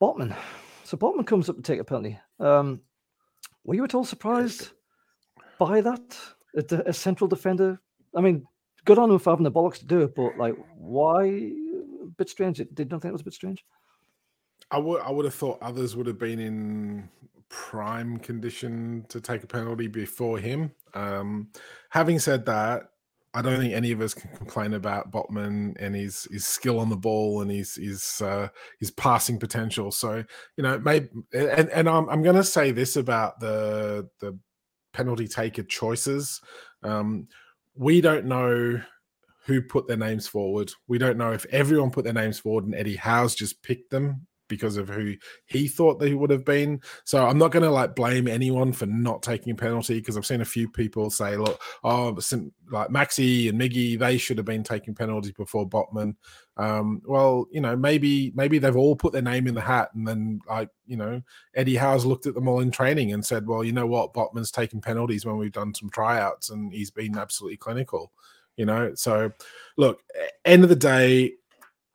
Botman 0.00 0.34
so 0.90 0.96
Botman 0.96 1.24
comes 1.24 1.48
up 1.48 1.54
to 1.54 1.62
take 1.62 1.78
a 1.78 1.84
penalty. 1.84 2.18
Um, 2.40 2.80
were 3.64 3.74
you 3.74 3.84
at 3.84 3.94
all 3.94 4.04
surprised 4.04 4.70
by 5.58 5.80
that? 5.80 6.16
A, 6.56 6.82
a 6.86 6.92
central 6.92 7.28
defender. 7.28 7.80
I 8.16 8.20
mean, 8.20 8.44
good 8.84 8.98
on 8.98 9.10
him 9.10 9.18
for 9.18 9.30
having 9.30 9.44
the 9.44 9.52
bollocks 9.52 9.78
to 9.78 9.86
do 9.86 10.00
it, 10.02 10.14
but 10.14 10.36
like, 10.36 10.54
why? 10.76 11.26
A 11.26 12.06
bit 12.16 12.28
strange. 12.28 12.60
Did 12.74 12.90
not 12.90 13.02
think 13.02 13.10
it 13.10 13.12
was 13.12 13.20
a 13.20 13.24
bit 13.24 13.34
strange. 13.34 13.64
I 14.70 14.78
would 14.78 15.00
I 15.02 15.10
would 15.10 15.24
have 15.24 15.34
thought 15.34 15.58
others 15.62 15.96
would 15.96 16.06
have 16.06 16.18
been 16.18 16.38
in 16.38 17.08
prime 17.48 18.18
condition 18.18 19.04
to 19.08 19.20
take 19.20 19.42
a 19.42 19.46
penalty 19.46 19.88
before 19.88 20.38
him. 20.38 20.72
Um, 20.94 21.48
having 21.90 22.18
said 22.18 22.46
that, 22.46 22.90
I 23.32 23.42
don't 23.42 23.60
think 23.60 23.74
any 23.74 23.92
of 23.92 24.00
us 24.00 24.12
can 24.12 24.34
complain 24.36 24.74
about 24.74 25.12
Botman 25.12 25.76
and 25.78 25.94
his 25.94 26.26
his 26.32 26.44
skill 26.44 26.80
on 26.80 26.90
the 26.90 26.96
ball 26.96 27.42
and 27.42 27.50
his 27.50 27.76
his 27.76 28.20
uh, 28.20 28.48
his 28.80 28.90
passing 28.90 29.38
potential. 29.38 29.92
So 29.92 30.24
you 30.56 30.62
know, 30.62 30.78
maybe 30.80 31.08
and 31.32 31.70
and 31.70 31.88
I'm 31.88 32.08
I'm 32.08 32.22
going 32.22 32.36
to 32.36 32.44
say 32.44 32.72
this 32.72 32.96
about 32.96 33.38
the 33.38 34.08
the 34.20 34.38
penalty 34.92 35.28
taker 35.28 35.62
choices. 35.62 36.40
Um, 36.82 37.28
we 37.76 38.00
don't 38.00 38.26
know 38.26 38.82
who 39.46 39.62
put 39.62 39.86
their 39.86 39.96
names 39.96 40.26
forward. 40.26 40.72
We 40.88 40.98
don't 40.98 41.16
know 41.16 41.32
if 41.32 41.46
everyone 41.46 41.90
put 41.90 42.04
their 42.04 42.12
names 42.12 42.38
forward 42.38 42.64
and 42.64 42.74
Eddie 42.74 42.96
Howe's 42.96 43.34
just 43.34 43.62
picked 43.62 43.90
them 43.90 44.26
because 44.50 44.76
of 44.76 44.90
who 44.90 45.14
he 45.46 45.66
thought 45.66 45.98
they 45.98 46.12
would 46.12 46.28
have 46.28 46.44
been. 46.44 46.82
So 47.04 47.26
I'm 47.26 47.38
not 47.38 47.52
going 47.52 47.62
to 47.62 47.70
like 47.70 47.96
blame 47.96 48.28
anyone 48.28 48.74
for 48.74 48.84
not 48.84 49.22
taking 49.22 49.52
a 49.52 49.56
penalty 49.56 49.94
because 49.94 50.18
I've 50.18 50.26
seen 50.26 50.42
a 50.42 50.44
few 50.44 50.68
people 50.68 51.08
say, 51.08 51.38
look, 51.38 51.58
oh, 51.82 52.18
like 52.70 52.88
Maxi 52.88 53.48
and 53.48 53.58
Miggy, 53.58 53.98
they 53.98 54.18
should 54.18 54.36
have 54.36 54.44
been 54.44 54.62
taking 54.62 54.94
penalties 54.94 55.32
before 55.32 55.66
Botman. 55.66 56.16
Um, 56.56 57.00
well, 57.06 57.46
you 57.50 57.62
know, 57.62 57.74
maybe 57.74 58.32
maybe 58.34 58.58
they've 58.58 58.76
all 58.76 58.94
put 58.94 59.14
their 59.14 59.22
name 59.22 59.46
in 59.46 59.54
the 59.54 59.62
hat, 59.62 59.90
and 59.94 60.06
then 60.06 60.40
like 60.46 60.68
you 60.86 60.96
know, 60.96 61.22
Eddie 61.54 61.76
Howe's 61.76 62.04
looked 62.04 62.26
at 62.26 62.34
them 62.34 62.48
all 62.48 62.60
in 62.60 62.70
training 62.70 63.12
and 63.12 63.24
said, 63.24 63.46
well, 63.46 63.64
you 63.64 63.72
know 63.72 63.86
what, 63.86 64.12
Botman's 64.12 64.50
taken 64.50 64.80
penalties 64.80 65.24
when 65.24 65.38
we've 65.38 65.52
done 65.52 65.72
some 65.74 65.88
tryouts, 65.88 66.50
and 66.50 66.72
he's 66.72 66.90
been 66.90 67.16
absolutely 67.16 67.56
clinical. 67.56 68.12
You 68.56 68.66
know, 68.66 68.92
so 68.94 69.32
look, 69.78 70.02
end 70.44 70.64
of 70.64 70.68
the 70.68 70.76
day, 70.76 71.32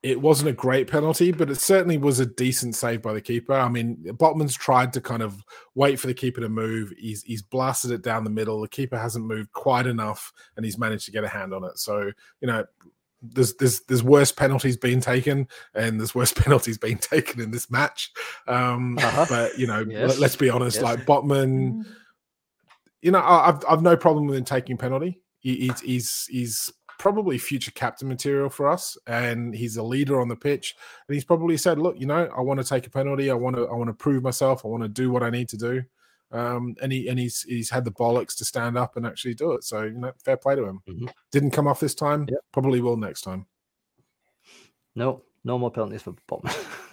it 0.06 0.22
wasn't 0.22 0.48
a 0.48 0.54
great 0.54 0.88
penalty, 0.88 1.32
but 1.32 1.50
it 1.50 1.60
certainly 1.60 1.98
was 1.98 2.20
a 2.20 2.28
decent 2.28 2.76
save 2.76 3.02
by 3.02 3.12
the 3.12 3.20
keeper. 3.20 3.54
I 3.54 3.68
mean, 3.68 3.98
Botman's 4.06 4.54
tried 4.54 4.94
to 4.94 5.02
kind 5.02 5.24
of 5.24 5.44
wait 5.74 6.00
for 6.00 6.06
the 6.06 6.14
keeper 6.14 6.42
to 6.42 6.48
move. 6.48 6.94
He's 6.96 7.24
he's 7.24 7.42
blasted 7.42 7.90
it 7.90 8.04
down 8.04 8.24
the 8.24 8.30
middle. 8.30 8.62
The 8.62 8.68
keeper 8.68 9.00
hasn't 9.00 9.26
moved 9.26 9.52
quite 9.54 9.88
enough, 9.88 10.32
and 10.56 10.64
he's 10.64 10.78
managed 10.78 11.06
to 11.06 11.12
get 11.12 11.24
a 11.24 11.28
hand 11.28 11.56
on 11.56 11.64
it. 11.64 11.80
So 11.80 12.12
you 12.40 12.48
know, 12.48 12.66
there's 13.24 13.56
there's 13.56 13.80
there's 13.86 14.04
worse 14.04 14.32
penalties 14.32 14.78
being 14.78 15.02
taken, 15.02 15.48
and 15.74 16.00
there's 16.00 16.14
worse 16.14 16.34
penalties 16.44 16.78
being 16.78 17.00
taken 17.00 17.42
in 17.42 17.50
this 17.50 17.72
match. 17.72 18.12
Um, 18.48 19.00
uh-huh. 19.00 19.26
But 19.28 19.58
you 19.58 19.66
know, 19.66 19.84
yes. 19.90 20.20
let, 20.20 20.30
us 20.30 20.36
be 20.36 20.52
honest. 20.52 20.76
Yes. 20.76 20.84
Like 20.84 21.06
Botman, 21.08 21.84
you 23.02 23.10
know, 23.10 23.24
I've 23.24 23.66
I've 23.68 23.82
no 23.82 23.98
problem 23.98 24.28
with 24.28 24.38
him 24.38 24.46
taking 24.46 24.78
penalty. 24.78 25.20
He, 25.40 25.56
he's 25.56 25.82
he's 25.82 26.28
he's 26.30 26.74
probably 26.98 27.38
future 27.38 27.72
captain 27.72 28.08
material 28.08 28.50
for 28.50 28.68
us, 28.68 28.98
and 29.08 29.54
he's 29.54 29.78
a 29.78 29.84
leader 29.84 30.20
on 30.22 30.28
the 30.28 30.36
pitch. 30.36 30.76
And 31.08 31.14
he's 31.14 31.26
probably 31.26 31.58
said, 31.58 31.80
"Look, 31.80 32.00
you 32.00 32.06
know, 32.06 32.30
I 32.36 32.42
want 32.42 32.60
to 32.60 32.66
take 32.66 32.88
a 32.88 32.90
penalty. 32.90 33.30
I 33.30 33.36
want 33.36 33.56
to, 33.56 33.68
I 33.68 33.74
want 33.74 33.90
to 33.90 33.94
prove 33.94 34.24
myself. 34.24 34.66
I 34.66 34.68
want 34.68 34.84
to 34.84 34.90
do 34.90 35.12
what 35.12 35.24
I 35.24 35.30
need 35.30 35.50
to 35.50 35.58
do." 35.58 35.84
Um, 36.32 36.76
and 36.82 36.92
he 36.92 37.08
and 37.08 37.20
he's 37.20 37.44
he's 37.44 37.70
had 37.70 37.86
the 37.86 37.92
bollocks 37.92 38.36
to 38.38 38.46
stand 38.46 38.78
up 38.78 38.98
and 38.98 39.06
actually 39.06 39.36
do 39.36 39.54
it. 39.54 39.64
So 39.64 39.84
you 39.84 39.98
know, 39.98 40.12
fair 40.24 40.38
play 40.38 40.56
to 40.56 40.66
him. 40.66 40.82
Mm-hmm. 40.88 41.08
Didn't 41.32 41.52
come 41.52 41.68
off 41.68 41.80
this 41.80 41.96
time. 41.96 42.28
Yep. 42.30 42.40
Probably 42.52 42.82
will 42.82 42.98
next 42.98 43.22
time. 43.22 43.46
No, 44.96 45.24
no 45.44 45.58
more 45.58 45.72
penalties 45.72 46.02
for 46.02 46.14
Botman. 46.28 46.56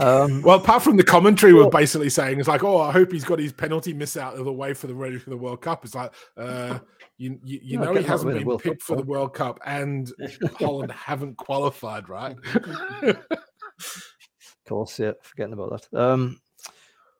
Um, 0.00 0.42
well, 0.42 0.58
apart 0.58 0.82
from 0.82 0.96
the 0.96 1.04
commentary, 1.04 1.54
we're 1.54 1.70
basically 1.70 2.10
saying 2.10 2.40
it's 2.40 2.48
like, 2.48 2.64
oh, 2.64 2.80
I 2.80 2.90
hope 2.90 3.12
he's 3.12 3.24
got 3.24 3.38
his 3.38 3.52
penalty 3.52 3.92
miss 3.92 4.16
out 4.16 4.36
of 4.36 4.44
the 4.44 4.52
way 4.52 4.74
for 4.74 4.88
the 4.88 4.94
ready 4.94 5.18
for 5.18 5.30
the 5.30 5.36
World 5.36 5.60
Cup. 5.60 5.84
It's 5.84 5.94
like, 5.94 6.12
uh, 6.36 6.80
you 7.16 7.38
you, 7.44 7.60
you 7.62 7.78
no, 7.78 7.92
know, 7.92 8.00
he 8.00 8.04
hasn't 8.04 8.34
been 8.34 8.58
picked 8.58 8.80
Cup, 8.80 8.82
for 8.82 8.96
the 8.96 9.02
World 9.02 9.34
Cup, 9.34 9.60
and 9.64 10.10
Holland 10.58 10.92
haven't 10.92 11.36
qualified, 11.36 12.08
right? 12.08 12.36
of 13.02 13.18
course, 14.66 14.98
yeah, 14.98 15.12
forgetting 15.22 15.52
about 15.52 15.80
that. 15.92 15.98
Um, 15.98 16.40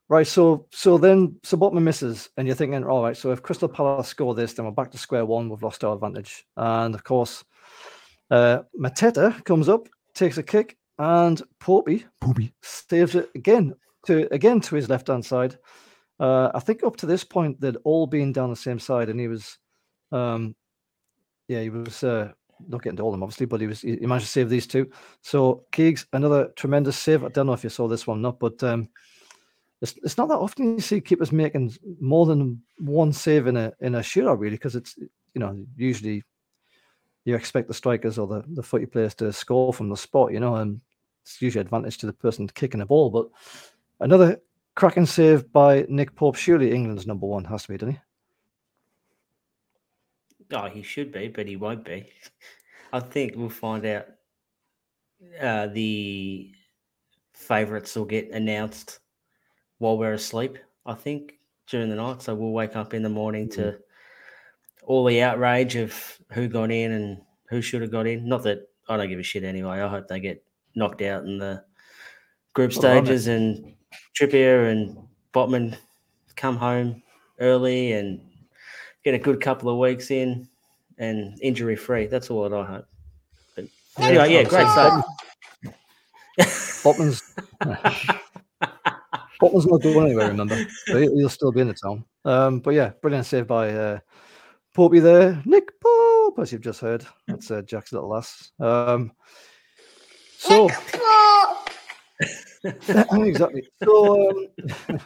right, 0.09 0.26
so 0.26 0.66
so 0.72 0.98
then 0.98 1.37
so 1.42 1.57
Botman 1.57 1.83
misses, 1.83 2.28
and 2.37 2.46
you're 2.46 2.57
thinking, 2.57 2.85
all 2.85 3.02
right, 3.02 3.16
so 3.16 3.30
if 3.30 3.42
Crystal 3.42 3.68
Palace 3.68 4.09
score 4.09 4.35
this, 4.35 4.54
then 4.54 4.64
we're 4.66 4.72
back 4.72 4.90
to 4.92 4.98
square 4.98 5.26
one. 5.26 5.48
We've 5.48 5.62
lost 5.62 5.85
our 5.85 5.94
advantage, 5.94 6.44
and 6.57 6.94
of 6.94 7.04
course, 7.04 7.44
uh, 8.30 8.62
Mateta 8.78 9.44
comes 9.44 9.68
up, 9.68 9.88
takes 10.14 10.38
a 10.38 10.42
kick, 10.42 10.76
and 10.98 11.40
Popey, 11.61 12.04
Popey 12.22 12.52
saves 12.62 13.14
it 13.14 13.30
again 13.37 13.74
to 14.07 14.33
again 14.33 14.61
to 14.62 14.74
his 14.74 14.88
left 14.88 15.07
hand 15.07 15.24
side. 15.24 15.57
Uh, 16.20 16.50
I 16.54 16.61
think 16.61 16.85
up 16.85 16.96
to 16.96 17.07
this 17.07 17.24
point 17.24 17.61
they'd 17.61 17.76
all 17.85 18.07
been 18.07 18.33
down 18.33 18.50
the 18.50 18.57
same 18.57 18.78
side, 18.78 19.09
and 19.09 19.18
he 19.18 19.28
was 19.28 19.59
um, 20.14 20.55
yeah, 21.48 21.61
he 21.61 21.70
was 21.70 22.03
uh, 22.05 22.33
not 22.68 22.83
getting 22.83 22.96
to 22.96 23.03
all 23.03 23.11
of 23.11 23.14
them 23.14 23.22
obviously, 23.22 23.46
but 23.46 23.61
he 23.61 23.66
was 23.66 23.81
he 23.81 23.96
managed 24.00 24.27
to 24.27 24.33
save 24.33 24.48
these 24.48 24.66
two. 24.66 24.90
So 25.22 25.64
Keegs, 25.72 26.07
another 26.12 26.53
tremendous 26.57 26.96
save. 26.96 27.24
I 27.24 27.29
don't 27.29 27.46
know 27.46 27.53
if 27.53 27.64
you 27.64 27.70
saw 27.70 27.88
this 27.88 28.07
one 28.07 28.18
or 28.18 28.22
not, 28.22 28.38
but 28.38 28.62
um, 28.62 28.88
it's 29.83 29.94
it's 30.03 30.16
not 30.16 30.29
that 30.29 30.38
often 30.38 30.74
you 30.74 30.81
see 30.81 31.00
keepers 31.00 31.33
making 31.33 31.74
more 32.00 32.27
than 32.27 32.62
one 32.79 33.12
save 33.12 33.46
in 33.46 33.57
a 33.57 33.72
in 33.81 33.96
a 33.96 34.00
shootout 34.00 34.38
really, 34.38 34.57
because 34.57 34.77
it's 34.77 34.96
you 34.96 35.40
know 35.40 35.64
usually 35.77 36.22
you 37.24 37.35
expect 37.35 37.68
the 37.68 37.74
strikers 37.74 38.18
or 38.18 38.27
the 38.27 38.44
the 38.55 38.62
footy 38.62 38.87
players 38.87 39.14
to 39.16 39.33
score 39.33 39.72
from 39.72 39.88
the 39.88 39.96
spot, 39.96 40.33
you 40.33 40.40
know, 40.40 40.57
and 40.57 40.81
it's 41.22 41.42
usually 41.42 41.61
advantage 41.61 41.98
to 41.98 42.07
the 42.07 42.12
person 42.12 42.46
kicking 42.48 42.81
the 42.81 42.87
ball. 42.87 43.11
But 43.11 43.29
another 44.00 44.40
cracking 44.74 45.07
save 45.07 45.53
by 45.53 45.87
Nick 45.88 46.14
Pope. 46.14 46.37
Surely 46.37 46.72
England's 46.72 47.07
number 47.07 47.27
one 47.27 47.44
has 47.44 47.62
to 47.62 47.68
be, 47.68 47.77
doesn't 47.79 47.94
he? 47.94 48.00
Oh, 50.55 50.69
he 50.69 50.83
should 50.83 51.12
be, 51.12 51.29
but 51.29 51.47
he 51.47 51.57
won't 51.57 51.85
be. 51.85 52.09
I 52.93 53.01
think 53.01 53.35
we'll 53.37 53.49
find 53.49 53.85
out. 53.85 54.07
Uh, 55.40 55.67
the 55.69 56.53
favourites 57.33 57.97
will 57.97 58.05
get 58.05 58.31
announced 58.31 59.01
while 59.79 59.99
we're 59.99 60.12
asleep. 60.12 60.59
I 60.87 60.95
think 60.95 61.35
during 61.67 61.88
the 61.88 61.97
night, 61.97 62.23
so 62.23 62.35
we'll 62.35 62.53
wake 62.53 62.77
up 62.77 62.95
in 62.95 63.03
the 63.03 63.09
morning 63.09 63.49
to 63.51 63.61
mm. 63.61 63.79
all 64.85 65.05
the 65.05 65.23
outrage 65.23 65.77
of 65.77 65.95
who 66.33 66.47
got 66.47 66.71
in 66.71 66.93
and 66.93 67.21
who 67.49 67.61
should 67.61 67.83
have 67.83 67.90
got 67.90 68.07
in. 68.07 68.29
Not 68.29 68.43
that 68.45 68.69
I 68.88 68.97
don't 68.97 69.09
give 69.09 69.19
a 69.19 69.23
shit 69.23 69.45
anyway. 69.45 69.81
I 69.81 69.88
hope 69.88 70.09
they 70.09 70.21
get 70.21 70.45
knocked 70.75 71.03
out 71.03 71.25
in 71.25 71.38
the 71.38 71.64
group 72.53 72.73
stages 72.73 73.27
and 73.27 73.75
Trippier 74.14 74.71
and 74.71 74.97
Botman 75.33 75.77
come 76.37 76.57
home 76.57 77.03
early 77.40 77.93
and 77.93 78.21
get 79.05 79.14
a 79.14 79.19
good 79.19 79.40
couple 79.40 79.71
of 79.71 79.79
weeks 79.79 80.11
in 80.11 80.49
and 80.99 81.38
injury 81.43 81.77
free. 81.77 82.07
That's 82.07 82.31
all 82.31 82.49
that 82.49 82.57
I 82.57 82.64
hope. 82.64 82.87
But 83.55 83.67
yeah, 83.99 84.07
anyway, 84.07 84.33
yeah, 84.33 84.43
great 84.45 84.69
stuff. 84.69 85.05
Botman's 86.83 87.23
Botman's 89.40 89.67
not 89.67 89.83
going 89.83 90.07
anywhere, 90.07 90.29
remember? 90.29 90.64
So 90.87 90.99
he'll 90.99 91.29
still 91.29 91.53
be 91.53 91.61
in 91.61 91.69
the 91.69 91.75
town. 91.75 92.05
Um, 92.25 92.61
but 92.61 92.71
yeah, 92.71 92.93
brilliant 93.03 93.27
save 93.27 93.47
by 93.47 93.71
uh, 93.71 93.99
Popey 94.77 95.03
there. 95.03 95.43
Nick 95.45 95.79
Pope, 95.81 96.39
as 96.39 96.53
you've 96.53 96.62
just 96.62 96.81
heard. 96.81 97.05
That's 97.26 97.51
uh, 97.51 97.62
Jack's 97.62 97.93
little 97.93 98.09
lass. 98.09 98.53
Um, 98.61 99.12
so, 100.39 100.68
exactly. 102.72 103.66
So, 103.83 104.31
um, 104.31 104.49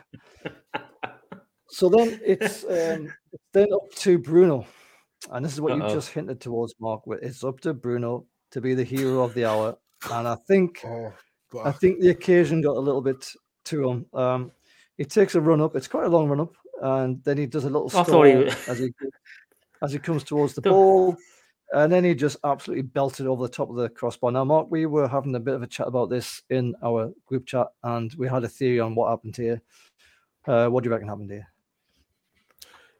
so 1.68 1.88
then 1.88 2.20
it's 2.24 2.64
um, 2.64 3.12
then 3.52 3.68
up 3.72 3.90
to 3.96 4.18
Bruno, 4.18 4.66
and 5.30 5.44
this 5.44 5.52
is 5.52 5.60
what 5.60 5.72
Uh-oh. 5.72 5.88
you 5.88 5.94
just 5.94 6.10
hinted 6.10 6.40
towards, 6.40 6.74
Mark. 6.80 7.02
It's 7.22 7.44
up 7.44 7.60
to 7.60 7.74
Bruno 7.74 8.26
to 8.50 8.60
be 8.60 8.74
the 8.74 8.84
hero 8.84 9.22
of 9.22 9.34
the 9.34 9.44
hour, 9.44 9.76
and 10.10 10.28
I 10.28 10.36
think 10.46 10.82
oh, 10.84 11.12
I 11.64 11.72
think 11.72 12.00
the 12.00 12.10
occasion 12.10 12.60
got 12.60 12.76
a 12.76 12.80
little 12.80 13.02
bit 13.02 13.30
to 13.66 13.88
him. 13.88 14.06
Um, 14.14 14.52
he 14.96 15.04
takes 15.04 15.34
a 15.34 15.40
run 15.40 15.60
up. 15.60 15.76
It's 15.76 15.88
quite 15.88 16.06
a 16.06 16.10
long 16.10 16.28
run 16.28 16.40
up, 16.40 16.54
and 16.82 17.22
then 17.24 17.38
he 17.38 17.46
does 17.46 17.64
a 17.64 17.70
little 17.70 17.90
stall 17.90 18.24
he... 18.24 18.32
as 18.68 18.78
he 18.78 18.92
as 19.82 19.92
he 19.92 19.98
comes 19.98 20.24
towards 20.24 20.54
the 20.54 20.62
ball. 20.62 21.16
And 21.70 21.92
then 21.92 22.02
he 22.02 22.14
just 22.14 22.38
absolutely 22.44 22.82
belted 22.82 23.26
over 23.26 23.42
the 23.42 23.52
top 23.52 23.68
of 23.68 23.76
the 23.76 23.90
crossbar. 23.90 24.32
Now, 24.32 24.42
Mark, 24.42 24.70
we 24.70 24.86
were 24.86 25.06
having 25.06 25.34
a 25.34 25.40
bit 25.40 25.54
of 25.54 25.62
a 25.62 25.66
chat 25.66 25.86
about 25.86 26.08
this 26.08 26.42
in 26.48 26.74
our 26.82 27.12
group 27.26 27.44
chat, 27.44 27.66
and 27.82 28.12
we 28.14 28.26
had 28.26 28.42
a 28.42 28.48
theory 28.48 28.80
on 28.80 28.94
what 28.94 29.10
happened 29.10 29.36
here. 29.36 29.60
Uh, 30.46 30.68
what 30.68 30.82
do 30.82 30.88
you 30.88 30.92
reckon 30.94 31.08
happened 31.08 31.30
here? 31.30 31.46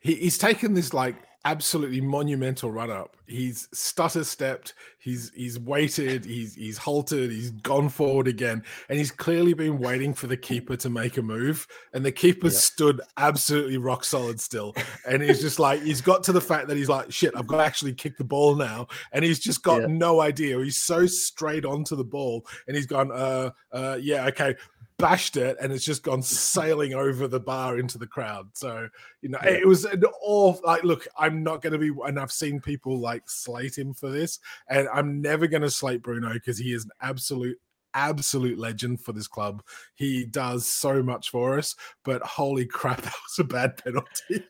He, 0.01 0.15
he's 0.15 0.39
taken 0.39 0.75
this 0.75 0.95
like 0.95 1.17
absolutely 1.45 2.01
monumental 2.01 2.71
run 2.71 2.91
up. 2.91 3.17
He's 3.27 3.69
stutter 3.73 4.25
stepped, 4.25 4.75
he's 4.99 5.31
he's 5.35 5.59
waited, 5.59 6.25
he's 6.25 6.55
he's 6.55 6.79
halted, 6.79 7.31
he's 7.31 7.51
gone 7.51 7.89
forward 7.89 8.27
again, 8.27 8.63
and 8.89 8.99
he's 8.99 9.11
clearly 9.11 9.55
been 9.55 9.79
waiting 9.79 10.15
for 10.15 10.27
the 10.27 10.37
keeper 10.37 10.77
to 10.77 10.91
make 10.91 11.17
a 11.17 11.23
move. 11.23 11.67
And 11.93 12.05
the 12.05 12.13
keeper 12.13 12.51
stood 12.51 13.01
absolutely 13.17 13.79
rock 13.79 14.05
solid 14.05 14.41
still. 14.41 14.75
And 15.07 15.23
he's 15.23 15.41
just 15.41 15.59
like 15.59 15.83
he's 15.83 16.01
got 16.01 16.23
to 16.25 16.33
the 16.33 16.41
fact 16.41 16.69
that 16.69 16.77
he's 16.77 16.89
like, 16.89 17.13
shit, 17.13 17.35
I've 17.37 17.47
got 17.47 17.59
to 17.59 17.65
actually 17.65 17.95
kick 17.95 18.17
the 18.19 18.25
ball 18.25 18.55
now. 18.55 18.89
And 19.13 19.25
he's 19.25 19.39
just 19.39 19.63
got 19.63 19.89
no 19.89 20.21
idea. 20.21 20.59
He's 20.59 20.79
so 20.83 21.07
straight 21.07 21.65
onto 21.65 21.97
the 21.97 22.05
ball, 22.05 22.47
and 22.67 22.77
he's 22.77 22.87
gone, 22.87 23.11
uh 23.13 23.51
uh 23.73 23.99
yeah, 24.01 24.27
okay 24.27 24.55
bashed 24.99 25.37
it, 25.37 25.57
and 25.61 25.73
it's 25.73 25.85
just 25.85 26.03
gone 26.03 26.23
sailing 26.23 26.93
over 26.95 27.29
the 27.29 27.41
bar 27.41 27.79
into 27.79 27.99
the 27.99 28.07
crowd. 28.07 28.49
So 28.55 28.89
you 29.23 29.29
know, 29.31 29.39
Yeah. 29.45 29.51
it 29.53 29.67
was 29.67 29.85
an 29.85 30.03
awful. 30.23 30.63
Like, 30.67 30.83
look, 30.85 31.07
I'm 31.19 31.43
not 31.43 31.63
going 31.63 31.73
to 31.73 31.79
be, 31.79 31.93
and 32.05 32.19
I've 32.19 32.33
seen 32.33 32.61
people 32.61 32.99
like 32.99 33.29
slate 33.31 33.79
him 33.79 33.95
for 33.95 34.11
this, 34.11 34.39
and 34.69 34.89
I'm 34.93 35.21
never 35.23 35.47
going 35.47 35.63
to 35.63 35.71
slate 35.71 36.03
Bruno 36.03 36.33
because 36.33 36.59
he 36.59 36.73
is 36.73 36.85
an 36.85 36.91
absolute. 37.01 37.59
Absolute 37.95 38.59
legend 38.59 39.01
for 39.01 39.13
this 39.13 39.27
club. 39.27 39.63
He 39.95 40.27
does 40.27 40.69
so 40.69 41.03
much 41.03 41.31
for 41.31 41.59
us, 41.59 41.75
but 42.05 42.21
holy 42.23 42.67
crap, 42.67 43.01
that 43.03 43.15
was 43.15 43.39
a 43.39 43.45
bad 43.45 43.83
penalty. 43.83 44.45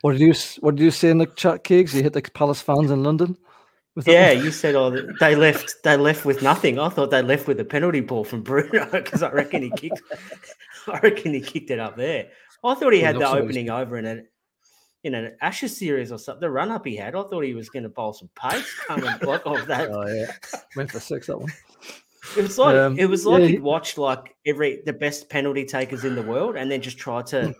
What 0.00 0.12
did 0.12 0.22
you 0.22 0.34
What 0.60 0.74
did 0.76 0.84
you 0.84 0.90
say 0.90 1.10
in 1.10 1.18
the 1.18 1.26
chat, 1.26 1.64
Keegs? 1.64 1.94
You 1.94 2.02
hit 2.02 2.14
the 2.14 2.22
Palace 2.22 2.62
fans 2.62 2.90
in 2.90 3.02
London. 3.02 3.36
Yeah, 4.06 4.32
you 4.32 4.50
said 4.50 4.74
oh 4.74 4.90
they 5.20 5.36
left 5.36 5.76
they 5.84 5.96
left 5.96 6.24
with 6.24 6.42
nothing. 6.42 6.78
I 6.80 6.88
thought 6.88 7.10
they 7.10 7.22
left 7.22 7.46
with 7.46 7.60
a 7.60 7.64
penalty 7.64 8.00
ball 8.00 8.24
from 8.24 8.42
Bruno 8.42 8.86
because 8.92 9.22
I 9.22 9.30
reckon 9.30 9.62
he 9.62 9.70
kicked 9.70 10.02
I 10.88 10.98
reckon 10.98 11.32
he 11.32 11.40
kicked 11.40 11.70
it 11.70 11.78
up 11.78 11.96
there. 11.96 12.28
I 12.64 12.74
thought 12.74 12.92
he 12.92 13.00
had 13.00 13.14
the 13.16 13.20
looks 13.20 13.30
like 13.30 13.40
he's- 13.42 13.50
opening 13.50 13.70
over 13.70 13.96
in 13.98 14.04
an 14.06 14.26
in 15.04 15.14
an 15.14 15.36
Ashes 15.42 15.76
series 15.76 16.10
or 16.10 16.18
something. 16.18 16.40
The 16.40 16.50
run 16.50 16.70
up 16.70 16.84
he 16.86 16.96
had, 16.96 17.14
I 17.14 17.22
thought 17.24 17.44
he 17.44 17.52
was 17.54 17.68
going 17.68 17.82
to 17.82 17.90
bowl 17.90 18.14
some 18.14 18.30
pace, 18.34 18.74
come 18.86 19.04
and 19.04 19.20
block 19.20 19.46
off 19.46 19.66
that. 19.66 19.90
Oh 19.90 20.06
yeah, 20.06 20.32
went 20.76 20.90
for 20.90 20.98
six 20.98 21.26
that 21.26 21.38
one. 21.38 21.52
It 22.38 22.42
was 22.42 22.56
like 22.58 22.74
Um, 22.74 22.98
it 22.98 23.04
was 23.06 23.26
like 23.26 23.42
he- 23.42 23.48
he'd 23.48 23.62
watched 23.62 23.98
like 23.98 24.34
every 24.46 24.80
the 24.86 24.94
best 24.94 25.28
penalty 25.28 25.64
takers 25.66 26.04
in 26.04 26.14
the 26.14 26.22
world 26.22 26.56
and 26.56 26.70
then 26.70 26.80
just 26.80 26.96
tried 26.98 27.26
to 27.26 27.54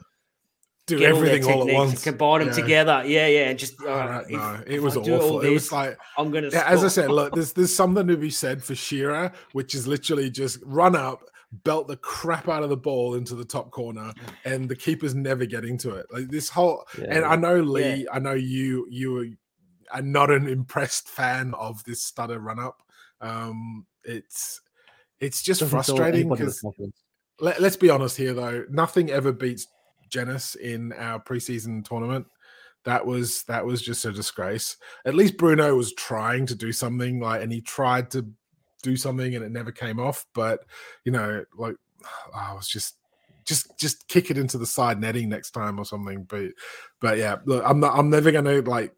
Do 0.87 0.99
get 0.99 1.15
everything 1.15 1.45
all, 1.51 1.67
at 1.69 1.75
once. 1.75 2.05
combine 2.05 2.41
them 2.41 2.49
Yeah. 2.49 2.55
together. 2.55 3.03
Yeah, 3.07 3.27
yeah, 3.27 3.49
and 3.51 3.59
just 3.59 3.81
Uh, 3.81 3.87
right, 3.87 4.25
if- 4.27 4.31
no, 4.33 4.63
it 4.67 4.83
was 4.83 4.97
I 4.99 5.03
do 5.03 5.15
all 5.15 5.23
awful. 5.23 5.41
It 5.41 5.51
was 5.51 5.73
like 5.73 5.99
I'm 6.19 6.31
going 6.31 6.45
to. 6.45 6.51
Yeah, 6.51 6.65
as 6.69 6.85
I 6.85 6.89
said, 6.89 7.11
look, 7.11 7.35
there's 7.35 7.53
there's 7.55 7.75
something 7.75 8.07
to 8.07 8.17
be 8.19 8.31
said 8.31 8.63
for 8.63 8.75
Shearer, 8.75 9.33
which 9.53 9.75
is 9.75 9.87
literally 9.87 10.29
just 10.31 10.59
run 10.63 10.95
up, 10.95 11.23
belt 11.53 11.89
the 11.89 11.97
crap 11.97 12.49
out 12.49 12.63
of 12.63 12.69
the 12.69 12.77
ball 12.77 13.15
into 13.15 13.35
the 13.35 13.47
top 13.47 13.71
corner, 13.71 14.13
and 14.45 14.69
the 14.69 14.77
keeper's 14.77 15.15
never 15.15 15.47
getting 15.47 15.79
to 15.79 15.95
it. 15.95 16.07
Like 16.13 16.29
this 16.29 16.51
whole, 16.51 16.85
Yeah, 16.99 17.07
and 17.17 17.25
I 17.25 17.37
know 17.37 17.61
Lee, 17.61 18.05
Yeah. 18.05 18.13
I 18.13 18.19
know 18.19 18.35
you, 18.35 18.87
you 18.91 19.37
are 19.91 20.03
not 20.03 20.31
an 20.31 20.47
impressed 20.49 21.09
fan 21.09 21.55
of 21.55 21.83
this 21.85 22.03
stutter 22.03 22.39
run 22.41 22.59
up. 22.59 22.83
Um, 23.23 23.87
it's 24.05 24.61
it's 25.19 25.43
just 25.43 25.61
Doesn't 25.61 25.71
frustrating 25.71 26.29
because 26.29 26.63
let, 27.41 27.59
let's 27.61 27.77
be 27.77 27.89
honest 27.89 28.17
here 28.19 28.35
though 28.35 28.65
nothing 28.69 29.11
ever 29.11 29.33
beats 29.33 29.67
Genis 30.15 30.55
in 30.55 30.93
our 30.95 31.21
preseason 31.21 31.85
tournament. 31.85 32.27
That 32.85 33.05
was 33.05 33.43
that 33.45 33.65
was 33.65 33.83
just 33.83 34.05
a 34.05 34.13
disgrace. 34.13 34.77
At 35.07 35.15
least 35.15 35.37
bruno 35.39 35.75
was 35.77 35.95
trying 35.95 36.47
to 36.47 36.55
do 36.55 36.73
something 36.73 37.21
like 37.21 37.43
and 37.43 37.51
he 37.53 37.61
tried 37.61 38.11
to 38.13 38.27
do 38.83 38.97
something 38.97 39.35
and 39.35 39.45
it 39.45 39.51
never 39.51 39.73
came 39.73 39.99
off 39.99 40.27
but 40.35 40.61
you 41.07 41.11
know 41.13 41.43
like 41.57 41.75
i 42.35 42.53
was 42.53 42.69
just 42.69 42.97
just 43.47 43.79
just 43.79 44.07
kick 44.09 44.31
it 44.31 44.37
into 44.37 44.59
the 44.59 44.67
side 44.67 45.01
netting 45.01 45.29
next 45.31 45.53
time 45.53 45.79
or 45.79 45.87
something 45.87 46.25
but 46.25 46.51
but 47.01 47.17
yeah 47.17 47.37
look 47.47 47.63
i'm 47.67 47.81
not 47.81 47.99
i'm 47.99 48.11
never 48.11 48.31
gonna 48.31 48.61
like 48.61 48.95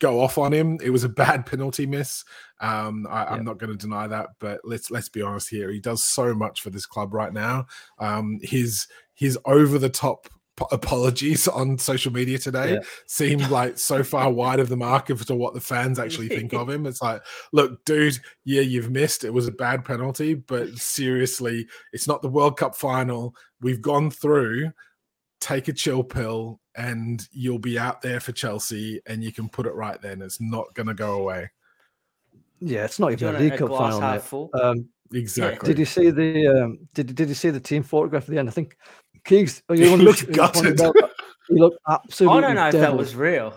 go 0.00 0.20
off 0.20 0.36
on 0.36 0.52
him. 0.52 0.78
It 0.82 0.90
was 0.90 1.04
a 1.04 1.08
bad 1.08 1.46
penalty 1.52 1.86
miss. 1.86 2.24
Um 2.60 3.06
I, 3.08 3.24
i'm 3.26 3.36
Yeah. 3.36 3.42
not 3.42 3.58
going 3.58 3.70
to 3.70 3.76
deny 3.78 4.06
that 4.08 4.30
but 4.40 4.60
let's 4.64 4.90
let's 4.90 5.08
be 5.08 5.22
honest 5.22 5.48
here. 5.48 5.70
He 5.70 5.80
does 5.80 6.04
so 6.04 6.34
much 6.34 6.60
for 6.60 6.70
this 6.70 6.86
club 6.86 7.14
right 7.14 7.32
now. 7.32 7.66
Um 7.98 8.38
his 8.42 8.86
his 9.14 9.38
over 9.44 9.78
the 9.78 9.88
top 9.88 10.28
apologies 10.72 11.46
on 11.48 11.76
social 11.78 12.12
media 12.12 12.38
today 12.38 12.74
Yeah. 12.74 12.78
seemed 13.06 13.50
like 13.50 13.78
so 13.78 14.02
far 14.02 14.30
wide 14.32 14.58
of 14.60 14.68
the 14.68 14.76
mark 14.76 15.10
of 15.10 15.24
to 15.26 15.34
what 15.34 15.52
the 15.54 15.60
fans 15.60 15.98
actually 15.98 16.28
think 16.28 16.52
of 16.54 16.68
him 16.70 16.86
it's 16.86 17.02
like 17.02 17.22
look 17.52 17.84
dude 17.84 18.18
yeah 18.44 18.62
you've 18.62 18.90
missed 18.90 19.24
it 19.24 19.30
was 19.34 19.46
a 19.46 19.52
bad 19.52 19.84
penalty 19.84 20.34
but 20.34 20.68
seriously 20.78 21.66
it's 21.92 22.08
not 22.08 22.22
the 22.22 22.28
world 22.28 22.56
cup 22.56 22.74
final 22.74 23.34
we've 23.60 23.82
gone 23.82 24.10
through 24.10 24.70
take 25.40 25.68
a 25.68 25.72
chill 25.72 26.02
pill 26.02 26.58
and 26.74 27.28
you'll 27.32 27.58
be 27.58 27.78
out 27.78 28.00
there 28.00 28.20
for 28.20 28.32
chelsea 28.32 29.00
and 29.06 29.22
you 29.22 29.32
can 29.32 29.48
put 29.48 29.66
it 29.66 29.74
right 29.74 30.00
then 30.00 30.22
it's 30.22 30.40
not 30.40 30.72
going 30.74 30.86
to 30.88 30.94
go 30.94 31.20
away 31.20 31.50
Yeah, 32.60 32.84
it's 32.86 32.98
not 32.98 33.12
even 33.12 33.28
a 33.28 33.32
want 33.32 33.42
League 33.44 33.52
a 33.52 33.58
Cup 33.58 33.68
final. 33.68 34.00
half 34.00 34.14
mate. 34.14 34.22
full? 34.22 34.50
Um, 34.54 34.88
exactly 35.12 35.68
did 35.68 35.78
you 35.78 35.84
see 35.84 36.10
the 36.10 36.46
um, 36.48 36.78
did 36.94 37.14
did 37.14 37.28
you 37.28 37.34
see 37.34 37.50
the 37.50 37.60
team 37.60 37.82
photograph 37.82 38.24
at 38.24 38.28
the 38.28 38.38
end? 38.38 38.48
I 38.48 38.52
think 38.52 38.76
Keegs. 39.26 39.62
Oh, 39.68 39.74
He 39.74 39.88
you 39.88 39.96
looked 39.96 40.30
gutted. 40.32 40.78
He 41.48 41.54
looked 41.54 41.78
absolutely. 41.88 42.38
I 42.38 42.40
don't 42.40 42.54
know 42.56 42.66
if 42.68 42.72
that 42.74 42.96
was 42.96 43.14
real. 43.14 43.54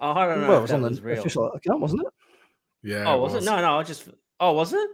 Oh, 0.00 0.12
I 0.12 0.26
don't 0.26 0.40
know 0.42 0.48
Well, 0.48 0.58
it 0.58 0.62
was 0.62 0.70
that 0.70 0.76
on 0.76 0.82
was 0.82 1.00
the 1.00 1.06
real. 1.06 1.18
official 1.20 1.52
account, 1.52 1.80
wasn't 1.80 2.02
it? 2.02 2.08
yeah 2.82 3.04
Oh, 3.12 3.18
was 3.18 3.34
it? 3.34 3.42
No, 3.44 3.60
no, 3.60 3.78
I 3.78 3.82
just. 3.82 4.08
Oh, 4.40 4.52
was 4.52 4.72
it? 4.72 4.88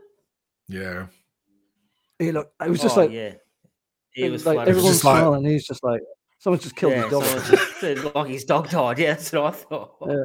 yeah 0.68 1.07
He 2.18 2.32
looked. 2.32 2.52
It 2.64 2.70
was 2.70 2.80
just 2.80 2.96
oh, 2.96 3.02
like 3.02 3.11
yeah. 3.11 3.34
He 4.12 4.30
was 4.30 4.46
like 4.46 4.57
flat. 4.57 4.68
everyone's 4.68 4.94
just 4.94 5.05
like- 5.05 5.18
smiling. 5.20 5.44
he's 5.44 5.66
just 5.66 5.82
like 5.84 6.00
someone's 6.38 6.62
just 6.62 6.76
killed 6.76 6.92
yeah, 6.92 7.02
his 7.02 7.11
dog. 7.11 7.24
someone 7.24 7.96
just 8.02 8.14
like 8.14 8.26
his 8.28 8.44
dog 8.44 8.70
died. 8.70 8.98
Yeah, 9.00 9.14
that's 9.14 9.32
what 9.32 9.44
I 9.44 9.50
thought. 9.50 9.90
Yeah. 10.09 10.24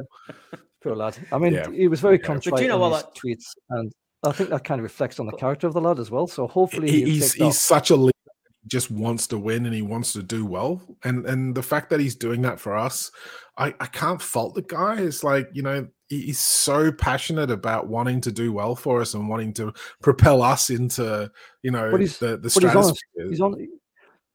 Poor 0.82 0.96
lad. 0.96 1.18
I 1.30 1.36
mean, 1.38 1.52
Yeah. 1.52 1.70
he 1.70 1.88
was 1.88 2.00
very 2.00 2.16
Yeah. 2.18 2.26
contrite 2.26 2.52
But 2.52 2.62
you 2.62 2.68
know 2.68 2.76
in 2.76 2.90
what, 2.90 2.94
his 2.94 3.04
like- 3.04 3.14
tweets, 3.14 3.44
and 3.68 3.92
I 4.24 4.32
think 4.32 4.48
that 4.50 4.64
kind 4.64 4.78
of 4.78 4.84
reflects 4.84 5.20
on 5.20 5.26
the 5.26 5.32
character 5.32 5.66
of 5.66 5.74
the 5.74 5.80
lad 5.80 5.98
as 5.98 6.10
well. 6.10 6.26
So 6.26 6.46
hopefully 6.46 6.90
He- 6.90 6.98
he'll 7.00 7.06
he's 7.08 7.32
take 7.34 7.42
he's 7.42 7.60
such 7.60 7.90
a 7.90 7.96
leader. 7.96 8.12
He 8.19 8.19
just 8.66 8.90
wants 8.90 9.26
to 9.26 9.38
win 9.38 9.64
and 9.66 9.74
he 9.74 9.82
wants 9.82 10.12
to 10.12 10.22
do 10.22 10.44
well 10.44 10.82
and 11.04 11.26
and 11.26 11.54
the 11.54 11.62
fact 11.62 11.90
that 11.90 12.00
he's 12.00 12.14
doing 12.14 12.42
that 12.42 12.60
for 12.60 12.76
us 12.76 13.10
i 13.56 13.74
i 13.80 13.86
can't 13.86 14.20
fault 14.20 14.54
the 14.54 14.62
guy 14.62 15.00
it's 15.00 15.24
like 15.24 15.48
you 15.52 15.62
know 15.62 15.86
he's 16.08 16.40
so 16.40 16.90
passionate 16.92 17.50
about 17.50 17.86
wanting 17.86 18.20
to 18.20 18.32
do 18.32 18.52
well 18.52 18.74
for 18.74 19.00
us 19.00 19.14
and 19.14 19.28
wanting 19.28 19.52
to 19.52 19.72
propel 20.02 20.42
us 20.42 20.68
into 20.68 21.30
you 21.62 21.70
know 21.70 21.90
the 21.90 22.06
the 22.18 22.36
but 22.36 22.42
he's 22.42 22.52
stratosphere. 22.54 23.28
he's 23.28 23.40
on. 23.40 23.68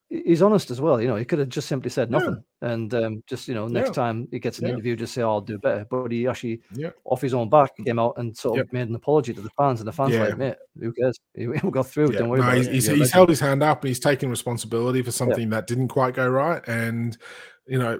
He's 0.08 0.40
honest 0.40 0.70
as 0.70 0.80
well. 0.80 1.00
You 1.00 1.08
know, 1.08 1.16
he 1.16 1.24
could 1.24 1.40
have 1.40 1.48
just 1.48 1.66
simply 1.66 1.90
said 1.90 2.10
Yeah. 2.12 2.18
nothing, 2.18 2.44
and 2.62 2.94
um, 2.94 3.22
just 3.26 3.48
you 3.48 3.54
know, 3.54 3.66
next 3.66 3.88
Yeah. 3.88 3.92
time 3.94 4.28
he 4.30 4.38
gets 4.38 4.60
an 4.60 4.66
Yeah. 4.66 4.74
interview, 4.74 4.94
just 4.94 5.12
say, 5.14 5.22
oh, 5.22 5.30
"I'll 5.30 5.40
do 5.40 5.58
better." 5.58 5.84
But 5.90 6.12
he 6.12 6.28
actually, 6.28 6.60
Yeah. 6.74 6.90
off 7.04 7.20
his 7.20 7.34
own 7.34 7.48
back, 7.50 7.72
came 7.84 7.98
out 7.98 8.14
and 8.16 8.36
sort 8.36 8.60
of 8.60 8.72
made 8.72 8.88
an 8.88 8.94
apology 8.94 9.34
to 9.34 9.40
the 9.40 9.50
fans, 9.58 9.80
and 9.80 9.88
the 9.88 9.92
fans 9.92 10.10
were 10.12 10.18
Yeah. 10.18 10.24
like, 10.26 10.38
"Mate, 10.38 10.54
who 10.78 10.92
cares? 10.92 11.18
We 11.36 11.48
we 11.48 11.58
got 11.72 11.88
through. 11.88 12.12
Yeah, 12.12 12.20
Don't 12.20 12.28
worry 12.28 12.40
no, 12.40 12.46
about 12.46 12.56
he's, 12.58 12.66
it." 12.68 12.74
he's, 12.74 12.86
he's 12.86 13.10
held 13.12 13.28
his 13.30 13.40
hand 13.40 13.64
up 13.64 13.82
and 13.82 13.88
he's 13.88 13.98
taken 13.98 14.30
responsibility 14.30 15.02
for 15.02 15.10
something 15.10 15.50
that 15.50 15.66
didn't 15.66 15.88
quite 15.88 16.14
go 16.14 16.28
right. 16.28 16.62
And, 16.68 17.18
you 17.66 17.78
know, 17.80 17.98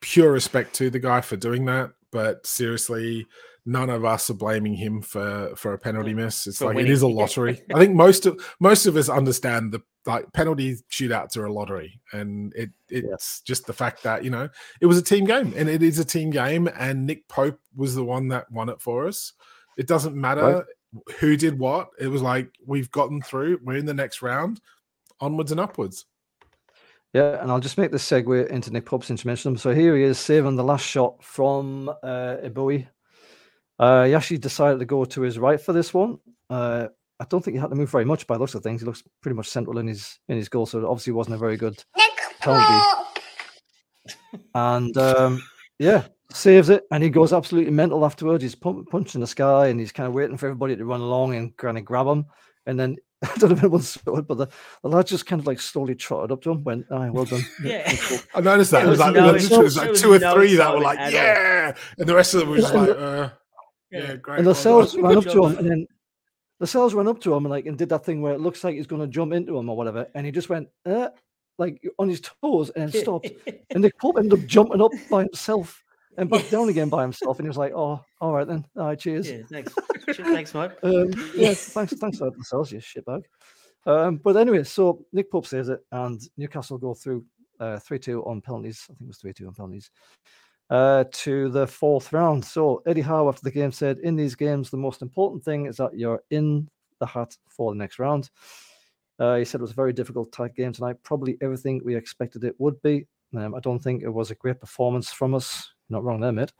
pure 0.00 0.30
respect 0.30 0.72
to 0.76 0.88
the 0.88 1.00
guy 1.00 1.20
for 1.20 1.36
doing 1.36 1.64
that. 1.64 1.90
But 2.12 2.46
seriously, 2.46 3.26
none 3.66 3.90
of 3.90 4.04
us 4.04 4.30
are 4.30 4.34
blaming 4.34 4.74
him 4.74 5.02
for 5.02 5.52
for 5.56 5.72
a 5.74 5.78
penalty 5.78 6.14
miss. 6.14 6.46
It's 6.46 6.58
For 6.58 6.66
like 6.66 6.76
winning. 6.76 6.90
it 6.90 6.94
is 6.94 7.02
a 7.02 7.08
lottery. 7.20 7.60
I 7.74 7.78
think 7.80 7.94
most 7.96 8.24
of 8.26 8.40
most 8.60 8.86
of 8.86 8.96
us 8.96 9.08
understand 9.08 9.72
the 9.72 9.80
like 10.06 10.32
penalty 10.32 10.76
shootouts 10.90 11.36
are 11.36 11.46
a 11.46 11.52
lottery, 11.52 12.00
and 12.12 12.54
it 12.54 12.70
it's 12.88 13.40
just 13.42 13.66
the 13.66 13.72
fact 13.72 14.02
that 14.02 14.24
you 14.24 14.30
know 14.30 14.48
it 14.80 14.86
was 14.86 14.98
a 14.98 15.02
team 15.02 15.24
game, 15.24 15.52
and 15.56 15.68
it 15.68 15.82
is 15.82 15.98
a 15.98 16.04
team 16.04 16.30
game, 16.30 16.68
and 16.78 17.06
Nick 17.06 17.26
Pope 17.28 17.60
was 17.76 17.94
the 17.94 18.04
one 18.04 18.28
that 18.28 18.50
won 18.50 18.68
it 18.68 18.80
for 18.80 19.06
us. 19.06 19.32
It 19.76 19.86
doesn't 19.86 20.14
matter 20.16 20.42
Right. 20.42 20.64
who 21.20 21.36
did 21.36 21.58
what. 21.58 21.90
It 21.98 22.08
was 22.08 22.22
like 22.22 22.50
we've 22.66 22.90
gotten 22.90 23.22
through. 23.22 23.60
We're 23.62 23.76
in 23.76 23.86
the 23.86 23.94
next 23.94 24.22
round, 24.22 24.60
onwards 25.20 25.52
and 25.52 25.60
upwards. 25.60 26.06
Yeah, 27.12 27.42
and 27.42 27.50
I'll 27.50 27.60
just 27.60 27.76
make 27.78 27.90
this 27.90 28.08
segue 28.08 28.46
into 28.48 28.70
Nick 28.70 28.86
Pope 28.86 29.04
since 29.04 29.24
you 29.24 29.28
mentioned 29.28 29.54
him. 29.54 29.58
So 29.58 29.74
here 29.74 29.96
he 29.96 30.04
is 30.04 30.18
saving 30.18 30.54
the 30.56 30.62
last 30.64 30.86
shot 30.86 31.22
from 31.24 31.88
uh, 31.88 32.36
Ebiowei. 32.44 32.86
Uh, 33.80 34.04
he 34.04 34.14
actually 34.14 34.38
decided 34.38 34.78
to 34.78 34.84
go 34.84 35.04
to 35.04 35.20
his 35.22 35.38
right 35.38 35.60
for 35.60 35.72
this 35.72 35.92
one. 35.92 36.18
Uh, 36.48 36.88
I 37.20 37.26
don't 37.28 37.44
think 37.44 37.54
he 37.54 37.60
had 37.60 37.70
to 37.70 37.76
move 37.76 37.90
very 37.90 38.06
much 38.06 38.26
by 38.26 38.34
the 38.34 38.40
looks 38.40 38.54
of 38.54 38.62
things. 38.62 38.80
He 38.80 38.86
looks 38.86 39.02
pretty 39.20 39.36
much 39.36 39.48
central 39.48 39.78
in 39.78 39.86
his 39.86 40.18
in 40.28 40.36
his 40.36 40.48
goal, 40.48 40.66
so 40.66 40.78
it 40.78 40.84
obviously 40.84 41.12
wasn't 41.12 41.34
a 41.36 41.38
very 41.38 41.56
good 41.56 41.82
penalty. 42.40 42.86
And 44.54 44.96
um, 44.96 45.42
yeah, 45.78 46.06
saves 46.32 46.70
it, 46.70 46.84
and 46.90 47.02
he 47.02 47.10
goes 47.10 47.32
absolutely 47.32 47.72
mental 47.72 48.04
afterwards. 48.04 48.42
He's 48.42 48.54
pump, 48.54 48.88
punching 48.90 49.20
the 49.20 49.26
sky, 49.26 49.68
and 49.68 49.78
he's 49.78 49.92
kind 49.92 50.06
of 50.06 50.14
waiting 50.14 50.36
for 50.36 50.46
everybody 50.46 50.76
to 50.76 50.84
run 50.84 51.00
along 51.00 51.34
and 51.34 51.56
kind 51.56 51.76
of 51.76 51.84
grab 51.84 52.06
him. 52.06 52.24
And 52.66 52.80
then 52.80 52.96
I 53.22 53.34
don't 53.36 53.50
know 53.50 53.56
if 53.56 53.62
anyone 53.62 53.82
saw 53.82 54.16
it, 54.16 54.26
but 54.26 54.38
the, 54.38 54.46
the 54.82 54.88
lad 54.88 55.06
just 55.06 55.26
kind 55.26 55.40
of 55.40 55.46
like 55.46 55.60
slowly 55.60 55.94
trotted 55.94 56.32
up 56.32 56.42
to 56.42 56.52
him, 56.52 56.64
went, 56.64 56.86
"Aye, 56.90 57.10
well 57.10 57.26
done." 57.26 57.42
Yeah. 57.62 57.92
I 58.34 58.40
noticed 58.40 58.70
that. 58.70 58.84
It 58.84 58.88
was, 58.88 58.98
was 58.98 59.00
like, 59.00 59.14
no- 59.14 59.32
literally, 59.32 59.56
it 59.56 59.62
was 59.62 59.76
like 59.76 59.94
two 59.94 60.14
or 60.14 60.18
no 60.18 60.34
three 60.34 60.54
that 60.54 60.74
were 60.74 60.80
like, 60.80 61.12
yeah. 61.12 61.74
And 61.98 62.08
the 62.08 62.14
rest 62.14 62.34
of 62.34 62.40
them 62.40 62.50
were 62.50 62.56
just 62.58 62.74
like, 62.74 62.88
uh, 62.90 63.30
yeah, 63.90 64.16
great. 64.16 64.38
and 64.38 64.46
the 64.46 64.50
well 64.50 64.54
cells 64.54 64.96
ran 64.96 65.18
up 65.18 65.24
Good 65.24 65.32
to 65.34 65.44
him, 65.44 65.58
and 65.58 65.70
then 65.70 65.86
the 66.60 66.66
cells 66.66 66.94
ran 66.94 67.08
up 67.08 67.20
to 67.22 67.34
him 67.34 67.46
and 67.46 67.50
like 67.50 67.66
and 67.66 67.76
did 67.76 67.88
that 67.88 68.04
thing 68.04 68.20
where 68.20 68.34
it 68.34 68.40
looks 68.40 68.62
like 68.62 68.76
he's 68.76 68.86
going 68.86 69.00
to 69.00 69.08
jump 69.08 69.32
into 69.32 69.58
him 69.58 69.68
or 69.68 69.76
whatever, 69.76 70.06
and 70.14 70.24
he 70.24 70.30
just 70.30 70.50
went 70.50 70.68
uh, 70.86 71.08
like 71.58 71.82
on 71.98 72.08
his 72.08 72.20
toes 72.20 72.70
and 72.70 72.94
stopped. 72.94 73.30
and 73.70 73.82
Nick 73.82 73.98
Pope 73.98 74.18
ended 74.18 74.38
up 74.38 74.46
jumping 74.46 74.82
up 74.82 74.92
by 75.10 75.22
himself 75.22 75.82
and 76.18 76.28
back 76.28 76.48
down 76.50 76.68
again 76.68 76.90
by 76.90 77.02
himself, 77.02 77.38
and 77.38 77.46
he 77.46 77.48
was 77.48 77.56
like, 77.56 77.72
"Oh, 77.74 78.04
all 78.20 78.32
right 78.32 78.46
then, 78.46 78.64
all 78.76 78.86
right, 78.86 78.98
cheers." 78.98 79.28
yeah, 79.28 79.38
thanks. 79.50 79.74
thanks, 80.14 80.54
mate. 80.54 80.70
Um, 80.82 81.10
yeah, 81.34 81.54
thanks, 81.54 81.94
thanks 81.94 82.18
for 82.18 82.30
the 82.30 82.44
cells, 82.44 82.70
you 82.70 82.78
shitbag. 82.78 83.22
Um, 83.86 84.16
but 84.16 84.36
anyway, 84.36 84.62
so 84.62 85.06
Nick 85.12 85.32
Pope 85.32 85.46
says 85.46 85.70
it, 85.70 85.80
and 85.92 86.20
Newcastle 86.36 86.76
go 86.76 86.92
through 86.92 87.24
uh, 87.58 87.78
three 87.78 87.98
two 87.98 88.22
on 88.26 88.42
penalties. 88.42 88.86
I 88.90 88.94
think 88.94 89.02
it 89.02 89.08
was 89.08 89.18
three 89.18 89.32
two 89.32 89.46
on 89.46 89.54
penalties. 89.54 89.90
Uh, 90.70 91.02
to 91.10 91.48
the 91.48 91.66
fourth 91.66 92.12
round. 92.12 92.44
So 92.44 92.80
Eddie 92.86 93.00
Howe 93.00 93.28
after 93.28 93.42
the 93.42 93.50
game 93.50 93.72
said, 93.72 93.98
"In 93.98 94.14
these 94.14 94.36
games, 94.36 94.70
the 94.70 94.76
most 94.76 95.02
important 95.02 95.44
thing 95.44 95.66
is 95.66 95.76
that 95.78 95.98
you're 95.98 96.22
in 96.30 96.68
the 97.00 97.06
hat 97.06 97.36
for 97.48 97.72
the 97.72 97.78
next 97.78 97.98
round." 97.98 98.30
Uh, 99.18 99.36
he 99.36 99.44
said 99.44 99.60
it 99.60 99.62
was 99.62 99.72
a 99.72 99.74
very 99.74 99.92
difficult 99.92 100.30
tight 100.30 100.54
game 100.54 100.72
tonight. 100.72 100.96
Probably 101.02 101.36
everything 101.40 101.82
we 101.84 101.96
expected 101.96 102.44
it 102.44 102.54
would 102.58 102.80
be. 102.82 103.06
Um, 103.36 103.54
I 103.54 103.60
don't 103.60 103.80
think 103.80 104.02
it 104.02 104.08
was 104.08 104.30
a 104.30 104.36
great 104.36 104.60
performance 104.60 105.10
from 105.12 105.34
us. 105.34 105.68
Not 105.88 106.04
wrong 106.04 106.20
there, 106.20 106.32
mate. 106.32 106.52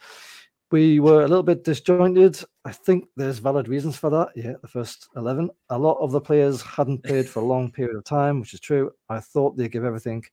We 0.72 1.00
were 1.00 1.22
a 1.22 1.28
little 1.28 1.42
bit 1.42 1.64
disjointed. 1.64 2.42
I 2.64 2.72
think 2.72 3.06
there's 3.16 3.38
valid 3.38 3.68
reasons 3.68 3.96
for 3.96 4.10
that. 4.10 4.28
Yeah, 4.36 4.54
the 4.60 4.68
first 4.68 5.08
11. 5.16 5.50
A 5.70 5.78
lot 5.78 5.98
of 6.00 6.12
the 6.12 6.20
players 6.20 6.62
hadn't 6.62 7.02
played 7.02 7.28
for 7.28 7.40
a 7.40 7.46
long 7.46 7.72
period 7.72 7.96
of 7.96 8.04
time, 8.04 8.40
which 8.40 8.54
is 8.54 8.60
true. 8.60 8.90
I 9.08 9.20
thought 9.20 9.56
they'd 9.56 9.72
give 9.72 9.84
everything, 9.84 10.24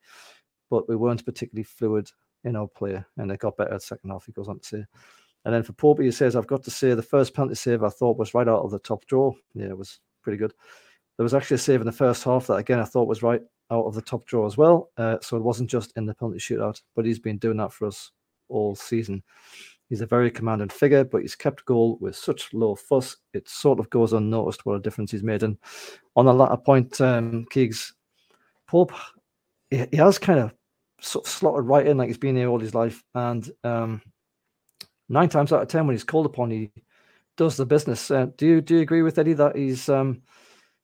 but 0.69 0.89
we 0.89 0.95
weren't 0.95 1.25
particularly 1.25 1.63
fluid 1.63 2.09
in 2.43 2.55
our 2.55 2.67
play, 2.67 3.03
and 3.17 3.31
it 3.31 3.39
got 3.39 3.57
better 3.57 3.73
at 3.73 3.81
second 3.81 4.09
half, 4.09 4.25
he 4.25 4.31
goes 4.31 4.47
on 4.47 4.59
to 4.59 4.65
say. 4.65 4.85
And 5.45 5.53
then 5.53 5.63
for 5.63 5.73
Pope, 5.73 6.01
he 6.01 6.11
says, 6.11 6.35
I've 6.35 6.47
got 6.47 6.63
to 6.63 6.71
say, 6.71 6.93
the 6.93 7.01
first 7.01 7.33
penalty 7.33 7.55
save 7.55 7.83
I 7.83 7.89
thought 7.89 8.17
was 8.17 8.33
right 8.33 8.47
out 8.47 8.63
of 8.63 8.71
the 8.71 8.79
top 8.79 9.05
draw. 9.05 9.33
Yeah, 9.53 9.67
it 9.67 9.77
was 9.77 9.99
pretty 10.21 10.37
good. 10.37 10.53
There 11.17 11.23
was 11.23 11.33
actually 11.33 11.55
a 11.55 11.59
save 11.59 11.79
in 11.79 11.85
the 11.85 11.91
first 11.91 12.23
half 12.23 12.47
that, 12.47 12.55
again, 12.55 12.79
I 12.79 12.83
thought 12.83 13.07
was 13.07 13.23
right 13.23 13.41
out 13.71 13.85
of 13.85 13.95
the 13.95 14.01
top 14.01 14.25
draw 14.25 14.45
as 14.45 14.57
well. 14.57 14.91
Uh, 14.97 15.17
so 15.21 15.37
it 15.37 15.43
wasn't 15.43 15.69
just 15.69 15.93
in 15.95 16.05
the 16.05 16.13
penalty 16.13 16.39
shootout, 16.39 16.81
but 16.95 17.05
he's 17.05 17.19
been 17.19 17.37
doing 17.37 17.57
that 17.57 17.71
for 17.71 17.87
us 17.87 18.11
all 18.49 18.75
season. 18.75 19.23
He's 19.89 20.01
a 20.01 20.05
very 20.05 20.29
commanding 20.29 20.69
figure, 20.69 21.05
but 21.05 21.21
he's 21.21 21.35
kept 21.35 21.63
goal 21.63 21.97
with 22.01 22.15
such 22.15 22.53
low 22.53 22.75
fuss. 22.75 23.15
It 23.33 23.47
sort 23.47 23.79
of 23.79 23.89
goes 23.89 24.11
unnoticed 24.11 24.65
what 24.65 24.75
a 24.75 24.81
difference 24.81 25.11
he's 25.11 25.23
made. 25.23 25.43
And 25.43 25.57
on 26.17 26.25
the 26.25 26.33
latter 26.33 26.57
point, 26.57 26.99
um, 26.99 27.45
Keegs, 27.51 27.93
Pope, 28.67 28.91
he, 29.69 29.85
he 29.91 29.97
has 29.97 30.19
kind 30.19 30.39
of 30.39 30.53
sort 31.01 31.25
of 31.25 31.31
slotted 31.31 31.65
right 31.65 31.85
in 31.85 31.97
like 31.97 32.07
he's 32.07 32.17
been 32.17 32.35
here 32.35 32.49
all 32.49 32.59
his 32.59 32.75
life. 32.75 33.03
And 33.15 33.49
um, 33.63 34.01
nine 35.09 35.29
times 35.29 35.53
out 35.53 35.61
of 35.61 35.67
ten, 35.67 35.87
when 35.87 35.95
he's 35.95 36.03
called 36.03 36.25
upon, 36.25 36.51
he 36.51 36.71
does 37.35 37.57
the 37.57 37.65
business. 37.65 38.09
Uh, 38.09 38.27
do 38.37 38.47
you 38.47 38.61
do 38.61 38.75
you 38.75 38.81
agree 38.81 39.01
with 39.01 39.17
Eddie 39.17 39.33
that 39.33 39.55
he's 39.55 39.89
um, 39.89 40.21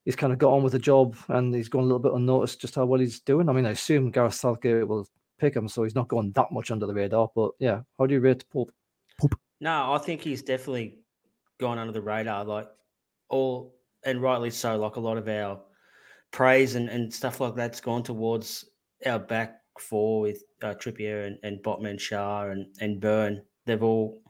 he's 0.06 0.16
kind 0.16 0.34
of 0.34 0.40
got 0.40 0.54
on 0.54 0.64
with 0.64 0.74
the 0.74 0.80
job 0.80 1.16
and 1.30 1.54
he's 1.54 1.70
gone 1.70 1.84
a 1.84 1.86
little 1.86 2.00
bit 2.00 2.14
unnoticed 2.14 2.62
just 2.62 2.76
how 2.76 2.86
well 2.86 3.00
he's 3.00 3.20
doing? 3.20 3.50
I 3.50 3.54
mean, 3.54 3.66
I 3.66 3.72
assume 3.72 4.12
Gareth 4.12 4.36
Southgate 4.36 4.88
will 4.88 5.08
pick 5.40 5.56
him, 5.56 5.68
so 5.68 5.84
he's 5.84 5.96
not 5.96 6.08
going 6.08 6.32
that 6.34 6.52
much 6.52 6.72
under 6.72 6.86
the 6.86 6.94
radar. 6.94 7.30
But 7.36 7.52
yeah, 7.60 7.82
how 7.98 8.06
do 8.06 8.14
you 8.14 8.22
rate 8.22 8.46
Pope? 8.52 8.72
Pope. 9.20 9.36
No, 9.60 9.94
I 9.94 9.98
think 9.98 10.22
he's 10.22 10.42
definitely 10.42 11.00
gone 11.60 11.78
under 11.78 11.94
the 11.94 12.02
radar, 12.02 12.44
like 12.46 12.68
all 13.30 13.76
and 14.06 14.22
rightly 14.22 14.52
so. 14.52 14.78
Like 14.78 14.96
a 14.96 15.02
lot 15.02 15.18
of 15.18 15.28
our 15.28 15.60
praise 16.32 16.76
and, 16.76 16.90
and 16.90 17.14
stuff 17.14 17.40
like 17.40 17.56
that's 17.56 17.80
gone 17.80 18.04
towards 18.04 18.66
our 19.06 19.20
back 19.20 19.63
four 19.80 20.22
with 20.22 20.44
uh, 20.62 20.74
Trippier 20.74 21.28
and, 21.28 21.38
and 21.44 21.64
Botman, 21.64 21.96
Schär 21.96 22.52
and 22.52 22.66
and 22.80 23.00
Burn 23.00 23.42
they've 23.66 23.84
all 23.84 24.22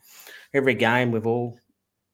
every 0.54 0.76
game 0.76 1.12
we've 1.12 1.28
all 1.28 1.58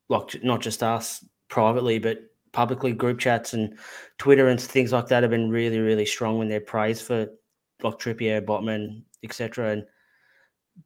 like 0.08 0.42
not 0.44 0.62
just 0.62 0.82
us 0.82 1.26
privately 1.50 2.00
but 2.00 2.20
publicly 2.54 2.94
group 2.94 3.20
chats 3.20 3.54
and 3.54 3.78
Twitter 4.18 4.48
and 4.48 4.60
things 4.60 4.92
like 4.92 5.08
that 5.08 5.24
have 5.24 5.30
been 5.30 5.50
really 5.50 5.80
really 5.80 6.06
strong 6.06 6.38
when 6.38 6.50
they're 6.50 6.62
praised 6.62 7.04
for 7.04 7.28
like 7.84 8.00
Trippier, 8.00 8.46
Botman, 8.46 9.04
etc. 9.24 9.72
And 9.72 9.86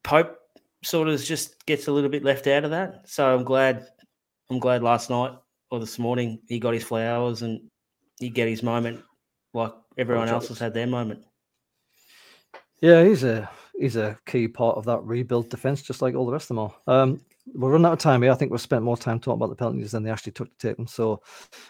Pope 0.04 0.38
sort 0.84 1.08
of 1.08 1.24
just 1.24 1.66
gets 1.66 1.88
a 1.88 1.92
little 1.92 2.10
bit 2.10 2.24
left 2.24 2.48
out 2.48 2.66
of 2.66 2.72
that. 2.72 3.08
So 3.08 3.36
I'm 3.36 3.44
glad 3.44 3.88
I'm 4.50 4.60
glad 4.60 4.84
last 4.84 5.10
night 5.10 5.32
or 5.72 5.80
this 5.80 5.98
morning 5.98 6.40
he 6.48 6.60
got 6.60 6.74
his 6.74 6.84
flowers 6.84 7.42
and 7.42 7.62
he 8.20 8.30
get 8.30 8.48
his 8.48 8.64
moment 8.64 9.02
like 9.54 9.74
everyone 9.98 10.30
else 10.30 10.48
has 10.50 10.60
had 10.60 10.74
their 10.74 10.88
moment. 10.88 11.24
Yeah, 12.84 13.06
he's 13.06 13.24
a 13.24 13.50
he's 13.80 13.96
a 13.96 14.20
key 14.26 14.50
part 14.50 14.76
of 14.76 14.84
that 14.84 15.02
rebuild 15.04 15.50
defense, 15.50 15.82
just 15.82 16.02
like 16.02 16.16
all 16.16 16.26
the 16.26 16.34
rest 16.34 16.52
of 16.52 16.58
them 16.58 16.60
are. 16.60 16.76
Um, 16.86 17.22
we're 17.56 17.72
running 17.72 17.86
out 17.86 17.94
of 17.94 18.00
time 18.00 18.22
here. 18.22 18.30
I 18.30 18.36
think 18.36 18.52
we've 18.52 18.60
spent 18.60 18.84
more 18.84 18.98
time 18.98 19.22
talking 19.22 19.42
about 19.42 19.52
the 19.52 19.56
penalties 19.56 19.94
than 19.94 20.04
they 20.04 20.12
actually 20.12 20.34
took 20.34 20.50
to 20.50 20.68
take 20.68 20.76
them. 20.76 20.86
So 20.86 21.22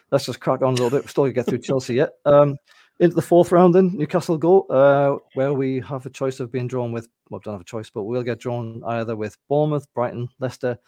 let's 0.09 0.25
just 0.25 0.39
crack 0.39 0.63
on 0.63 0.69
a 0.69 0.71
little 0.71 0.89
bit. 0.89 1.03
We're 1.03 1.09
still 1.09 1.25
to 1.25 1.31
get 1.31 1.45
through 1.45 1.57
Chelsea 1.59 1.93
yet. 1.93 2.13
Um, 2.25 2.57
into 2.99 3.15
the 3.15 3.21
fourth 3.21 3.51
round, 3.51 3.75
then 3.75 3.91
Newcastle 3.93 4.39
go, 4.39 4.61
uh, 4.61 5.19
where 5.35 5.53
we 5.53 5.81
have 5.81 6.03
a 6.07 6.09
choice 6.09 6.39
of 6.39 6.51
being 6.51 6.67
drawn 6.67 6.91
with. 6.91 7.07
Well, 7.29 7.39
we 7.39 7.43
don't 7.43 7.53
have 7.53 7.61
a 7.61 7.63
choice, 7.63 7.91
but 7.91 8.05
we'll 8.05 8.23
get 8.23 8.39
drawn 8.39 8.81
either 8.83 9.15
with 9.15 9.37
Bournemouth, 9.49 9.85
Brighton, 9.93 10.29
Leicester, 10.39 10.79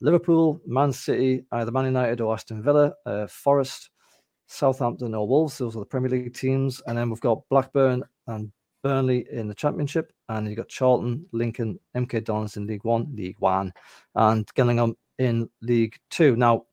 Liverpool, 0.00 0.60
Man 0.68 0.92
City, 0.92 1.46
either 1.50 1.72
Man 1.72 1.86
United 1.86 2.20
or 2.20 2.32
Aston 2.32 2.62
Villa, 2.62 2.92
uh, 3.06 3.26
Forest, 3.26 3.90
Southampton 4.46 5.16
or 5.16 5.26
Wolves. 5.26 5.58
Those 5.58 5.74
are 5.74 5.80
the 5.80 5.84
Premier 5.84 6.10
League 6.10 6.34
teams, 6.34 6.80
and 6.86 6.96
then 6.96 7.10
we've 7.10 7.18
got 7.18 7.42
Blackburn 7.50 8.04
and 8.28 8.52
Burnley 8.84 9.26
in 9.32 9.48
the 9.48 9.54
Championship, 9.54 10.12
and 10.28 10.46
you've 10.46 10.58
got 10.58 10.68
Charlton, 10.68 11.26
Lincoln, 11.32 11.80
MK 11.96 12.22
Dons 12.22 12.56
in 12.56 12.66
League 12.66 12.84
One, 12.84 13.08
League 13.16 13.38
One, 13.38 13.72
and 14.14 14.46
Gillingham 14.54 14.94
in 15.18 15.48
League 15.62 15.96
Two. 16.10 16.36
Now, 16.36 16.66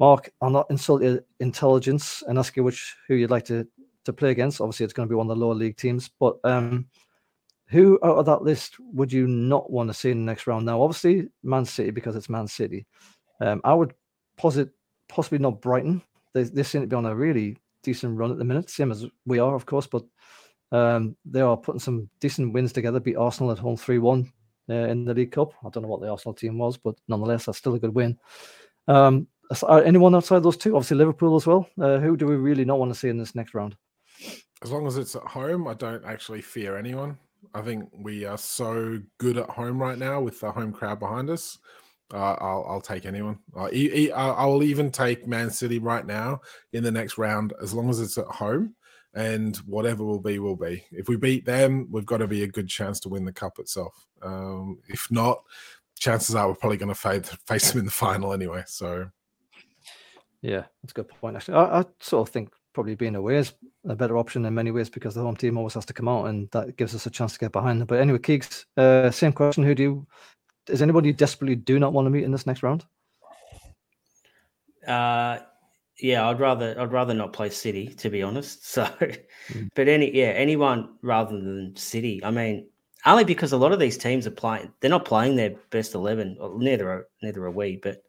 Mark, 0.00 0.28
I'm 0.42 0.52
not 0.52 0.66
insulting 0.70 1.08
your 1.08 1.20
intelligence 1.38 2.22
and 2.26 2.36
ask 2.36 2.56
you 2.56 2.64
which 2.64 2.96
who 3.06 3.14
you'd 3.14 3.30
like 3.30 3.44
to 3.46 3.66
to 4.04 4.12
play 4.12 4.32
against. 4.32 4.60
Obviously, 4.60 4.84
it's 4.84 4.92
going 4.92 5.08
to 5.08 5.12
be 5.12 5.16
one 5.16 5.30
of 5.30 5.38
the 5.38 5.44
lower 5.44 5.54
league 5.54 5.76
teams, 5.76 6.10
but 6.20 6.36
um, 6.42 6.86
who 7.68 7.98
out 8.02 8.18
of 8.18 8.26
that 8.26 8.42
list 8.42 8.74
would 8.92 9.12
you 9.12 9.28
not 9.28 9.70
want 9.70 9.88
to 9.88 9.94
see 9.94 10.10
in 10.10 10.18
the 10.18 10.30
next 10.30 10.48
round? 10.48 10.66
Now, 10.66 10.82
obviously, 10.82 11.28
Man 11.44 11.64
City 11.64 11.92
because 11.92 12.16
it's 12.16 12.28
Man 12.28 12.48
City. 12.48 12.86
Um, 13.40 13.60
I 13.62 13.72
would 13.72 13.94
posit 14.36 14.70
possibly 15.08 15.38
not 15.38 15.60
Brighton. 15.60 16.02
They, 16.34 16.42
they 16.42 16.64
seem 16.64 16.80
to 16.80 16.86
be 16.88 16.96
on 16.96 17.06
a 17.06 17.14
really 17.14 17.56
decent 17.84 18.18
run 18.18 18.32
at 18.32 18.38
the 18.38 18.44
minute, 18.44 18.68
same 18.68 18.90
as 18.90 19.06
we 19.26 19.38
are, 19.38 19.54
of 19.54 19.64
course, 19.64 19.86
but 19.86 20.04
um, 20.76 21.16
they 21.24 21.40
are 21.40 21.56
putting 21.56 21.80
some 21.80 22.08
decent 22.20 22.52
wins 22.52 22.72
together. 22.72 23.00
Beat 23.00 23.16
Arsenal 23.16 23.52
at 23.52 23.58
home 23.58 23.76
three 23.76 23.98
one 23.98 24.30
uh, 24.68 24.74
in 24.74 25.04
the 25.04 25.14
League 25.14 25.32
Cup. 25.32 25.52
I 25.64 25.70
don't 25.70 25.82
know 25.82 25.88
what 25.88 26.00
the 26.00 26.10
Arsenal 26.10 26.34
team 26.34 26.58
was, 26.58 26.76
but 26.76 26.94
nonetheless, 27.08 27.46
that's 27.46 27.58
still 27.58 27.74
a 27.74 27.78
good 27.78 27.94
win. 27.94 28.18
Um, 28.86 29.26
anyone 29.84 30.14
outside 30.14 30.42
those 30.42 30.56
two? 30.56 30.76
Obviously 30.76 30.98
Liverpool 30.98 31.36
as 31.36 31.46
well. 31.46 31.68
Uh, 31.80 31.98
who 31.98 32.16
do 32.16 32.26
we 32.26 32.36
really 32.36 32.64
not 32.64 32.78
want 32.78 32.92
to 32.92 32.98
see 32.98 33.08
in 33.08 33.18
this 33.18 33.34
next 33.34 33.54
round? 33.54 33.76
As 34.62 34.70
long 34.70 34.86
as 34.86 34.96
it's 34.96 35.16
at 35.16 35.22
home, 35.22 35.68
I 35.68 35.74
don't 35.74 36.04
actually 36.04 36.42
fear 36.42 36.76
anyone. 36.76 37.18
I 37.54 37.62
think 37.62 37.88
we 37.92 38.24
are 38.24 38.38
so 38.38 39.00
good 39.18 39.38
at 39.38 39.48
home 39.48 39.80
right 39.80 39.98
now 39.98 40.20
with 40.20 40.40
the 40.40 40.50
home 40.50 40.72
crowd 40.72 40.98
behind 40.98 41.30
us. 41.30 41.58
Uh, 42.12 42.34
I'll, 42.40 42.66
I'll 42.68 42.80
take 42.80 43.06
anyone. 43.06 43.38
Uh, 43.56 43.68
I 44.12 44.46
will 44.46 44.62
even 44.62 44.90
take 44.90 45.26
Man 45.26 45.50
City 45.50 45.78
right 45.78 46.06
now 46.06 46.40
in 46.72 46.82
the 46.82 46.90
next 46.90 47.18
round 47.18 47.52
as 47.62 47.72
long 47.72 47.88
as 47.90 48.00
it's 48.00 48.18
at 48.18 48.26
home 48.26 48.74
and 49.16 49.56
whatever 49.58 50.04
will 50.04 50.20
be 50.20 50.38
will 50.38 50.56
be. 50.56 50.84
If 50.92 51.08
we 51.08 51.16
beat 51.16 51.46
them, 51.46 51.88
we've 51.90 52.04
got 52.04 52.18
to 52.18 52.26
be 52.26 52.42
a 52.42 52.48
good 52.48 52.68
chance 52.68 53.00
to 53.00 53.08
win 53.08 53.24
the 53.24 53.32
cup 53.32 53.58
itself. 53.58 54.06
Um, 54.20 54.78
if 54.88 55.10
not, 55.10 55.42
chances 55.98 56.34
are 56.34 56.48
we're 56.48 56.54
probably 56.54 56.76
going 56.76 56.94
to 56.94 57.38
face 57.46 57.70
them 57.70 57.80
in 57.80 57.86
the 57.86 57.90
final 57.90 58.34
anyway. 58.34 58.62
So, 58.66 59.10
yeah, 60.42 60.64
that's 60.82 60.92
a 60.92 60.94
good 60.94 61.08
point. 61.08 61.34
Actually, 61.34 61.54
I, 61.54 61.80
I, 61.80 61.84
sort 61.98 62.28
of 62.28 62.32
think 62.32 62.52
probably 62.74 62.94
being 62.94 63.16
away 63.16 63.38
is 63.38 63.54
a 63.88 63.96
better 63.96 64.18
option 64.18 64.44
in 64.44 64.54
many 64.54 64.70
ways 64.70 64.90
because 64.90 65.14
the 65.14 65.22
home 65.22 65.36
team 65.36 65.56
always 65.56 65.74
has 65.74 65.86
to 65.86 65.94
come 65.94 66.08
out, 66.08 66.26
and 66.26 66.50
that 66.50 66.76
gives 66.76 66.94
us 66.94 67.06
a 67.06 67.10
chance 67.10 67.32
to 67.32 67.38
get 67.38 67.52
behind 67.52 67.80
them. 67.80 67.86
But 67.86 68.00
anyway, 68.00 68.18
Keegs, 68.18 68.66
uh, 68.76 69.10
same 69.10 69.32
question: 69.32 69.64
Who 69.64 69.74
do 69.74 69.82
you? 69.82 70.06
Is 70.68 70.82
anybody 70.82 71.08
you 71.08 71.14
desperately 71.14 71.56
do 71.56 71.78
not 71.78 71.94
want 71.94 72.04
to 72.04 72.10
meet 72.10 72.24
in 72.24 72.32
this 72.32 72.46
next 72.46 72.62
round? 72.62 72.84
Uh 74.86 75.38
yeah, 75.98 76.28
I'd 76.28 76.40
rather 76.40 76.78
I'd 76.78 76.92
rather 76.92 77.14
not 77.14 77.32
play 77.32 77.50
City 77.50 77.88
to 77.88 78.10
be 78.10 78.22
honest. 78.22 78.64
So, 78.76 78.84
mm. 78.84 79.70
but 79.74 79.88
any 79.88 80.14
yeah 80.14 80.26
anyone 80.26 80.96
rather 81.02 81.32
than 81.32 81.74
City. 81.76 82.22
I 82.22 82.30
mean, 82.30 82.68
only 83.06 83.24
because 83.24 83.52
a 83.52 83.56
lot 83.56 83.72
of 83.72 83.78
these 83.78 83.96
teams 83.96 84.26
are 84.26 84.32
playing. 84.32 84.72
They're 84.80 84.90
not 84.90 85.04
playing 85.04 85.36
their 85.36 85.54
best 85.70 85.94
eleven. 85.94 86.36
Neither 86.58 86.90
are 86.90 87.08
neither 87.22 87.44
are 87.44 87.50
we. 87.50 87.76
But 87.76 88.02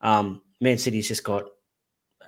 um, 0.00 0.42
Man 0.60 0.78
City's 0.78 1.08
just 1.08 1.24
got 1.24 1.44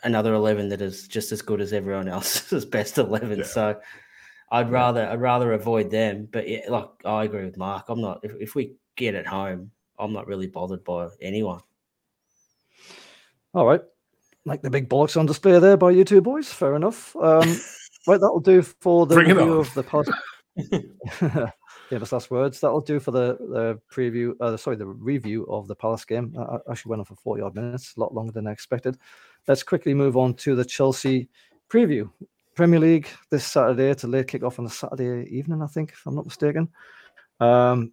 another 0.05 0.35
eleven 0.35 0.69
that 0.69 0.81
is 0.81 1.09
just 1.09 1.33
as 1.33 1.43
good 1.43 1.61
as 1.61 1.73
everyone 1.73 2.09
else's 2.17 2.65
best 2.65 2.99
eleven. 2.99 3.39
Yeah. 3.39 3.45
So, 3.45 3.81
I'd 4.53 4.71
rather 4.71 5.09
I'd 5.09 5.21
rather 5.21 5.53
avoid 5.55 5.91
them. 5.91 6.29
But 6.31 6.49
yeah, 6.49 6.61
like 6.69 6.89
I 7.05 7.25
agree 7.25 7.45
with 7.45 7.57
Mark. 7.57 7.87
I'm 7.89 8.01
not 8.01 8.21
if 8.23 8.33
if 8.41 8.55
we 8.55 8.75
get 8.95 9.17
at 9.17 9.27
home, 9.27 9.73
I'm 9.99 10.13
not 10.13 10.29
really 10.29 10.47
bothered 10.47 10.85
by 10.85 11.09
anyone. 11.21 11.61
All 13.55 13.67
right 13.67 13.81
like 14.45 14.63
the 14.63 14.71
big 14.71 14.89
bollocks 14.89 15.19
on 15.19 15.27
display 15.27 15.59
there 15.59 15.77
by 15.77 15.91
you 15.91 16.05
two 16.05 16.21
boys. 16.21 16.53
Fair 16.53 16.75
enough. 16.77 17.15
Um, 17.17 17.57
right, 18.07 18.21
that'll 18.21 18.41
do 18.41 18.63
for 18.63 19.07
the 19.07 19.17
Bring 19.17 19.37
review 19.37 19.55
of 19.55 19.73
the 19.75 19.83
pod. 19.83 20.07
Famous 21.89 22.13
last 22.13 22.31
words. 22.31 22.61
That'll 22.61 22.81
do 22.81 23.01
for 23.01 23.13
the, 23.13 23.37
the 23.39 23.81
preview. 23.93 24.35
Uh, 24.41 24.57
sorry, 24.57 24.77
the 24.77 24.87
review 24.87 25.45
of 25.47 25.69
the 25.69 25.75
Palace 25.75 26.05
game. 26.05 26.35
I 26.39 26.59
actually 26.71 26.91
went 26.91 27.01
on 27.01 27.07
for 27.07 27.17
forty 27.17 27.43
odd 27.43 27.55
minutes, 27.55 27.95
a 27.97 28.01
lot 28.01 28.15
longer 28.15 28.33
than 28.33 28.47
I 28.47 28.53
expected. 28.53 28.99
Let's 29.47 29.63
quickly 29.63 29.95
move 29.95 30.17
on 30.17 30.35
to 30.35 30.55
the 30.55 30.65
Chelsea 30.65 31.29
preview. 31.71 32.11
Premier 32.55 32.81
League 32.81 33.09
this 33.31 33.47
Saturday. 33.47 33.89
It's 33.89 34.05
a 34.05 34.09
late 34.09 34.27
kickoff 34.27 34.59
on 34.59 34.67
a 34.67 34.71
Saturday 34.71 35.29
evening, 35.31 35.63
I 35.63 35.67
think, 35.69 35.93
if 35.93 36.03
I'm 36.05 36.17
not 36.17 36.27
mistaken. 36.27 36.69
Um, 37.41 37.93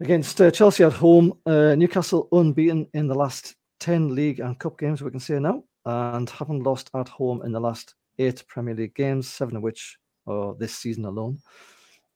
against 0.00 0.40
uh, 0.40 0.50
Chelsea 0.50 0.84
at 0.84 0.92
home. 0.92 1.32
Uh, 1.46 1.74
Newcastle 1.74 2.28
unbeaten 2.30 2.86
in 2.92 3.06
the 3.06 3.14
last 3.14 3.54
10 3.80 4.14
league 4.14 4.40
and 4.40 4.58
cup 4.58 4.78
games 4.78 5.02
we 5.02 5.10
can 5.10 5.20
say 5.20 5.38
now, 5.38 5.64
and 5.84 6.28
haven't 6.30 6.62
lost 6.62 6.90
at 6.94 7.08
home 7.08 7.42
in 7.42 7.52
the 7.52 7.60
last 7.60 7.94
eight 8.18 8.44
Premier 8.48 8.74
League 8.74 8.94
games, 8.94 9.28
seven 9.28 9.56
of 9.56 9.62
which 9.62 9.98
are 10.26 10.54
this 10.54 10.74
season 10.74 11.04
alone. 11.04 11.38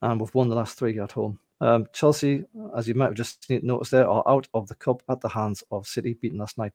And 0.03 0.21
we've 0.21 0.35
won 0.35 0.49
the 0.49 0.57
last 0.57 0.79
three 0.79 0.99
at 0.99 1.13
home. 1.13 1.39
Um, 1.61 1.87
Chelsea, 1.93 2.45
as 2.75 2.89
you 2.89 2.95
might 2.95 3.07
have 3.07 3.15
just 3.15 3.49
noticed 3.51 3.91
there, 3.91 4.09
are 4.09 4.27
out 4.27 4.49
of 4.55 4.67
the 4.67 4.75
cup 4.75 5.03
at 5.11 5.21
the 5.21 5.29
hands 5.29 5.63
of 5.71 5.87
City, 5.87 6.15
beaten 6.15 6.39
last 6.39 6.57
night 6.57 6.73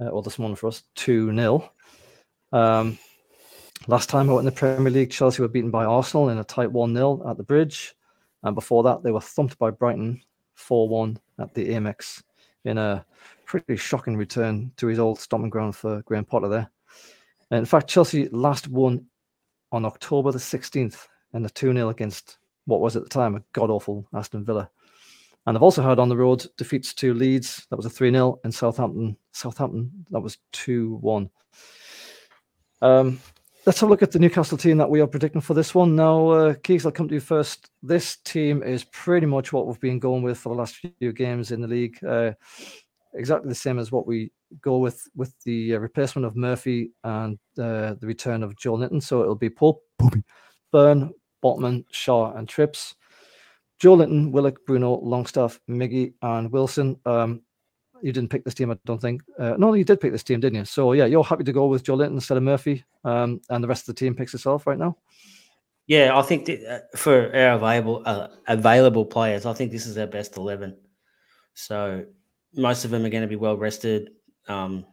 uh, 0.00 0.08
or 0.08 0.22
this 0.22 0.38
morning 0.38 0.56
for 0.56 0.68
us 0.68 0.82
2 0.94 1.34
0. 1.34 1.70
Um, 2.52 2.98
Last 3.86 4.08
time 4.08 4.30
out 4.30 4.38
in 4.38 4.46
the 4.46 4.52
Premier 4.52 4.90
League, 4.90 5.10
Chelsea 5.10 5.42
were 5.42 5.48
beaten 5.48 5.70
by 5.70 5.84
Arsenal 5.84 6.30
in 6.30 6.38
a 6.38 6.44
tight 6.44 6.72
1 6.72 6.94
0 6.94 7.28
at 7.28 7.36
the 7.36 7.42
bridge. 7.42 7.94
And 8.42 8.54
before 8.54 8.82
that, 8.84 9.02
they 9.02 9.10
were 9.10 9.20
thumped 9.20 9.58
by 9.58 9.70
Brighton 9.70 10.22
4 10.54 10.88
1 10.88 11.18
at 11.40 11.52
the 11.52 11.68
Amex 11.68 12.22
in 12.64 12.78
a 12.78 13.04
pretty 13.44 13.76
shocking 13.76 14.16
return 14.16 14.72
to 14.76 14.86
his 14.86 14.98
old 14.98 15.18
stomping 15.18 15.50
ground 15.50 15.76
for 15.76 16.02
Graham 16.02 16.24
Potter 16.24 16.48
there. 16.48 16.70
And 17.50 17.60
in 17.60 17.66
fact, 17.66 17.88
Chelsea 17.88 18.28
last 18.30 18.68
won 18.68 19.06
on 19.72 19.84
October 19.84 20.32
the 20.32 20.38
16th 20.38 21.06
in 21.34 21.44
a 21.44 21.50
2 21.50 21.72
0 21.72 21.88
against 21.88 22.38
what 22.66 22.80
was 22.80 22.96
at 22.96 23.02
the 23.02 23.08
time 23.08 23.34
a 23.34 23.42
god 23.52 23.70
awful 23.70 24.06
Aston 24.14 24.44
Villa. 24.44 24.70
And 25.46 25.54
they've 25.54 25.62
also 25.62 25.82
had 25.82 25.98
on 25.98 26.08
the 26.08 26.16
road 26.16 26.46
defeats 26.56 26.94
to 26.94 27.12
Leeds, 27.12 27.66
that 27.68 27.76
was 27.76 27.86
a 27.86 27.90
3 27.90 28.10
0, 28.10 28.40
and 28.44 28.54
Southampton, 28.54 29.16
Southampton, 29.32 30.06
that 30.10 30.20
was 30.20 30.38
2 30.52 30.96
1. 30.96 31.30
Um, 32.80 33.20
let's 33.66 33.80
have 33.80 33.88
a 33.88 33.90
look 33.90 34.02
at 34.02 34.12
the 34.12 34.18
Newcastle 34.18 34.58
team 34.58 34.76
that 34.78 34.90
we 34.90 35.00
are 35.00 35.06
predicting 35.06 35.40
for 35.40 35.54
this 35.54 35.74
one. 35.74 35.96
Now, 35.96 36.28
uh, 36.28 36.54
Keegs, 36.54 36.84
I'll 36.84 36.92
come 36.92 37.08
to 37.08 37.14
you 37.14 37.20
first. 37.20 37.70
This 37.82 38.16
team 38.18 38.62
is 38.62 38.84
pretty 38.84 39.26
much 39.26 39.52
what 39.52 39.66
we've 39.66 39.80
been 39.80 39.98
going 39.98 40.22
with 40.22 40.38
for 40.38 40.50
the 40.50 40.54
last 40.54 40.76
few 40.76 41.12
games 41.12 41.50
in 41.50 41.60
the 41.60 41.68
league. 41.68 42.02
Uh, 42.04 42.32
exactly 43.14 43.48
the 43.48 43.54
same 43.54 43.78
as 43.78 43.90
what 43.90 44.06
we 44.06 44.30
go 44.60 44.78
with 44.78 45.08
with 45.16 45.34
the 45.44 45.74
uh, 45.74 45.78
replacement 45.78 46.26
of 46.26 46.36
Murphy 46.36 46.92
and 47.04 47.38
uh, 47.58 47.94
the 47.94 48.06
return 48.06 48.42
of 48.42 48.54
Joelinton. 48.56 49.02
So 49.02 49.22
it'll 49.22 49.34
be 49.34 49.50
Pope, 49.50 49.82
Burn, 50.70 51.12
Botman, 51.42 51.84
Schär, 51.92 52.36
and 52.38 52.48
Trips. 52.48 52.94
Joelinton, 53.82 54.30
Willock, 54.30 54.64
Bruno, 54.66 55.00
Longstaff, 55.00 55.58
Miggy, 55.68 56.14
and 56.22 56.50
Wilson. 56.50 56.96
Um, 57.06 57.42
you 58.04 58.12
didn't 58.12 58.28
pick 58.28 58.44
this 58.44 58.52
team, 58.52 58.70
I 58.70 58.76
don't 58.84 59.00
think. 59.00 59.22
Uh, 59.38 59.54
no, 59.56 59.72
you 59.72 59.82
did 59.82 59.98
pick 59.98 60.12
this 60.12 60.22
team, 60.22 60.38
didn't 60.38 60.58
you? 60.58 60.64
So 60.66 60.92
yeah, 60.92 61.06
you're 61.06 61.24
happy 61.24 61.44
to 61.44 61.52
go 61.52 61.66
with 61.66 61.84
Joelinton 61.84 62.12
instead 62.12 62.36
of 62.36 62.42
Murphy, 62.42 62.84
um, 63.02 63.40
and 63.48 63.64
the 63.64 63.68
rest 63.68 63.88
of 63.88 63.94
the 63.94 63.98
team 63.98 64.14
picks 64.14 64.34
itself 64.34 64.66
right 64.66 64.78
now. 64.78 64.98
Yeah, 65.86 66.16
I 66.16 66.20
think 66.20 66.50
uh, 66.50 66.80
for 66.94 67.34
our 67.34 67.54
available 67.54 68.02
uh, 68.04 68.28
available 68.46 69.06
players, 69.06 69.46
I 69.46 69.54
think 69.54 69.72
this 69.72 69.86
is 69.86 69.96
our 69.96 70.06
best 70.06 70.36
eleven. 70.36 70.76
So 71.54 72.04
most 72.54 72.84
of 72.84 72.90
them 72.90 73.06
are 73.06 73.10
going 73.10 73.22
to 73.22 73.28
be 73.28 73.36
well 73.36 73.56
rested. 73.56 74.10
Um, 74.48 74.84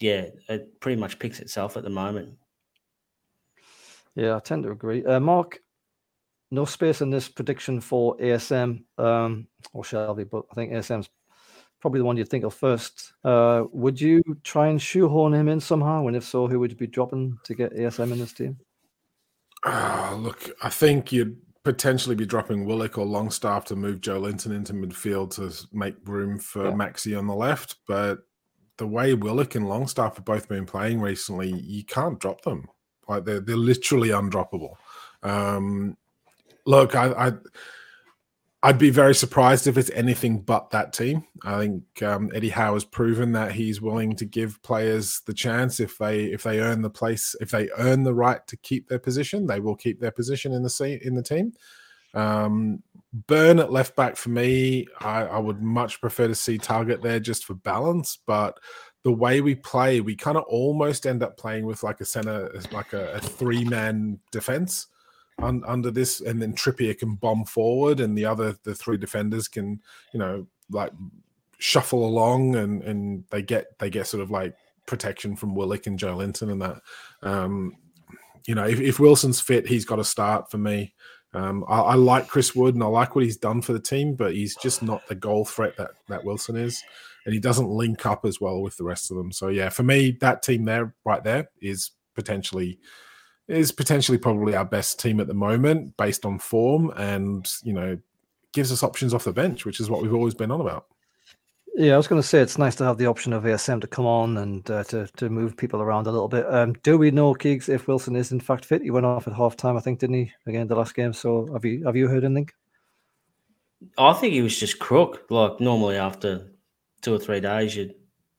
yeah, 0.00 0.26
it 0.48 0.80
pretty 0.80 1.00
much 1.00 1.18
picks 1.18 1.40
itself 1.40 1.76
at 1.76 1.82
the 1.82 1.90
moment. 1.90 2.34
Yeah, 4.14 4.36
I 4.36 4.38
tend 4.38 4.62
to 4.62 4.70
agree. 4.70 5.04
Uh, 5.04 5.18
Mark, 5.18 5.58
no 6.52 6.64
space 6.66 7.00
in 7.00 7.10
this 7.10 7.28
prediction 7.28 7.80
for 7.80 8.16
ASM 8.18 8.84
um, 8.96 9.48
or 9.72 9.82
Shelvey, 9.82 10.30
but 10.30 10.44
I 10.52 10.54
think 10.54 10.72
ASM's 10.72 11.08
probably 11.84 12.00
the 12.00 12.06
one 12.06 12.16
you'd 12.16 12.30
think 12.30 12.44
of 12.44 12.54
first. 12.54 13.12
Uh, 13.24 13.64
would 13.70 14.00
you 14.00 14.22
try 14.42 14.68
and 14.68 14.80
shoehorn 14.80 15.34
him 15.34 15.50
in 15.50 15.60
somehow? 15.60 16.06
And 16.06 16.16
if 16.16 16.24
so, 16.24 16.48
who 16.48 16.58
would 16.58 16.70
you 16.70 16.78
be 16.78 16.86
dropping 16.86 17.38
to 17.44 17.54
get 17.54 17.76
ASM 17.76 18.10
in 18.10 18.18
this 18.18 18.32
team? 18.32 18.56
Uh, 19.66 20.16
look, 20.18 20.48
I 20.62 20.70
think 20.70 21.12
you'd 21.12 21.36
potentially 21.62 22.16
be 22.16 22.24
dropping 22.24 22.64
Willock 22.64 22.96
or 22.96 23.04
Longstaff 23.04 23.66
to 23.66 23.76
move 23.76 24.00
Joelinton 24.00 24.56
into 24.56 24.72
midfield 24.72 25.34
to 25.34 25.52
make 25.76 25.96
room 26.06 26.38
for 26.38 26.68
yeah. 26.68 26.72
Maxi 26.72 27.18
on 27.18 27.26
the 27.26 27.34
left. 27.34 27.76
But 27.86 28.20
the 28.78 28.86
way 28.86 29.12
Willock 29.12 29.54
and 29.54 29.68
Longstaff 29.68 30.16
have 30.16 30.24
both 30.24 30.48
been 30.48 30.64
playing 30.64 31.02
recently, 31.02 31.52
you 31.52 31.84
can't 31.84 32.18
drop 32.18 32.40
them. 32.40 32.66
Like 33.06 33.26
they're 33.26 33.40
they're 33.40 33.56
literally 33.56 34.08
undroppable. 34.08 34.76
Um, 35.22 35.98
look, 36.64 36.94
I, 36.94 37.28
I 37.28 37.32
I'd 38.64 38.78
be 38.78 38.88
very 38.88 39.14
surprised 39.14 39.66
if 39.66 39.76
it's 39.76 39.90
anything 39.90 40.40
but 40.40 40.70
that 40.70 40.94
team. 40.94 41.26
I 41.44 41.58
think 41.58 42.02
um, 42.02 42.30
Eddie 42.34 42.48
Howe 42.48 42.72
has 42.72 42.84
proven 42.86 43.32
that 43.32 43.52
he's 43.52 43.82
willing 43.82 44.16
to 44.16 44.24
give 44.24 44.62
players 44.62 45.20
the 45.26 45.34
chance 45.34 45.80
if 45.80 45.98
they 45.98 46.24
if 46.24 46.44
they 46.44 46.60
earn 46.60 46.80
the 46.80 46.88
place, 46.88 47.36
if 47.42 47.50
they 47.50 47.68
earn 47.76 48.04
the 48.04 48.14
right 48.14 48.44
to 48.46 48.56
keep 48.56 48.88
their 48.88 48.98
position, 48.98 49.46
they 49.46 49.60
will 49.60 49.76
keep 49.76 50.00
their 50.00 50.10
position 50.10 50.52
in 50.54 50.62
the 50.62 51.00
in 51.02 51.14
the 51.14 51.22
team. 51.22 51.52
Um, 52.14 52.82
Burn 53.26 53.58
at 53.58 53.70
left 53.70 53.96
back 53.96 54.16
for 54.16 54.30
me, 54.30 54.86
I, 54.98 55.24
I 55.24 55.38
would 55.38 55.60
much 55.60 56.00
prefer 56.00 56.26
to 56.26 56.34
see 56.34 56.56
Targett 56.56 57.02
there 57.02 57.20
just 57.20 57.44
for 57.44 57.54
balance, 57.54 58.18
but 58.26 58.58
the 59.02 59.12
way 59.12 59.42
we 59.42 59.54
play, 59.54 60.00
we 60.00 60.16
kind 60.16 60.38
of 60.38 60.44
almost 60.44 61.06
end 61.06 61.22
up 61.22 61.36
playing 61.36 61.66
with 61.66 61.82
like 61.82 62.00
a 62.00 62.06
center, 62.06 62.50
like 62.72 62.94
a, 62.94 63.12
a 63.12 63.20
three 63.20 63.64
man 63.64 64.18
defense 64.32 64.86
un, 65.38 65.62
under 65.66 65.90
this, 65.90 66.20
and 66.20 66.40
then 66.40 66.54
Trippier 66.54 66.96
can 66.96 67.14
bomb 67.14 67.44
forward, 67.44 68.00
and 68.00 68.16
the 68.16 68.24
other 68.24 68.56
the 68.64 68.74
three 68.74 68.96
defenders 68.96 69.48
can 69.48 69.80
you 70.12 70.18
know 70.18 70.46
like 70.70 70.92
shuffle 71.58 72.06
along, 72.06 72.56
and 72.56 72.82
and 72.82 73.24
they 73.30 73.42
get 73.42 73.78
they 73.78 73.90
get 73.90 74.06
sort 74.06 74.22
of 74.22 74.30
like 74.30 74.54
protection 74.86 75.36
from 75.36 75.54
Willock 75.54 75.86
and 75.86 75.98
Joelinton 75.98 76.52
and 76.52 76.62
that. 76.62 76.80
Um, 77.22 77.76
you 78.46 78.54
know, 78.54 78.66
if, 78.66 78.80
if 78.80 79.00
Wilson's 79.00 79.40
fit, 79.40 79.66
he's 79.66 79.86
got 79.86 79.96
to 79.96 80.04
start 80.04 80.50
for 80.50 80.58
me. 80.58 80.94
Um, 81.32 81.64
I, 81.66 81.80
I, 81.80 81.94
like 81.94 82.28
Chris 82.28 82.54
Wood 82.54 82.74
and 82.74 82.84
I 82.84 82.86
like 82.86 83.16
what 83.16 83.24
he's 83.24 83.36
done 83.36 83.60
for 83.60 83.72
the 83.72 83.80
team, 83.80 84.14
but 84.14 84.34
he's 84.34 84.54
just 84.56 84.82
not 84.82 85.06
the 85.08 85.14
goal 85.16 85.44
threat 85.44 85.76
that 85.78 85.92
that 86.08 86.24
Wilson 86.24 86.56
is, 86.56 86.82
and 87.24 87.34
he 87.34 87.40
doesn't 87.40 87.68
link 87.68 88.06
up 88.06 88.24
as 88.24 88.40
well 88.40 88.62
with 88.62 88.76
the 88.76 88.84
rest 88.84 89.10
of 89.10 89.16
them. 89.16 89.32
So 89.32 89.48
yeah, 89.48 89.68
for 89.68 89.82
me, 89.82 90.16
that 90.20 90.42
team 90.42 90.64
there, 90.64 90.94
right 91.04 91.24
there, 91.24 91.50
is 91.60 91.90
potentially 92.14 92.78
is 93.48 93.72
potentially 93.72 94.18
probably 94.18 94.54
our 94.54 94.64
best 94.64 94.98
team 94.98 95.20
at 95.20 95.26
the 95.26 95.34
moment 95.34 95.96
based 95.96 96.24
on 96.24 96.38
form 96.38 96.90
and 96.96 97.52
you 97.62 97.72
know 97.72 97.98
gives 98.52 98.72
us 98.72 98.82
options 98.82 99.12
off 99.12 99.24
the 99.24 99.32
bench 99.32 99.64
which 99.64 99.80
is 99.80 99.90
what 99.90 100.02
we've 100.02 100.14
always 100.14 100.34
been 100.34 100.50
on 100.50 100.60
about. 100.60 100.86
Yeah 101.76 101.94
i 101.94 101.96
was 101.96 102.06
going 102.06 102.22
to 102.22 102.26
say 102.26 102.40
it's 102.40 102.56
nice 102.56 102.76
to 102.76 102.84
have 102.84 102.98
the 102.98 103.06
option 103.06 103.32
of 103.32 103.42
asm 103.44 103.80
to 103.80 103.86
come 103.86 104.06
on 104.06 104.38
and 104.38 104.70
uh, 104.70 104.84
to, 104.84 105.08
to 105.16 105.28
move 105.28 105.56
people 105.56 105.82
around 105.82 106.06
a 106.06 106.12
little 106.12 106.28
bit. 106.28 106.46
Um, 106.48 106.72
do 106.82 106.96
we 106.96 107.10
know 107.10 107.34
Keegs, 107.34 107.68
if 107.68 107.88
wilson 107.88 108.16
is 108.16 108.32
in 108.32 108.40
fact 108.40 108.64
fit? 108.64 108.82
He 108.82 108.90
went 108.90 109.06
off 109.06 109.26
at 109.26 109.34
half 109.34 109.56
time 109.56 109.76
i 109.76 109.80
think 109.80 109.98
didn't 109.98 110.16
he? 110.16 110.32
Again 110.46 110.68
the 110.68 110.76
last 110.76 110.94
game. 110.94 111.12
So 111.12 111.48
have 111.52 111.64
you 111.64 111.84
have 111.84 111.96
you 111.96 112.08
heard 112.08 112.24
anything? 112.24 112.50
I 113.98 114.14
think 114.14 114.32
he 114.32 114.40
was 114.40 114.58
just 114.58 114.78
crook 114.78 115.26
like 115.30 115.60
normally 115.60 115.96
after 115.96 116.46
two 117.02 117.12
or 117.12 117.18
three 117.18 117.40
days 117.40 117.76
you'd 117.76 117.94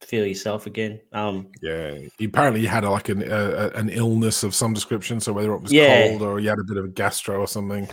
feel 0.05 0.25
yourself 0.25 0.67
again. 0.67 0.99
Um, 1.11 1.47
yeah, 1.61 1.97
he 2.17 2.25
apparently 2.25 2.65
had 2.65 2.83
like 2.83 3.09
an 3.09 3.29
uh, 3.29 3.71
an 3.75 3.89
illness 3.89 4.43
of 4.43 4.53
some 4.53 4.73
description. 4.73 5.19
So 5.19 5.33
whether 5.33 5.53
it 5.53 5.61
was 5.61 5.71
yeah. 5.71 6.09
cold 6.09 6.21
or 6.21 6.39
he 6.39 6.45
had 6.45 6.59
a 6.59 6.63
bit 6.63 6.77
of 6.77 6.85
a 6.85 6.89
gastro 6.89 7.39
or 7.39 7.47
something. 7.47 7.87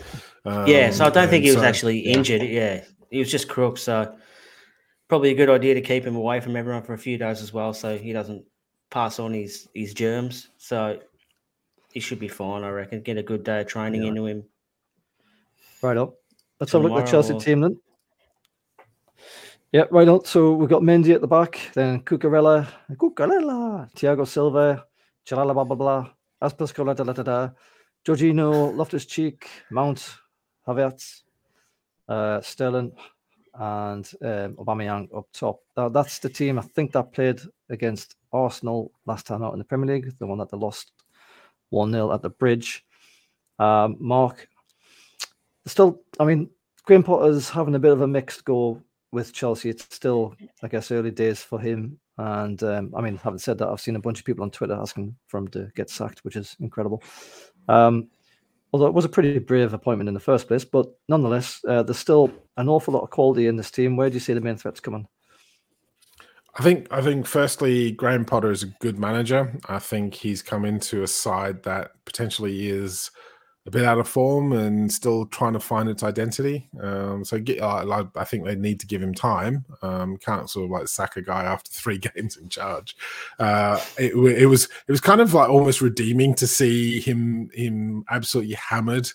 Um, 0.44 0.66
yeah, 0.66 0.90
so 0.90 1.06
I 1.06 1.10
don't 1.10 1.28
think 1.28 1.44
he 1.44 1.50
was 1.50 1.60
so, 1.60 1.66
actually 1.66 2.06
yeah. 2.06 2.16
injured. 2.16 2.42
Yeah, 2.42 2.84
he 3.10 3.18
was 3.18 3.30
just 3.30 3.48
crook. 3.48 3.78
So 3.78 4.14
probably 5.08 5.30
a 5.30 5.34
good 5.34 5.50
idea 5.50 5.74
to 5.74 5.80
keep 5.80 6.04
him 6.04 6.16
away 6.16 6.40
from 6.40 6.56
everyone 6.56 6.82
for 6.82 6.94
a 6.94 6.98
few 6.98 7.18
days 7.18 7.42
as 7.42 7.52
well, 7.52 7.72
so 7.72 7.96
he 7.96 8.12
doesn't 8.12 8.44
pass 8.90 9.18
on 9.18 9.32
his 9.32 9.68
his 9.74 9.94
germs. 9.94 10.50
So 10.58 11.00
he 11.92 12.00
should 12.00 12.18
be 12.18 12.28
fine, 12.28 12.62
I 12.62 12.70
reckon. 12.70 13.02
Get 13.02 13.18
a 13.18 13.22
good 13.22 13.44
day 13.44 13.60
of 13.60 13.66
training 13.66 14.02
yeah. 14.02 14.08
into 14.08 14.26
him. 14.26 14.44
Right 15.82 15.96
up. 15.96 16.14
Let's 16.60 16.72
have 16.72 16.84
a 16.84 16.88
look 16.88 17.00
at 17.00 17.06
the 17.06 17.10
Chelsea 17.10 17.38
team 17.38 17.60
then. 17.60 17.80
Yeah, 19.72 19.84
right 19.90 20.06
on. 20.06 20.22
So 20.26 20.52
we've 20.52 20.68
got 20.68 20.82
Mendy 20.82 21.14
at 21.14 21.22
the 21.22 21.26
back, 21.26 21.58
then 21.72 22.02
Cucurella, 22.02 22.68
Cucurella, 22.92 23.90
Thiago 23.94 24.28
Silva, 24.28 24.84
Chalala 25.26 25.54
blah 25.54 25.64
blah 25.64 25.76
blah, 25.76 26.10
Aspas 26.42 26.74
da 26.74 26.92
da 26.92 27.12
da 27.14 27.22
da, 27.22 27.50
Jorginho, 28.06 28.76
Loftus 28.76 29.06
Cheek, 29.06 29.48
Mount, 29.70 30.14
Havertz, 30.68 31.22
uh, 32.06 32.42
Sterling, 32.42 32.92
and 33.54 34.10
um, 34.20 34.56
Aubameyang 34.56 35.08
up 35.16 35.28
top. 35.32 35.60
Now, 35.74 35.88
that's 35.88 36.18
the 36.18 36.28
team 36.28 36.58
I 36.58 36.62
think 36.62 36.92
that 36.92 37.14
played 37.14 37.40
against 37.70 38.16
Arsenal 38.30 38.92
last 39.06 39.26
time 39.26 39.42
out 39.42 39.54
in 39.54 39.58
the 39.58 39.64
Premier 39.64 39.94
League, 39.94 40.12
the 40.18 40.26
one 40.26 40.36
that 40.36 40.50
they 40.50 40.58
lost 40.58 40.92
1 41.70 41.90
0 41.90 42.12
at 42.12 42.20
the 42.20 42.28
bridge. 42.28 42.84
Um, 43.58 43.96
Mark, 43.98 44.48
still, 45.64 46.02
I 46.20 46.26
mean, 46.26 46.50
Graham 46.84 47.04
Potter's 47.04 47.48
having 47.48 47.74
a 47.74 47.78
bit 47.78 47.92
of 47.92 48.02
a 48.02 48.06
mixed 48.06 48.44
go 48.44 48.82
with 49.12 49.32
Chelsea. 49.32 49.70
It's 49.70 49.94
still, 49.94 50.34
I 50.62 50.68
guess, 50.68 50.90
early 50.90 51.10
days 51.10 51.40
for 51.40 51.60
him. 51.60 51.98
And 52.18 52.62
um, 52.62 52.92
I 52.96 53.00
mean, 53.00 53.16
having 53.18 53.38
said 53.38 53.58
that, 53.58 53.68
I've 53.68 53.80
seen 53.80 53.96
a 53.96 54.00
bunch 54.00 54.18
of 54.18 54.24
people 54.24 54.42
on 54.42 54.50
Twitter 54.50 54.74
asking 54.74 55.14
for 55.26 55.38
him 55.38 55.48
to 55.48 55.70
get 55.74 55.90
sacked, 55.90 56.20
which 56.24 56.36
is 56.36 56.56
incredible. 56.60 57.02
Um, 57.68 58.08
although 58.72 58.86
it 58.86 58.94
was 58.94 59.04
a 59.04 59.10
pretty 59.10 59.38
brave 59.38 59.74
appointment 59.74 60.08
in 60.08 60.14
the 60.14 60.20
first 60.20 60.48
place, 60.48 60.64
but 60.64 60.86
nonetheless, 61.08 61.60
uh, 61.68 61.82
there's 61.82 61.98
still 61.98 62.30
an 62.56 62.68
awful 62.68 62.94
lot 62.94 63.02
of 63.02 63.10
quality 63.10 63.46
in 63.46 63.56
this 63.56 63.70
team. 63.70 63.96
Where 63.96 64.10
do 64.10 64.14
you 64.14 64.20
see 64.20 64.34
the 64.34 64.40
main 64.40 64.56
threats 64.56 64.80
coming? 64.80 65.06
I 66.54 66.62
think 66.62 66.86
I 66.90 67.00
think 67.00 67.26
firstly, 67.26 67.92
Graham 67.92 68.26
Potter 68.26 68.50
is 68.50 68.62
a 68.62 68.74
good 68.80 68.98
manager. 68.98 69.58
I 69.70 69.78
think 69.78 70.12
he's 70.12 70.42
come 70.42 70.66
into 70.66 71.02
a 71.02 71.06
side 71.08 71.62
that 71.62 71.92
potentially 72.04 72.68
is 72.68 73.10
a 73.64 73.70
bit 73.70 73.84
out 73.84 73.98
of 73.98 74.08
form 74.08 74.52
and 74.52 74.92
still 74.92 75.24
trying 75.26 75.52
to 75.52 75.60
find 75.60 75.88
its 75.88 76.02
identity. 76.02 76.68
Um, 76.80 77.24
so 77.24 77.38
get, 77.38 77.60
uh, 77.60 78.04
I 78.16 78.24
think 78.24 78.44
they 78.44 78.56
need 78.56 78.80
to 78.80 78.86
give 78.86 79.00
him 79.00 79.14
time. 79.14 79.64
Um, 79.82 80.16
can't 80.16 80.50
sort 80.50 80.64
of 80.64 80.70
like 80.72 80.88
sack 80.88 81.16
a 81.16 81.22
guy 81.22 81.44
after 81.44 81.70
three 81.72 81.98
games 81.98 82.36
in 82.36 82.48
charge. 82.48 82.96
Uh, 83.38 83.80
it, 83.98 84.14
it, 84.14 84.46
was 84.46 84.64
it 84.64 84.90
was 84.90 85.00
kind 85.00 85.20
of 85.20 85.32
like 85.32 85.48
almost 85.48 85.80
redeeming 85.80 86.34
to 86.34 86.46
see 86.46 87.00
him 87.00 87.50
him 87.52 88.04
absolutely 88.10 88.54
hammered. 88.54 89.08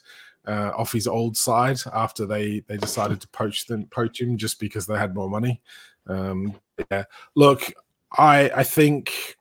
Uh, 0.45 0.71
off 0.77 0.93
his 0.93 1.07
old 1.07 1.35
side 1.35 1.77
after 1.91 2.25
they 2.25 2.61
they 2.69 2.77
decided 2.77 3.19
to 3.19 3.27
poach 3.29 3.65
them 3.65 3.85
poach 3.87 4.21
him 4.21 4.37
just 4.37 4.61
because 4.61 4.87
they 4.87 4.97
had 4.97 5.13
more 5.13 5.29
money. 5.29 5.61
Um, 6.07 6.55
yeah, 6.89 7.03
look, 7.35 7.73
I 8.17 8.49
I 8.55 8.63
think 8.63 9.35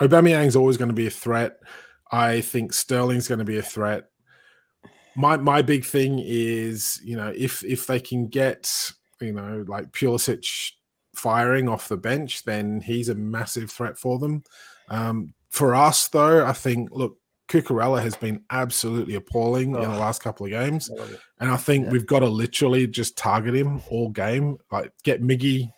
Aubameyang's 0.00 0.54
always 0.54 0.76
going 0.76 0.90
to 0.90 0.94
be 0.94 1.08
a 1.08 1.10
threat. 1.10 1.58
I 2.12 2.40
think 2.40 2.72
Sterling's 2.72 3.26
going 3.26 3.40
to 3.40 3.44
be 3.44 3.58
a 3.58 3.62
threat. 3.62 4.04
My 5.18 5.36
my 5.36 5.62
big 5.62 5.84
thing 5.84 6.22
is, 6.24 7.00
you 7.04 7.16
know, 7.16 7.32
if 7.36 7.64
if 7.64 7.86
they 7.86 8.00
can 8.00 8.28
get, 8.28 8.92
you 9.20 9.32
know, 9.32 9.64
like 9.66 9.90
Pulisic 9.92 10.72
firing 11.14 11.68
off 11.68 11.88
the 11.88 11.96
bench, 11.96 12.44
then 12.44 12.80
he's 12.80 13.08
a 13.08 13.14
massive 13.14 13.70
threat 13.70 13.98
for 13.98 14.18
them. 14.18 14.44
Um, 14.88 15.34
for 15.50 15.74
us, 15.74 16.08
though, 16.08 16.46
I 16.46 16.52
think 16.52 16.90
look, 16.92 17.18
Cucurella 17.48 18.02
has 18.02 18.14
been 18.14 18.44
absolutely 18.50 19.14
appalling 19.14 19.74
oh. 19.74 19.82
in 19.82 19.90
the 19.90 19.98
last 19.98 20.22
couple 20.22 20.46
of 20.46 20.52
games, 20.52 20.90
and 21.40 21.50
I 21.50 21.56
think 21.56 21.86
yeah. 21.86 21.90
we've 21.90 22.06
got 22.06 22.20
to 22.20 22.28
literally 22.28 22.86
just 22.86 23.16
target 23.16 23.54
him 23.54 23.82
all 23.90 24.10
game, 24.10 24.58
like 24.70 24.92
get 25.02 25.22
Miggy 25.22 25.72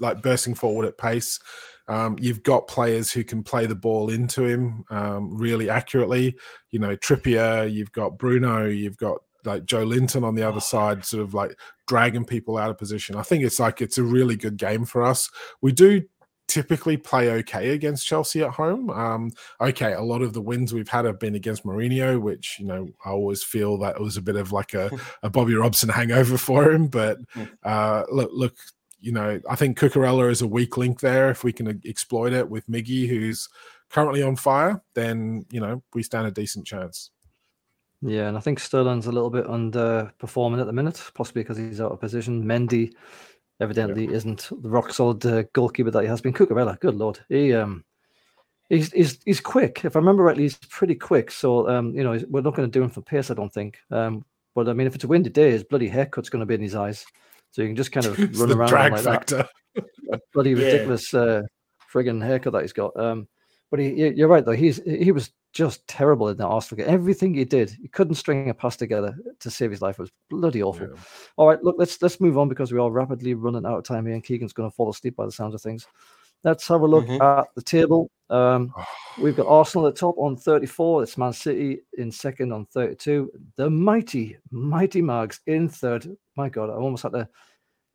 like 0.00 0.22
bursting 0.22 0.54
forward 0.54 0.86
at 0.86 0.98
pace. 0.98 1.40
Um, 1.88 2.16
you've 2.20 2.42
got 2.42 2.68
players 2.68 3.10
who 3.10 3.24
can 3.24 3.42
play 3.42 3.66
the 3.66 3.74
ball 3.74 4.10
into 4.10 4.44
him 4.44 4.84
um, 4.90 5.36
really 5.36 5.70
accurately. 5.70 6.36
You 6.70 6.78
know, 6.78 6.96
Trippier, 6.96 7.70
you've 7.72 7.92
got 7.92 8.18
Bruno, 8.18 8.66
you've 8.66 8.98
got 8.98 9.18
like 9.44 9.64
Joelinton 9.64 10.22
on 10.22 10.34
the 10.34 10.46
other 10.46 10.60
side, 10.60 11.04
sort 11.04 11.22
of 11.22 11.34
like 11.34 11.58
dragging 11.86 12.24
people 12.24 12.58
out 12.58 12.70
of 12.70 12.78
position. 12.78 13.16
I 13.16 13.22
think 13.22 13.44
it's 13.44 13.58
like 13.58 13.80
it's 13.80 13.98
a 13.98 14.02
really 14.02 14.36
good 14.36 14.56
game 14.56 14.84
for 14.84 15.02
us. 15.02 15.30
We 15.62 15.72
do 15.72 16.02
typically 16.48 16.96
play 16.96 17.30
okay 17.30 17.70
against 17.70 18.06
Chelsea 18.06 18.42
at 18.42 18.50
home. 18.50 18.90
Um, 18.90 19.30
okay, 19.60 19.92
a 19.92 20.02
lot 20.02 20.22
of 20.22 20.32
the 20.32 20.40
wins 20.40 20.72
we've 20.72 20.88
had 20.88 21.04
have 21.04 21.20
been 21.20 21.34
against 21.34 21.64
Mourinho, 21.64 22.20
which 22.20 22.56
you 22.58 22.66
know 22.66 22.88
I 23.04 23.10
always 23.10 23.44
feel 23.44 23.78
that 23.78 23.96
it 23.96 24.02
was 24.02 24.16
a 24.16 24.22
bit 24.22 24.36
of 24.36 24.50
like 24.50 24.74
a, 24.74 24.90
a 25.22 25.30
Bobby 25.30 25.54
Robson 25.54 25.88
hangover 25.88 26.38
for 26.38 26.70
him. 26.72 26.88
But 26.88 27.18
hmm. 27.32 27.44
uh, 27.62 28.04
look, 28.10 28.30
look, 28.32 28.56
you 29.00 29.12
know, 29.12 29.40
I 29.48 29.56
think 29.56 29.78
Cucurella 29.78 30.30
is 30.30 30.42
a 30.42 30.46
weak 30.46 30.76
link 30.76 31.00
there. 31.00 31.30
If 31.30 31.44
we 31.44 31.52
can 31.52 31.80
exploit 31.84 32.32
it 32.32 32.48
with 32.48 32.66
Miggy, 32.68 33.08
who's 33.08 33.48
currently 33.90 34.22
on 34.22 34.36
fire, 34.36 34.82
then 34.94 35.46
you 35.50 35.60
know 35.60 35.82
we 35.94 36.02
stand 36.02 36.26
a 36.26 36.30
decent 36.30 36.66
chance. 36.66 37.10
Yeah, 38.02 38.28
and 38.28 38.36
I 38.36 38.40
think 38.40 38.60
Sterling's 38.60 39.06
a 39.06 39.12
little 39.12 39.30
bit 39.30 39.46
underperforming 39.46 40.60
at 40.60 40.66
the 40.66 40.72
minute, 40.72 41.02
possibly 41.14 41.42
because 41.42 41.56
he's 41.56 41.80
out 41.80 41.92
of 41.92 42.00
position. 42.00 42.44
Mendy 42.44 42.92
evidently 43.60 44.04
yeah. 44.04 44.12
isn't 44.12 44.48
the 44.62 44.68
rock 44.68 44.92
solid 44.92 45.24
uh, 45.26 45.42
goalkeeper 45.52 45.90
that 45.90 46.02
he 46.02 46.08
has 46.08 46.20
been. 46.20 46.32
Cucurella, 46.32 46.78
good 46.80 46.94
lord, 46.94 47.18
he 47.28 47.54
um, 47.54 47.84
he's 48.68 48.92
he's 48.92 49.18
he's 49.24 49.40
quick. 49.40 49.84
If 49.84 49.96
I 49.96 49.98
remember 49.98 50.22
rightly, 50.22 50.44
he's 50.44 50.56
pretty 50.56 50.94
quick. 50.94 51.30
So 51.30 51.68
um, 51.68 51.94
you 51.94 52.04
know, 52.04 52.18
we're 52.28 52.42
not 52.42 52.54
going 52.54 52.70
to 52.70 52.78
do 52.78 52.82
him 52.82 52.90
for 52.90 53.02
pace, 53.02 53.30
I 53.30 53.34
don't 53.34 53.52
think. 53.52 53.78
Um, 53.90 54.24
but 54.54 54.68
I 54.68 54.72
mean, 54.72 54.86
if 54.86 54.94
it's 54.94 55.04
a 55.04 55.08
windy 55.08 55.30
day, 55.30 55.50
his 55.50 55.64
bloody 55.64 55.88
haircut's 55.88 56.30
going 56.30 56.40
to 56.40 56.46
be 56.46 56.54
in 56.54 56.62
his 56.62 56.74
eyes. 56.74 57.04
So 57.50 57.62
you 57.62 57.68
can 57.68 57.76
just 57.76 57.92
kind 57.92 58.06
of 58.06 58.18
run 58.40 58.52
around 58.52 58.68
drag 58.68 58.92
like 58.92 59.02
factor. 59.02 59.48
that. 59.74 60.20
bloody 60.32 60.50
yeah. 60.50 60.64
ridiculous 60.64 61.12
uh, 61.14 61.42
frigging 61.92 62.22
haircut 62.22 62.52
that 62.52 62.62
he's 62.62 62.72
got. 62.72 62.98
Um, 62.98 63.28
but 63.70 63.80
he, 63.80 64.08
you're 64.10 64.28
right 64.28 64.44
though. 64.44 64.52
He's 64.52 64.82
he 64.84 65.12
was 65.12 65.30
just 65.52 65.86
terrible 65.88 66.28
in 66.28 66.36
that 66.36 66.46
Arsenal 66.46 66.84
game. 66.84 66.94
Everything 66.94 67.34
he 67.34 67.44
did, 67.44 67.70
he 67.70 67.88
couldn't 67.88 68.14
string 68.14 68.48
a 68.50 68.54
pass 68.54 68.76
together 68.76 69.16
to 69.40 69.50
save 69.50 69.70
his 69.70 69.82
life. 69.82 69.98
It 69.98 70.02
was 70.02 70.12
bloody 70.30 70.62
awful. 70.62 70.88
Yeah. 70.88 71.00
All 71.36 71.48
right, 71.48 71.62
look, 71.62 71.76
let's 71.78 72.00
let's 72.00 72.20
move 72.20 72.38
on 72.38 72.48
because 72.48 72.72
we 72.72 72.78
are 72.78 72.90
rapidly 72.90 73.34
running 73.34 73.66
out 73.66 73.78
of 73.78 73.84
time 73.84 74.06
here, 74.06 74.14
and 74.14 74.24
Keegan's 74.24 74.52
going 74.52 74.70
to 74.70 74.74
fall 74.74 74.90
asleep 74.90 75.16
by 75.16 75.26
the 75.26 75.32
sounds 75.32 75.54
of 75.54 75.62
things. 75.62 75.86
Let's 76.44 76.68
have 76.68 76.82
a 76.82 76.86
look 76.86 77.06
mm-hmm. 77.06 77.22
at 77.22 77.48
the 77.54 77.62
table. 77.62 78.10
Um, 78.30 78.72
we've 79.20 79.36
got 79.36 79.46
Arsenal 79.46 79.86
at 79.86 79.94
the 79.94 80.00
top 80.00 80.16
on 80.18 80.36
34. 80.36 81.02
It's 81.02 81.18
Man 81.18 81.32
City 81.32 81.80
in 81.96 82.12
second 82.12 82.52
on 82.52 82.66
32. 82.66 83.30
The 83.56 83.68
mighty, 83.70 84.36
mighty 84.50 85.02
Mags 85.02 85.40
in 85.46 85.68
third. 85.68 86.16
My 86.36 86.48
God, 86.48 86.70
I 86.70 86.74
almost 86.74 87.02
had 87.02 87.12
to 87.12 87.28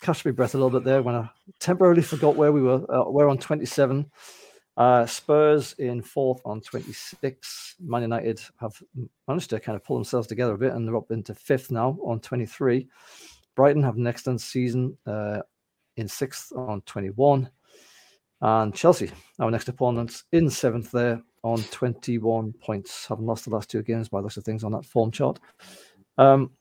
catch 0.01 0.25
my 0.25 0.31
breath 0.31 0.55
a 0.55 0.57
little 0.57 0.69
bit 0.69 0.83
there 0.83 1.01
when 1.01 1.15
I 1.15 1.29
temporarily 1.59 2.01
forgot 2.01 2.35
where 2.35 2.51
we 2.51 2.61
were. 2.61 2.83
Uh, 2.93 3.09
we're 3.09 3.29
on 3.29 3.37
27. 3.37 4.09
Uh, 4.75 5.05
Spurs 5.05 5.73
in 5.77 6.01
fourth 6.01 6.41
on 6.45 6.59
26. 6.59 7.75
Man 7.79 8.01
United 8.01 8.41
have 8.59 8.81
managed 9.27 9.51
to 9.51 9.59
kind 9.59 9.75
of 9.75 9.83
pull 9.83 9.95
themselves 9.95 10.27
together 10.27 10.53
a 10.53 10.57
bit 10.57 10.73
and 10.73 10.87
they're 10.87 10.97
up 10.97 11.11
into 11.11 11.35
fifth 11.35 11.71
now 11.71 11.97
on 12.03 12.19
23. 12.19 12.87
Brighton 13.55 13.83
have 13.83 13.97
next 13.97 14.27
season 14.39 14.97
uh, 15.05 15.41
in 15.95 16.07
sixth 16.07 16.51
on 16.53 16.81
21. 16.81 17.49
And 18.43 18.75
Chelsea, 18.75 19.09
our 19.39 19.49
next 19.49 19.69
opponents, 19.69 20.25
in 20.33 20.49
seventh 20.49 20.91
there 20.91 21.23
on 21.43 21.63
21 21.63 22.51
points, 22.61 23.07
having 23.07 23.25
lost 23.25 23.45
the 23.45 23.51
last 23.51 23.69
two 23.69 23.81
games 23.81 24.09
by 24.09 24.19
looks 24.19 24.35
of 24.35 24.43
things 24.43 24.65
on 24.65 24.73
that 24.73 24.85
form 24.85 25.11
chart. 25.11 25.39
Um, 26.17 26.51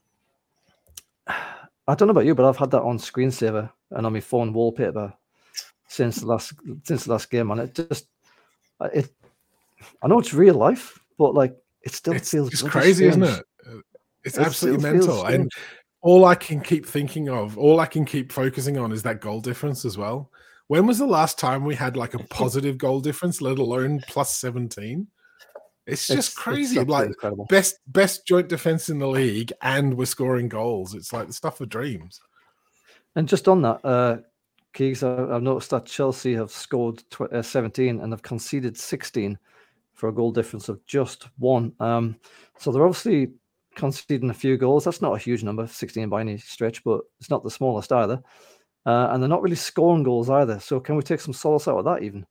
I 1.27 1.95
don't 1.95 2.07
know 2.07 2.11
about 2.11 2.25
you, 2.25 2.35
but 2.35 2.47
I've 2.47 2.55
had 2.55 2.71
that 2.71 2.83
on 2.83 2.97
screensaver 2.97 3.69
and 3.91 4.05
on 4.05 4.13
my 4.13 4.21
phone 4.21 4.53
wallpaper 4.53 5.13
since 5.89 6.21
the 6.21 6.25
last 6.25 6.53
since 6.83 7.03
the 7.03 7.11
last 7.11 7.29
game, 7.29 7.51
and 7.51 7.59
it 7.59 7.75
just 7.75 8.07
it. 8.93 9.09
I 10.01 10.07
know 10.07 10.19
it's 10.19 10.33
real 10.33 10.55
life, 10.55 10.97
but 11.17 11.33
like 11.33 11.53
it 11.81 11.93
still 11.93 12.13
it's, 12.13 12.31
feels 12.31 12.53
it's 12.53 12.61
crazy, 12.61 13.11
strange. 13.11 13.25
isn't 13.25 13.39
it? 13.39 13.83
It's 14.23 14.37
it 14.37 14.45
absolutely 14.45 14.89
mental, 14.89 15.25
and 15.25 15.51
all 15.99 16.23
I 16.23 16.35
can 16.35 16.61
keep 16.61 16.85
thinking 16.85 17.27
of, 17.27 17.57
all 17.57 17.81
I 17.81 17.87
can 17.87 18.05
keep 18.05 18.31
focusing 18.31 18.77
on, 18.77 18.93
is 18.93 19.03
that 19.03 19.19
goal 19.19 19.41
difference 19.41 19.83
as 19.83 19.97
well. 19.97 20.31
When 20.67 20.87
was 20.87 20.99
the 20.99 21.05
last 21.05 21.37
time 21.37 21.65
we 21.65 21.75
had 21.75 21.97
like 21.97 22.13
a 22.13 22.19
positive 22.19 22.77
goal 22.77 23.01
difference, 23.01 23.41
let 23.41 23.59
alone 23.59 24.01
plus 24.07 24.35
17? 24.37 25.07
It's 25.85 26.07
just 26.07 26.29
it's, 26.29 26.33
crazy. 26.33 26.79
It's 26.79 26.89
like 26.89 27.07
incredible. 27.07 27.45
best 27.45 27.79
best 27.87 28.25
joint 28.25 28.47
defense 28.47 28.89
in 28.89 28.99
the 28.99 29.07
league, 29.07 29.51
and 29.61 29.97
we're 29.97 30.05
scoring 30.05 30.47
goals. 30.47 30.95
It's 30.95 31.11
like 31.11 31.27
the 31.27 31.33
stuff 31.33 31.59
of 31.59 31.69
dreams. 31.69 32.21
And 33.15 33.27
just 33.27 33.47
on 33.47 33.61
that, 33.63 33.83
uh, 33.83 34.17
Keegs, 34.73 35.03
I've 35.03 35.43
noticed 35.43 35.69
that 35.71 35.85
Chelsea 35.85 36.33
have 36.35 36.51
scored 36.51 37.03
tw- 37.09 37.31
uh, 37.31 37.41
17 37.41 37.99
and 37.99 38.11
have 38.11 38.23
conceded 38.23 38.77
16 38.77 39.37
for 39.93 40.09
a 40.09 40.13
goal 40.13 40.31
difference 40.31 40.67
of 40.69 40.83
just 40.85 41.27
one. 41.37 41.73
Um, 41.79 42.15
so 42.57 42.71
they're 42.71 42.85
obviously 42.85 43.33
conceding 43.75 44.31
a 44.31 44.33
few 44.33 44.57
goals. 44.57 44.85
That's 44.85 45.01
not 45.01 45.13
a 45.13 45.19
huge 45.19 45.43
number, 45.43 45.67
16 45.67 46.09
by 46.09 46.21
any 46.21 46.37
stretch, 46.37 46.83
but 46.83 47.01
it's 47.19 47.29
not 47.29 47.43
the 47.43 47.51
smallest 47.51 47.91
either. 47.91 48.21
Uh, 48.85 49.09
and 49.11 49.23
they're 49.23 49.29
not 49.29 49.41
really 49.41 49.55
scoring 49.55 50.03
goals 50.03 50.29
either. 50.29 50.59
So 50.59 50.79
can 50.79 50.95
we 50.95 51.03
take 51.03 51.21
some 51.21 51.33
solace 51.33 51.67
out 51.67 51.77
of 51.77 51.85
that 51.85 52.03
even? 52.03 52.25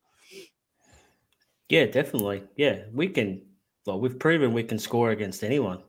Yeah, 1.69 1.87
definitely. 1.87 2.43
Yeah, 2.57 2.83
we 2.93 3.09
can. 3.09 3.43
Well, 3.87 3.99
we've 3.99 4.19
proven 4.19 4.53
we 4.53 4.63
can 4.63 4.79
score 4.79 5.11
against 5.11 5.43
anyone. 5.43 5.83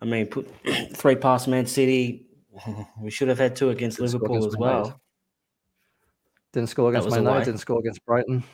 I 0.00 0.06
mean, 0.06 0.26
put 0.26 0.48
three 0.96 1.16
past 1.16 1.48
Man 1.48 1.66
City. 1.66 2.26
We 3.00 3.10
should 3.10 3.28
have 3.28 3.38
had 3.38 3.56
two 3.56 3.70
against 3.70 3.98
Liverpool 3.98 4.36
against 4.36 4.48
as 4.48 4.56
well. 4.58 5.00
Didn't 6.52 6.68
score 6.68 6.90
against 6.90 7.08
Man 7.10 7.20
United. 7.20 7.46
Didn't 7.46 7.60
score 7.60 7.78
against 7.78 8.04
Brighton. 8.04 8.44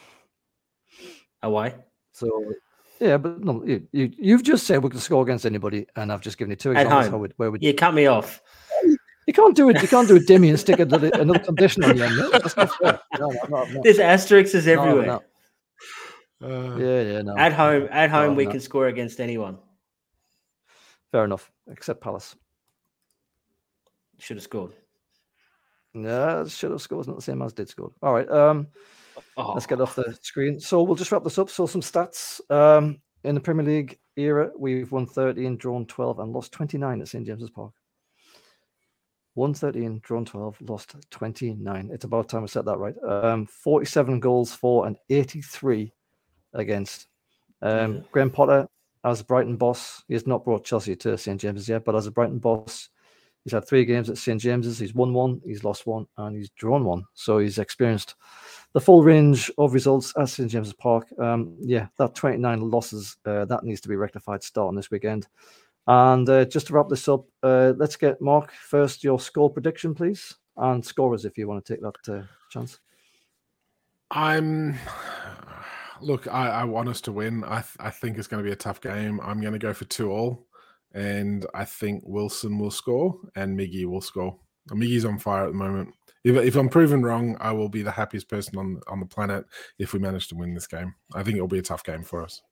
Away. 1.42 1.74
So 2.12 2.54
yeah, 3.00 3.16
but 3.16 3.40
no, 3.40 3.64
you, 3.64 3.86
you 3.92 4.12
you've 4.18 4.42
just 4.42 4.66
said 4.66 4.82
we 4.82 4.90
can 4.90 5.00
score 5.00 5.22
against 5.22 5.46
anybody, 5.46 5.86
and 5.96 6.12
I've 6.12 6.20
just 6.20 6.38
given 6.38 6.50
you 6.50 6.56
two 6.56 6.72
examples. 6.72 7.06
At 7.06 7.10
home. 7.12 7.28
where 7.36 7.50
would 7.50 7.62
you 7.62 7.74
cut 7.74 7.94
me 7.94 8.06
off? 8.06 8.40
You 9.28 9.34
can't 9.34 9.54
do 9.54 9.68
it. 9.68 9.82
You 9.82 9.88
can't 9.88 10.08
do 10.08 10.16
a 10.16 10.20
demi 10.20 10.48
and 10.48 10.58
stick 10.58 10.80
another, 10.80 11.10
another 11.12 11.40
condition 11.40 11.84
on 11.84 11.98
the 11.98 12.06
end. 12.06 12.32
That's 12.32 12.56
not 12.56 12.74
fair. 12.76 12.98
No, 13.18 13.28
no, 13.50 13.64
no, 13.64 13.82
There's 13.84 13.98
asterisks 13.98 14.54
everywhere. 14.66 15.20
Uh, 16.42 16.76
yeah, 16.78 17.02
yeah, 17.02 17.20
no. 17.20 17.36
At 17.36 17.52
home, 17.52 17.88
at 17.90 18.08
home, 18.08 18.36
we 18.36 18.46
can 18.46 18.58
score 18.58 18.86
against 18.86 19.20
anyone. 19.20 19.58
Fair 21.12 21.26
enough, 21.26 21.52
except 21.70 22.00
Palace. 22.00 22.36
Should 24.18 24.38
have 24.38 24.44
scored. 24.44 24.72
No, 25.92 26.46
should 26.46 26.70
have 26.70 26.80
scored. 26.80 27.00
It's 27.00 27.08
not 27.08 27.16
the 27.16 27.22
same 27.22 27.42
as 27.42 27.52
did 27.52 27.68
score. 27.68 27.92
All 28.02 28.14
right. 28.14 28.30
Um, 28.30 28.68
oh. 29.36 29.52
let's 29.52 29.66
get 29.66 29.82
off 29.82 29.94
the 29.94 30.18
screen. 30.22 30.58
So 30.58 30.82
we'll 30.82 30.96
just 30.96 31.12
wrap 31.12 31.24
this 31.24 31.38
up. 31.38 31.50
So 31.50 31.66
some 31.66 31.82
stats. 31.82 32.40
Um, 32.50 33.02
in 33.24 33.34
the 33.34 33.42
Premier 33.42 33.66
League 33.66 33.98
era, 34.16 34.50
we've 34.56 34.90
won 34.90 35.04
13, 35.04 35.58
drawn 35.58 35.84
12, 35.84 36.18
and 36.20 36.32
lost 36.32 36.52
29 36.52 37.02
at 37.02 37.08
St 37.08 37.26
James's 37.26 37.50
Park. 37.50 37.74
113, 39.34 40.00
drawn 40.02 40.24
12, 40.24 40.56
lost 40.62 40.96
29. 41.10 41.90
It's 41.92 42.04
about 42.04 42.28
time 42.28 42.42
I 42.42 42.46
said 42.46 42.64
that 42.64 42.78
right. 42.78 42.94
Um, 43.06 43.46
47 43.46 44.20
goals 44.20 44.52
for 44.52 44.86
and 44.86 44.96
83 45.08 45.92
against. 46.54 47.08
Um, 47.62 47.96
yeah. 47.96 48.00
Graham 48.10 48.30
Potter, 48.30 48.68
as 49.04 49.22
Brighton 49.22 49.56
boss, 49.56 50.02
he 50.08 50.14
has 50.14 50.26
not 50.26 50.44
brought 50.44 50.64
Chelsea 50.64 50.96
to 50.96 51.16
St 51.16 51.40
James's 51.40 51.68
yet, 51.68 51.84
but 51.84 51.94
as 51.94 52.06
a 52.06 52.10
Brighton 52.10 52.38
boss, 52.38 52.88
he's 53.44 53.52
had 53.52 53.66
three 53.66 53.84
games 53.84 54.10
at 54.10 54.18
St 54.18 54.40
James's. 54.40 54.78
He's 54.78 54.94
won 54.94 55.12
one, 55.12 55.40
he's 55.44 55.64
lost 55.64 55.86
one, 55.86 56.06
and 56.16 56.36
he's 56.36 56.50
drawn 56.50 56.84
one. 56.84 57.04
So 57.14 57.38
he's 57.38 57.58
experienced 57.58 58.14
the 58.72 58.80
full 58.80 59.02
range 59.02 59.50
of 59.58 59.72
results 59.72 60.12
at 60.18 60.28
St 60.28 60.50
James's 60.50 60.74
Park. 60.74 61.06
Um, 61.18 61.56
yeah, 61.60 61.86
that 61.98 62.14
29 62.14 62.60
losses 62.60 63.16
uh, 63.24 63.44
that 63.46 63.64
needs 63.64 63.80
to 63.82 63.88
be 63.88 63.96
rectified 63.96 64.42
starting 64.42 64.76
this 64.76 64.90
weekend. 64.90 65.26
And 65.88 66.28
uh, 66.28 66.44
just 66.44 66.66
to 66.66 66.74
wrap 66.74 66.90
this 66.90 67.08
up, 67.08 67.24
uh, 67.42 67.72
let's 67.78 67.96
get 67.96 68.20
Mark 68.20 68.52
first 68.52 69.02
your 69.02 69.18
score 69.18 69.48
prediction, 69.48 69.94
please, 69.94 70.36
and 70.58 70.84
scorers 70.84 71.24
if 71.24 71.38
you 71.38 71.48
want 71.48 71.64
to 71.64 71.72
take 71.72 71.82
that 71.82 72.14
uh, 72.14 72.22
chance. 72.50 72.78
I'm 74.10 74.78
look, 76.02 76.28
I, 76.28 76.48
I, 76.48 76.64
want 76.64 76.90
us 76.90 77.00
to 77.02 77.12
win. 77.12 77.42
I, 77.44 77.62
th- 77.62 77.76
I 77.80 77.88
think 77.88 78.18
it's 78.18 78.28
going 78.28 78.42
to 78.42 78.46
be 78.46 78.52
a 78.52 78.56
tough 78.56 78.82
game. 78.82 79.18
I'm 79.22 79.40
going 79.40 79.54
to 79.54 79.58
go 79.58 79.72
for 79.72 79.86
two 79.86 80.10
all, 80.10 80.46
and 80.92 81.46
I 81.54 81.64
think 81.64 82.02
Wilson 82.06 82.58
will 82.58 82.70
score 82.70 83.18
and 83.34 83.58
Miggy 83.58 83.86
will 83.86 84.02
score. 84.02 84.38
Miggy's 84.70 85.06
on 85.06 85.18
fire 85.18 85.44
at 85.44 85.52
the 85.52 85.58
moment. 85.58 85.94
If, 86.22 86.36
if 86.36 86.56
I'm 86.56 86.68
proven 86.68 87.02
wrong, 87.02 87.38
I 87.40 87.52
will 87.52 87.70
be 87.70 87.80
the 87.80 87.90
happiest 87.90 88.28
person 88.28 88.58
on 88.58 88.82
on 88.88 89.00
the 89.00 89.06
planet 89.06 89.46
if 89.78 89.94
we 89.94 90.00
manage 90.00 90.28
to 90.28 90.36
win 90.36 90.52
this 90.52 90.66
game. 90.66 90.94
I 91.14 91.22
think 91.22 91.36
it'll 91.36 91.48
be 91.48 91.60
a 91.60 91.62
tough 91.62 91.82
game 91.82 92.02
for 92.02 92.22
us. 92.22 92.42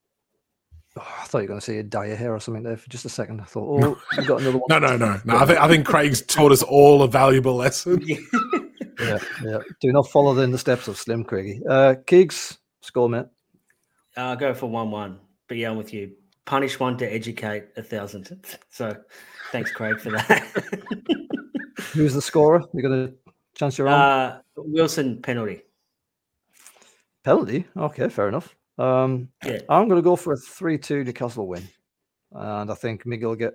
Oh, 0.99 1.17
I 1.21 1.25
thought 1.27 1.39
you 1.39 1.43
were 1.43 1.49
going 1.49 1.61
to 1.61 1.65
say 1.65 1.83
dye 1.83 2.07
your 2.07 2.17
hair 2.17 2.35
or 2.35 2.41
something 2.41 2.63
there 2.63 2.77
for 2.77 2.89
just 2.89 3.05
a 3.05 3.11
second. 3.11 3.41
I 3.41 3.45
thought, 3.45 3.85
oh, 3.85 4.01
you 4.17 4.25
got 4.25 4.41
another 4.41 4.59
one. 4.59 4.67
No, 4.71 4.79
no, 4.79 4.97
no, 4.97 5.21
no. 5.25 5.37
I 5.37 5.45
think 5.45 5.59
I 5.59 5.69
think 5.69 5.87
Craig's 5.93 6.23
taught 6.23 6.53
us 6.53 6.63
all 6.63 7.03
a 7.03 7.09
valuable 7.09 7.55
lesson. 7.55 8.01
yeah, 9.01 9.19
yeah. 9.45 9.59
Do 9.81 9.93
not 9.93 10.09
follow 10.09 10.39
in 10.39 10.53
the 10.53 10.59
steps 10.59 10.89
of 10.89 10.97
Slim 10.97 11.25
Craigie. 11.25 11.61
Uh, 11.69 11.97
Keegs, 12.07 12.59
score, 12.81 13.09
mate. 13.09 13.27
I'll 14.17 14.33
uh, 14.33 14.35
go 14.37 14.55
for 14.55 14.67
1 14.71 14.91
1. 14.91 15.19
But 15.49 15.59
yeah, 15.59 15.71
I'm 15.71 15.77
with 15.77 15.93
you. 15.93 16.13
Punish 16.47 16.79
one 16.79 16.97
to 16.99 17.13
educate 17.13 17.65
a 17.77 17.83
thousand. 17.83 18.47
So 18.71 18.97
thanks, 19.51 19.73
Craig, 19.73 19.99
for 19.99 20.11
that. 20.11 20.45
Who's 21.93 22.15
the 22.15 22.23
scorer? 22.23 22.63
You 22.73 22.83
got 22.83 22.93
a 22.93 23.13
chance 23.55 23.77
your 23.77 23.89
own? 23.89 23.95
Uh, 23.95 24.41
Wilson 24.57 25.21
penalty. 25.21 25.63
Penalty? 27.25 27.67
Okay, 27.77 28.09
fair 28.09 28.29
enough. 28.29 28.55
Um, 28.79 29.29
Yeah. 29.45 29.61
I'm 29.69 29.89
going 29.89 30.01
to 30.01 30.05
go 30.05 30.17
for 30.17 30.33
a 30.33 30.37
3 30.37 30.79
2 30.79 31.05
Newcastle 31.05 31.47
win. 31.47 31.67
And 32.33 32.71
I 32.71 32.75
think 32.75 33.07
Miguel 33.07 33.31
will 33.31 33.37
get 33.37 33.55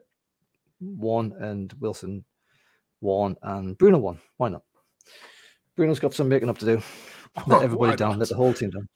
one 0.79 1.33
and 1.39 1.71
Wilson 1.79 2.25
one 2.99 3.35
and 3.43 3.77
Bruno 3.77 3.97
one. 3.99 4.19
Why 4.37 4.49
not? 4.49 4.63
Bruno's 5.75 5.99
got 5.99 6.13
some 6.13 6.29
making 6.29 6.49
up 6.49 6.57
to 6.59 6.65
do. 6.65 6.81
Let 7.47 7.63
everybody 7.63 7.95
down, 7.95 8.19
let 8.19 8.29
the 8.29 8.35
whole 8.35 8.53
team 8.53 8.71
down. 8.71 8.89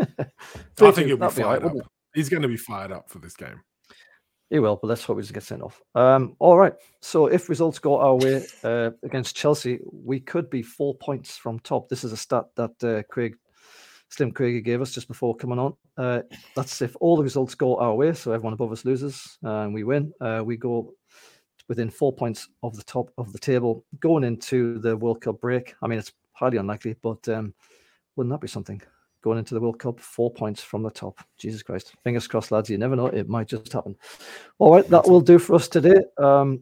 I 0.00 0.90
think 0.90 1.06
he'll 1.06 1.16
be 1.16 1.20
that'd 1.20 1.42
all 1.42 1.52
right, 1.52 1.62
fired 1.62 1.64
up. 1.64 1.92
He's 2.14 2.28
going 2.28 2.42
to 2.42 2.48
be 2.48 2.56
fired 2.56 2.92
up 2.92 3.08
for 3.08 3.18
this 3.18 3.36
game. 3.36 3.60
He 4.50 4.60
will, 4.60 4.76
but 4.76 4.88
let's 4.88 5.02
hope 5.02 5.16
he 5.16 5.22
doesn't 5.22 5.34
get 5.34 5.42
sent 5.42 5.62
off. 5.62 5.82
Um, 5.94 6.36
all 6.38 6.56
right. 6.56 6.72
So 7.00 7.26
if 7.26 7.48
results 7.48 7.78
go 7.80 7.98
our 7.98 8.14
way 8.14 8.46
uh, 8.62 8.90
against 9.02 9.34
Chelsea, 9.34 9.80
we 9.92 10.20
could 10.20 10.48
be 10.50 10.62
four 10.62 10.94
points 10.94 11.36
from 11.36 11.58
top. 11.60 11.88
This 11.88 12.04
is 12.04 12.12
a 12.12 12.16
stat 12.16 12.44
that 12.54 12.84
uh, 12.84 13.02
Craig 13.10 13.36
Slim 14.08 14.32
Krieger 14.32 14.60
gave 14.60 14.80
us 14.80 14.92
just 14.92 15.08
before 15.08 15.34
coming 15.34 15.58
on. 15.58 15.74
Uh, 15.96 16.22
that's 16.54 16.80
if 16.82 16.96
all 17.00 17.16
the 17.16 17.22
results 17.22 17.54
go 17.54 17.76
our 17.76 17.94
way, 17.94 18.12
so 18.12 18.32
everyone 18.32 18.52
above 18.52 18.72
us 18.72 18.84
loses 18.84 19.38
and 19.42 19.74
we 19.74 19.84
win. 19.84 20.12
Uh, 20.20 20.42
we 20.44 20.56
go 20.56 20.94
within 21.68 21.90
four 21.90 22.12
points 22.12 22.48
of 22.62 22.76
the 22.76 22.84
top 22.84 23.10
of 23.18 23.32
the 23.32 23.38
table 23.38 23.84
going 24.00 24.24
into 24.24 24.78
the 24.78 24.96
World 24.96 25.20
Cup 25.20 25.40
break. 25.40 25.74
I 25.82 25.86
mean, 25.88 25.98
it's 25.98 26.12
highly 26.32 26.58
unlikely, 26.58 26.96
but 27.02 27.28
um, 27.28 27.52
wouldn't 28.14 28.32
that 28.32 28.40
be 28.40 28.48
something? 28.48 28.80
Going 29.22 29.38
into 29.38 29.54
the 29.54 29.60
World 29.60 29.78
Cup, 29.78 29.98
four 29.98 30.32
points 30.32 30.62
from 30.62 30.82
the 30.82 30.90
top. 30.90 31.18
Jesus 31.36 31.62
Christ. 31.62 31.94
Fingers 32.04 32.28
crossed, 32.28 32.52
lads. 32.52 32.70
You 32.70 32.78
never 32.78 32.94
know. 32.94 33.06
It 33.06 33.28
might 33.28 33.48
just 33.48 33.72
happen. 33.72 33.96
All 34.58 34.72
right, 34.72 34.88
that 34.88 35.08
will 35.08 35.20
do 35.20 35.38
for 35.38 35.56
us 35.56 35.66
today. 35.66 35.96
Um, 36.18 36.60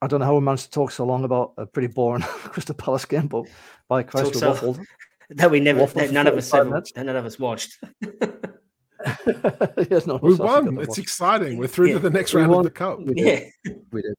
I 0.00 0.06
don't 0.06 0.20
know 0.20 0.26
how 0.26 0.34
we 0.34 0.40
managed 0.40 0.64
to 0.64 0.70
talk 0.70 0.92
so 0.92 1.04
long 1.04 1.24
about 1.24 1.54
a 1.56 1.66
pretty 1.66 1.88
boring 1.88 2.22
Crystal 2.26 2.74
Palace 2.74 3.06
game, 3.06 3.26
but 3.26 3.46
by 3.88 4.02
Christ, 4.02 4.34
we 4.34 4.40
so- 4.40 4.54
waffled. 4.54 4.84
That 5.30 5.50
we 5.50 5.60
never, 5.60 5.80
Waffle 5.80 6.00
that 6.00 6.06
for 6.08 6.12
none 6.14 6.26
of 6.26 6.34
us 6.36 6.50
45 6.50 6.72
ever, 6.72 6.84
that 6.94 7.06
none 7.06 7.16
of 7.16 7.26
us 7.26 7.38
watched. 7.38 7.78
yes, 9.90 10.06
no, 10.06 10.18
We 10.22 10.30
it's 10.32 10.38
won. 10.38 10.78
It's 10.78 10.88
watch. 10.90 10.98
exciting. 10.98 11.58
We're 11.58 11.66
through 11.66 11.88
Yeah. 11.88 11.92
to 11.94 11.98
the 12.00 12.10
next 12.10 12.34
We 12.34 12.40
round 12.40 12.52
won. 12.52 12.60
of 12.60 12.64
the 12.64 12.70
cup. 12.70 12.98
We 13.00 13.14
did. 13.14 13.52
yeah. 13.64 13.72
We 13.92 14.02
did. 14.02 14.14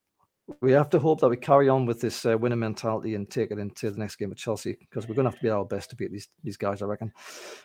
We 0.61 0.71
have 0.71 0.89
to 0.91 0.99
hope 0.99 1.19
that 1.19 1.27
we 1.27 1.35
carry 1.35 1.67
on 1.67 1.85
with 1.85 1.99
this 1.99 2.25
uh, 2.25 2.37
winning 2.37 2.59
mentality 2.59 3.15
and 3.15 3.29
take 3.29 3.51
it 3.51 3.59
into 3.59 3.91
the 3.91 3.99
next 3.99 4.15
game 4.15 4.29
with 4.29 4.37
Chelsea 4.37 4.77
because 4.79 5.05
we're 5.07 5.15
going 5.15 5.25
to 5.25 5.31
have 5.31 5.39
to 5.39 5.43
be 5.43 5.49
our 5.49 5.65
best 5.65 5.89
to 5.89 5.97
beat 5.97 6.09
these 6.11 6.29
these 6.41 6.55
guys, 6.55 6.81
I 6.81 6.85
reckon. 6.85 7.11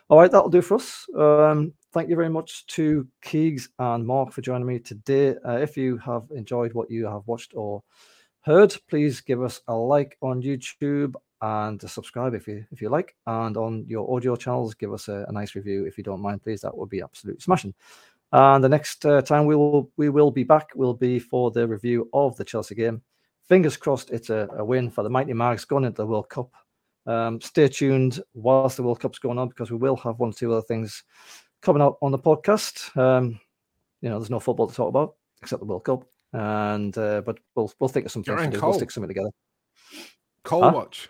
All 0.09 0.19
right, 0.19 0.29
that'll 0.29 0.49
do 0.49 0.61
for 0.61 0.75
us. 0.75 1.05
Um, 1.17 1.73
thank 1.93 2.09
you 2.09 2.17
very 2.17 2.29
much 2.29 2.65
to 2.67 3.07
Keegs 3.23 3.69
and 3.79 4.05
Mark 4.05 4.33
for 4.33 4.41
joining 4.41 4.67
me 4.67 4.79
today. 4.79 5.35
Uh, 5.47 5.57
if 5.59 5.77
you 5.77 5.97
have 5.99 6.23
enjoyed 6.35 6.73
what 6.73 6.91
you 6.91 7.05
have 7.05 7.21
watched 7.25 7.53
or 7.55 7.83
heard, 8.41 8.75
please 8.89 9.21
give 9.21 9.41
us 9.41 9.61
a 9.69 9.73
like 9.73 10.17
on 10.21 10.41
YouTube 10.41 11.13
and 11.43 11.81
subscribe 11.89 12.33
if 12.33 12.47
you 12.47 12.65
if 12.71 12.81
you 12.81 12.89
like. 12.89 13.15
And 13.27 13.57
on 13.57 13.85
your 13.87 14.09
audio 14.15 14.35
channels, 14.37 14.73
give 14.73 14.93
us 14.93 15.09
a, 15.09 15.25
a 15.27 15.31
nice 15.31 15.55
review 15.55 15.85
if 15.85 15.97
you 15.97 16.03
don't 16.03 16.21
mind, 16.21 16.41
please. 16.41 16.61
That 16.61 16.75
would 16.75 16.89
be 16.89 17.01
absolute 17.01 17.41
smashing. 17.41 17.73
And 18.31 18.63
the 18.63 18.69
next 18.69 19.05
uh, 19.05 19.21
time 19.21 19.45
we 19.45 19.55
will 19.55 19.91
we 19.97 20.09
will 20.09 20.31
be 20.31 20.43
back 20.43 20.69
will 20.73 20.93
be 20.93 21.19
for 21.19 21.51
the 21.51 21.67
review 21.67 22.09
of 22.13 22.35
the 22.37 22.45
Chelsea 22.45 22.75
game. 22.75 23.01
Fingers 23.49 23.75
crossed, 23.75 24.09
it's 24.11 24.29
a, 24.29 24.47
a 24.57 24.63
win 24.63 24.89
for 24.89 25.03
the 25.03 25.09
Mighty 25.09 25.33
Mags 25.33 25.65
going 25.65 25.83
into 25.83 26.01
the 26.01 26.07
World 26.07 26.29
Cup. 26.29 26.49
Um, 27.05 27.41
stay 27.41 27.67
tuned 27.67 28.21
whilst 28.33 28.77
the 28.77 28.83
World 28.83 29.01
Cup's 29.01 29.19
going 29.19 29.37
on 29.37 29.49
because 29.49 29.69
we 29.69 29.77
will 29.77 29.97
have 29.97 30.19
one 30.19 30.29
or 30.29 30.33
two 30.33 30.53
other 30.53 30.61
things 30.61 31.03
coming 31.61 31.81
out 31.81 31.97
on 32.01 32.13
the 32.13 32.17
podcast. 32.17 32.95
Um, 32.97 33.37
you 34.01 34.09
know, 34.09 34.17
there's 34.17 34.29
no 34.29 34.39
football 34.39 34.67
to 34.67 34.73
talk 34.73 34.87
about 34.87 35.15
except 35.41 35.59
the 35.59 35.65
World 35.65 35.83
Cup, 35.83 36.05
and 36.31 36.97
uh, 36.97 37.21
but 37.25 37.39
we'll 37.53 37.71
we'll 37.79 37.89
think 37.89 38.05
of 38.05 38.13
something 38.13 38.33
to 38.33 38.49
do. 38.49 38.61
We'll 38.61 38.73
stick 38.73 38.91
something 38.91 39.09
together. 39.09 39.29
Kuol 40.45 40.63
Huh? 40.63 40.71
watch. 40.73 41.09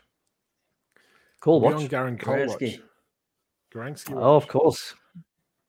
Kuol 1.44 1.60
watch. 1.60 1.76
on 1.76 1.88
Garang 1.90 2.20
Kuol 2.20 2.80
Garansky 3.74 4.14
Oh, 4.16 4.36
of 4.36 4.48
course. 4.48 4.96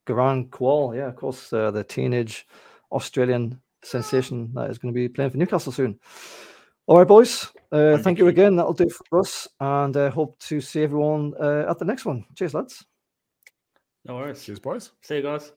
Garang 0.06 0.48
Kuol, 0.50 0.94
yeah, 0.94 1.08
of 1.08 1.16
course, 1.16 1.52
uh, 1.52 1.70
the 1.70 1.82
teenage 1.82 2.46
Australian 2.92 3.60
sensation 3.82 4.52
that 4.54 4.70
is 4.70 4.78
going 4.78 4.92
to 4.92 4.96
be 4.96 5.08
playing 5.08 5.30
for 5.30 5.38
Newcastle 5.38 5.72
soon. 5.72 5.98
All 6.86 6.98
right, 6.98 7.08
boys. 7.08 7.48
Uh, 7.72 7.96
thank 7.98 8.18
you 8.18 8.28
again. 8.28 8.56
That'll 8.56 8.74
do 8.74 8.88
for 8.90 9.20
us, 9.20 9.48
and 9.58 9.96
uh, 9.96 10.10
hope 10.10 10.38
to 10.40 10.60
see 10.60 10.82
everyone 10.82 11.32
uh, 11.40 11.64
at 11.68 11.78
the 11.78 11.86
next 11.86 12.04
one. 12.04 12.24
Cheers, 12.36 12.54
lads. 12.54 12.84
No 14.04 14.16
worries. 14.16 14.44
Cheers, 14.44 14.60
boys. 14.60 14.92
See 15.00 15.16
you 15.16 15.22
guys. 15.22 15.50